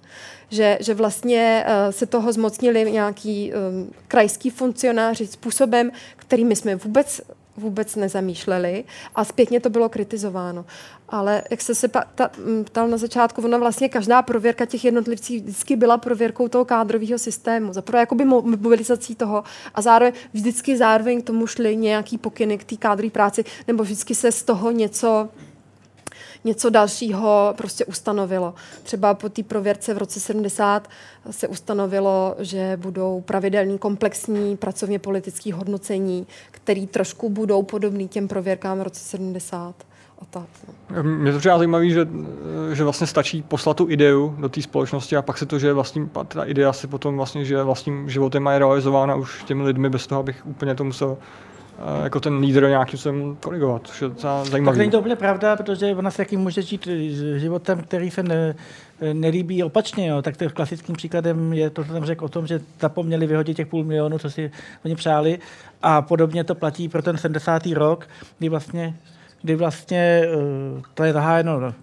[0.49, 6.75] Že, že vlastně uh, se toho zmocnili nějaký um, krajský funkcionáři způsobem, který my jsme
[6.75, 7.21] vůbec
[7.57, 8.83] vůbec nezamýšleli
[9.15, 10.65] a zpětně to bylo kritizováno.
[11.09, 11.89] Ale jak se se
[12.63, 17.73] ptal na začátku, ona vlastně každá prověrka těch jednotlivců vždycky byla prověrkou toho kádrového systému.
[17.73, 19.43] Za prvé jakoby mobilizací toho
[19.75, 24.15] a zároveň vždycky zároveň k tomu šly nějaký pokyny k té kádrové práci, nebo vždycky
[24.15, 25.29] se z toho něco
[26.43, 28.53] něco dalšího prostě ustanovilo.
[28.83, 30.87] Třeba po té prověrce v roce 70
[31.31, 38.79] se ustanovilo, že budou pravidelní komplexní pracovně politické hodnocení, které trošku budou podobný těm prověrkám
[38.79, 39.75] v roce 70.
[40.29, 40.47] Tak,
[40.89, 41.03] no.
[41.03, 42.07] Mě to třeba zajímavé, že,
[42.73, 46.09] že vlastně stačí poslat tu ideu do té společnosti a pak se to, že vlastně
[46.27, 50.19] ta idea si potom vlastně, že vlastním životem je realizována už těmi lidmi bez toho,
[50.19, 51.17] abych úplně to musel
[52.03, 54.09] jako ten lídr nějakým způsobem korigovat, což je
[54.43, 54.65] zajímavé.
[54.65, 56.87] Tak není to úplně pravda, protože ona se jakým může žít
[57.35, 58.55] životem, který se ne,
[59.13, 60.07] nelíbí opačně.
[60.07, 60.21] Jo.
[60.21, 63.83] Tak klasickým příkladem je to, co jsem řekl o tom, že zapomněli vyhodit těch půl
[63.83, 64.51] milionu, co si
[64.85, 65.39] oni přáli.
[65.81, 67.65] A podobně to platí pro ten 70.
[67.65, 68.07] rok,
[68.39, 68.95] kdy vlastně
[69.41, 71.73] kdy vlastně eh, to je zahájeno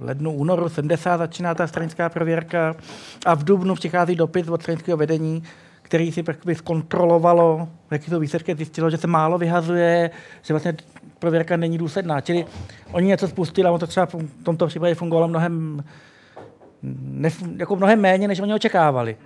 [0.00, 2.74] lednu, únoru 70 začíná ta stranická prověrka
[3.26, 5.42] a v dubnu přichází dopis od stranického vedení,
[5.92, 10.10] který si zkontrolovalo, jaký to výsledky zjistilo, že se málo vyhazuje,
[10.42, 10.74] že vlastně
[11.18, 12.20] prověrka není důsledná.
[12.20, 12.46] Čili
[12.92, 15.84] oni něco spustili a to třeba v tomto případě fungovalo mnohem,
[17.20, 19.16] nef- jako mnohem méně, než oni očekávali.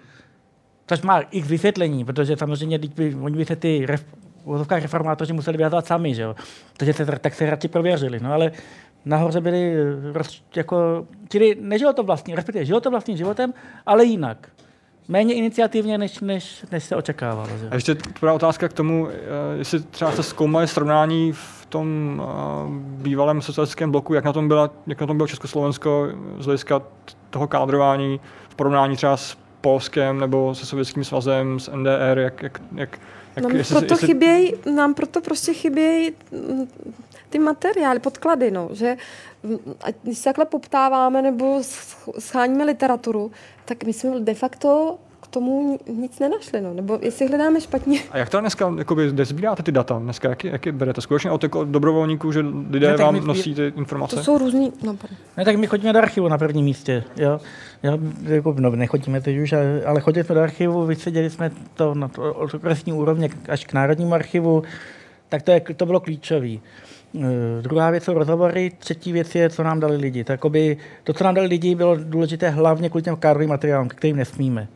[0.87, 4.05] Což má i vysvětlení, protože samozřejmě by, oni by se ty ref,
[4.71, 6.37] reformátoři museli vyhazovat sami, že jo?
[6.77, 8.21] Takže se, tak se radši prověřili.
[8.21, 8.53] No ale
[9.05, 9.75] nahoře byli,
[10.13, 13.55] roz, jako, čili nežilo to vlastní, respektive žilo to vlastním životem,
[13.87, 14.49] ale jinak
[15.09, 17.49] méně iniciativně, než, než, než se očekávalo.
[17.61, 17.69] Že?
[17.71, 19.15] A ještě taková otázka k tomu, eh,
[19.59, 22.73] jestli třeba se zkoumali srovnání v tom uh,
[23.03, 26.09] bývalém socialistickém bloku, jak na tom, byla, jak na tom bylo Československo
[26.39, 26.83] z hlediska
[27.31, 32.63] toho kádrování v porovnání třeba s Polskem nebo se Sovětským svazem, s NDR, jak, jak,
[32.75, 32.99] jak,
[33.37, 36.69] jak Nám jestli, proto, jestli, chyběj, nám proto prostě chybějí mm,
[37.31, 38.97] ty materiály, podklady, no, že
[39.81, 43.31] ať když se takhle poptáváme nebo sch- scháníme literaturu,
[43.65, 48.01] tak my jsme de facto k tomu ni- nic nenašli, no, nebo jestli hledáme špatně.
[48.11, 51.01] A jak to dneska, jakoby, kde sbíráte ty data dneska, jak, je- jak je berete?
[51.01, 54.17] Skutečně od, jako dobrovolníků, že lidé Ne, vám my- nosí ty informace?
[54.17, 55.19] To jsou různý, no, pardon.
[55.37, 57.05] Ne, tak my chodíme do archivu na prvním místě.
[57.17, 57.41] Jo?
[57.83, 61.95] Jo, jako, no, nechodíme teď už, ale, ale chodili jsme do archivu, vyseděli jsme to
[61.95, 64.63] na to, od okresní úrovně až k Národnímu archivu,
[65.29, 66.49] tak to, je, to bylo klíčové.
[67.61, 70.25] Druhá věc jsou rozhovory, třetí věc je, co nám dali lidi.
[70.25, 73.95] To, jakoby, to, co nám dali lidi, bylo důležité hlavně kvůli těm kádrovým materiálům, k
[73.95, 74.69] kterým nesmíme.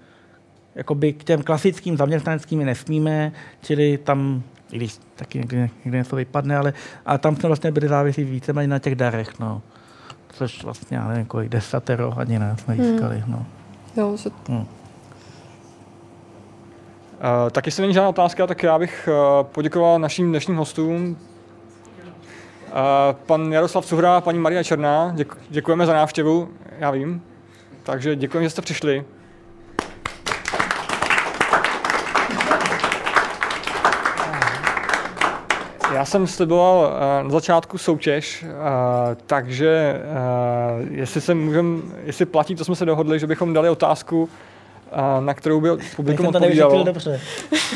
[0.74, 3.32] Jakoby k těm klasickým zaměstnaneckým něsmíme,
[3.62, 4.42] čili tam,
[4.72, 6.72] i když taky někdy, někdy něco vypadne, ale,
[7.06, 9.38] ale tam jsme vlastně byli závislí víceméně na těch darech.
[9.40, 9.62] No
[10.32, 13.24] což vlastně, já nevím, kolik desatero ani ne, jsme získali.
[13.26, 13.46] No.
[13.96, 14.30] Jo, že
[17.20, 21.16] Uh, tak jestli není žádná otázka, tak já bych uh, poděkoval našim dnešním hostům.
[23.26, 26.48] Pan Jaroslav Cuhra paní Maria Černá, děk, děkujeme za návštěvu,
[26.78, 27.22] já vím.
[27.82, 29.04] Takže děkujeme, že jste přišli.
[35.94, 38.48] Já jsem sliboval uh, na začátku soutěž, uh,
[39.26, 40.00] takže
[40.80, 44.28] uh, jestli, se můžem, jestli platí, to jsme se dohodli, že bychom dali otázku,
[44.92, 46.84] uh, na kterou by publikum jsem to nevysvětlil odpovídalo.
[46.84, 47.20] dobře.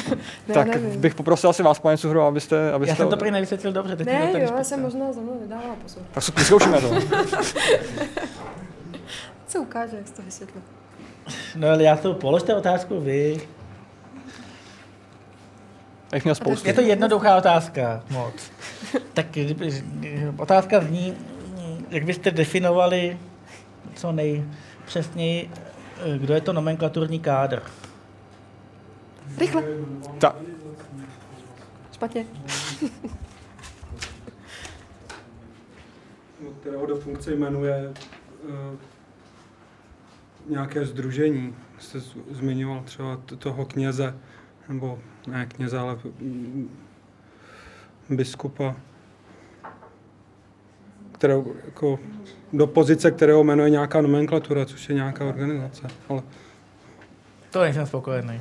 [0.49, 1.01] ne, tak nevím.
[1.01, 2.73] bych poprosil asi vás, pane Suhro, abyste...
[2.73, 3.97] abyste Já jsem to prý nevysvětlil dobře.
[3.97, 6.03] Teď Ne, jo, já jsem možná za mnou nedávala pozor.
[6.13, 6.91] Tak vyzkoušíme to.
[9.47, 10.63] Co ukáže, jak jsi to vysvětlil?
[11.57, 13.41] No ale já to položte otázku vy.
[16.13, 16.69] Já jich měl spoustu.
[16.69, 18.35] Je to jednoduchá otázka moc.
[19.13, 19.27] Tak
[20.39, 21.17] otázka zní,
[21.91, 23.19] jak byste definovali
[23.95, 25.51] co nejpřesněji,
[26.19, 27.63] kdo je to nomenklaturní kádr?
[29.39, 29.63] Rychle.
[30.19, 30.37] Ta,
[31.93, 32.27] Špatně.
[36.61, 37.95] kterého do funkce jmenuje
[38.49, 38.51] uh,
[40.49, 41.57] nějaké združení.
[41.79, 44.19] Jste z- zmiňoval třeba t- toho kněze,
[44.69, 46.69] nebo ne kněze, ale mm,
[48.11, 48.77] biskupa,
[51.25, 51.99] kterou, jako,
[52.53, 55.83] do pozice, kterého jmenuje nějaká nomenklatura, což je nějaká organizace.
[56.09, 56.23] Ale
[57.51, 58.41] To nejsem spokojený.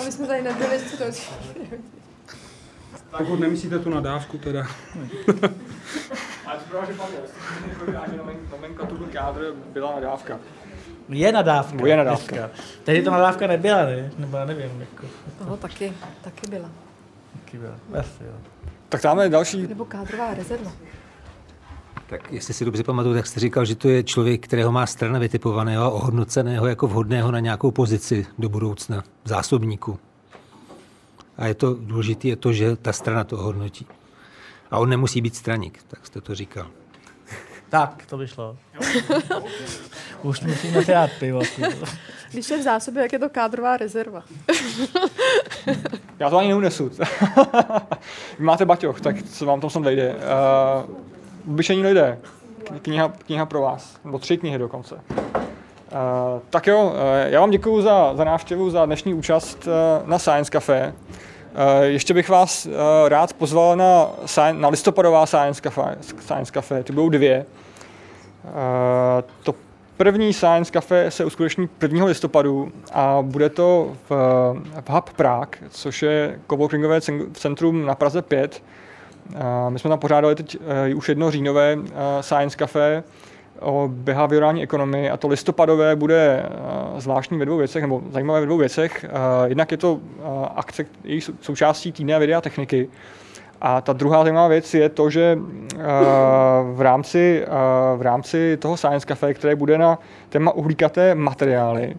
[0.00, 1.04] Aby jsme tady nebyli, co to
[3.18, 4.66] pokud nemyslíte tu nadávku teda.
[6.46, 7.08] ale to že pan
[8.50, 10.38] nomenklaturu kádr byla nadávka.
[11.08, 11.86] Je nadávka.
[11.86, 12.36] Je nadávka.
[12.36, 12.50] dneska.
[12.84, 14.10] Tehdy to nadávka nebyla, ne?
[14.18, 14.80] Nebo já nevím.
[14.80, 15.06] Jako,
[15.48, 16.70] No, taky, taky byla.
[17.32, 17.74] taky byla.
[18.00, 18.34] Asi, jo.
[18.88, 20.72] Tak tam je další Nebo kádrová rezerva.
[22.06, 25.18] Tak jestli si dobře pamatuju, tak jste říkal, že to je člověk, kterého má strana
[25.18, 29.98] vytipovaného a ohodnoceného jako vhodného na nějakou pozici do budoucna, zásobníku.
[31.36, 33.86] A je to důležité, je to, že ta strana to hodnotí.
[34.70, 36.66] A on nemusí být straník, tak jste to říkal.
[37.68, 38.56] Tak, to by šlo.
[40.22, 41.40] Už musíme si dát pivo.
[42.32, 44.22] Když je v zásobě, jak je to kádrová rezerva.
[46.18, 46.90] Já to ani neunesu.
[48.38, 50.14] Vy máte baťoch, tak co vám tam snad vejde.
[50.14, 52.18] Uh, obyčejní lidé.
[52.82, 53.96] Kniha, kniha pro vás.
[54.04, 54.94] Nebo tři knihy dokonce.
[54.94, 55.00] Uh,
[56.50, 56.92] tak jo, uh,
[57.24, 60.94] já vám děkuji za, za návštěvu, za dnešní účast uh, na Science Café.
[61.56, 62.72] Uh, ještě bych vás uh,
[63.08, 64.08] rád pozval na,
[64.52, 65.96] na listopadová Science Café.
[66.20, 66.82] Science Café.
[66.82, 67.46] Ty budou dvě.
[68.44, 68.52] Uh,
[69.42, 69.54] to
[69.96, 72.04] první Science Cafe se uskuteční 1.
[72.04, 74.12] listopadu a bude to v,
[74.80, 78.62] v Hub Prague, což je coworkingové cen- centrum na Praze 5.
[79.34, 80.58] Uh, my jsme tam pořádali teď
[80.94, 81.78] už jedno říjnové
[82.20, 83.02] Science Cafe
[83.60, 88.46] o behaviorální ekonomii a to listopadové bude uh, zvláštní ve dvou věcech, nebo zajímavé ve
[88.46, 89.04] dvou věcech.
[89.04, 90.00] Uh, jednak je to uh,
[90.56, 92.88] akce, její sou- součástí týdne videa techniky,
[93.60, 95.38] a ta druhá zajímavá věc je to, že
[96.74, 97.44] v, rámci,
[97.96, 101.94] v rámci toho Science Cafe, které bude na téma uhlíkaté materiály,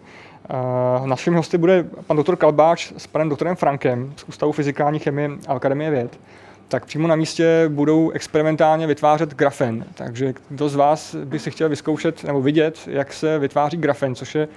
[1.05, 5.53] naším hosty bude pan doktor Kalbáč s panem doktorem Frankem z Ústavu fyzikální chemie a
[5.53, 6.19] Akademie věd.
[6.69, 9.85] Tak přímo na místě budou experimentálně vytvářet grafen.
[9.93, 14.35] Takže kdo z vás by si chtěl vyzkoušet nebo vidět, jak se vytváří grafen, což
[14.35, 14.53] je uh,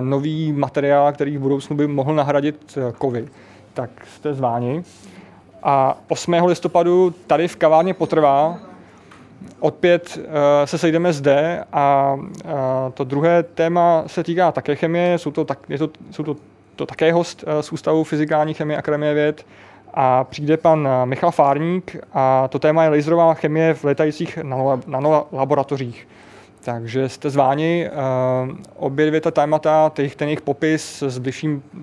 [0.00, 3.28] nový materiál, který v budoucnu by mohl nahradit uh, kovy,
[3.74, 4.84] tak jste zváni.
[5.62, 6.32] A 8.
[6.32, 8.58] listopadu tady v kavárně potrvá.
[9.60, 10.24] Opět uh,
[10.64, 12.50] se sejdeme zde a uh,
[12.94, 15.18] to druhé téma se týká také chemie.
[15.18, 16.36] Jsou to, tak, je to, jsou to,
[16.76, 19.46] to také host uh, z Ústavu fyzikální chemie Akademie věd
[19.94, 24.38] a přijde pan uh, Michal Fárník a to téma je laserová chemie v letajících
[24.86, 26.08] nanolaboratořích.
[26.64, 27.90] Takže jste zváni.
[27.90, 27.94] Uh,
[28.76, 31.82] obě dvě ta témata, ten jejich popis s bližším uh,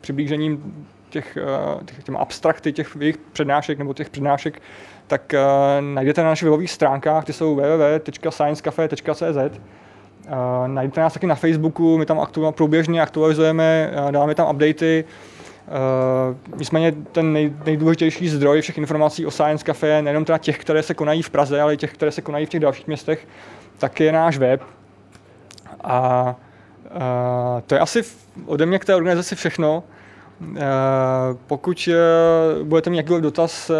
[0.00, 1.38] přiblížením těch,
[1.84, 4.62] těch těm abstrakty těch jejich přednášek nebo těch přednášek,
[5.06, 5.34] tak
[5.80, 9.58] najdete na našich webových stránkách, ty jsou www.sciencecafe.cz.
[10.66, 15.04] Najdete nás taky na Facebooku, my tam aktu- průběžně aktualizujeme, dáme tam updaty.
[15.66, 20.82] Uh, nicméně ten nej, nejdůležitější zdroj všech informací o Science Cafe, nejenom teda těch, které
[20.82, 23.28] se konají v Praze, ale i těch, které se konají v těch dalších městech,
[23.78, 24.62] tak je náš web.
[25.84, 26.36] A
[26.94, 28.02] uh, to je asi
[28.46, 29.84] ode mě k té organizaci všechno.
[30.40, 30.56] Uh,
[31.46, 33.70] pokud uh, budete mít jakýkoliv dotaz,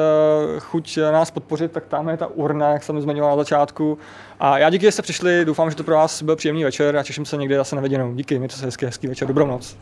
[0.59, 3.99] chuť nás podpořit, tak tam je ta urna, jak jsem zmiňoval na začátku.
[4.41, 7.03] A já díky, že jste přišli, doufám, že to pro vás byl příjemný večer a
[7.03, 8.15] těším se někdy zase na viděnou.
[8.15, 9.77] Díky, mějte se hezký, hezký večer, dobrou noc.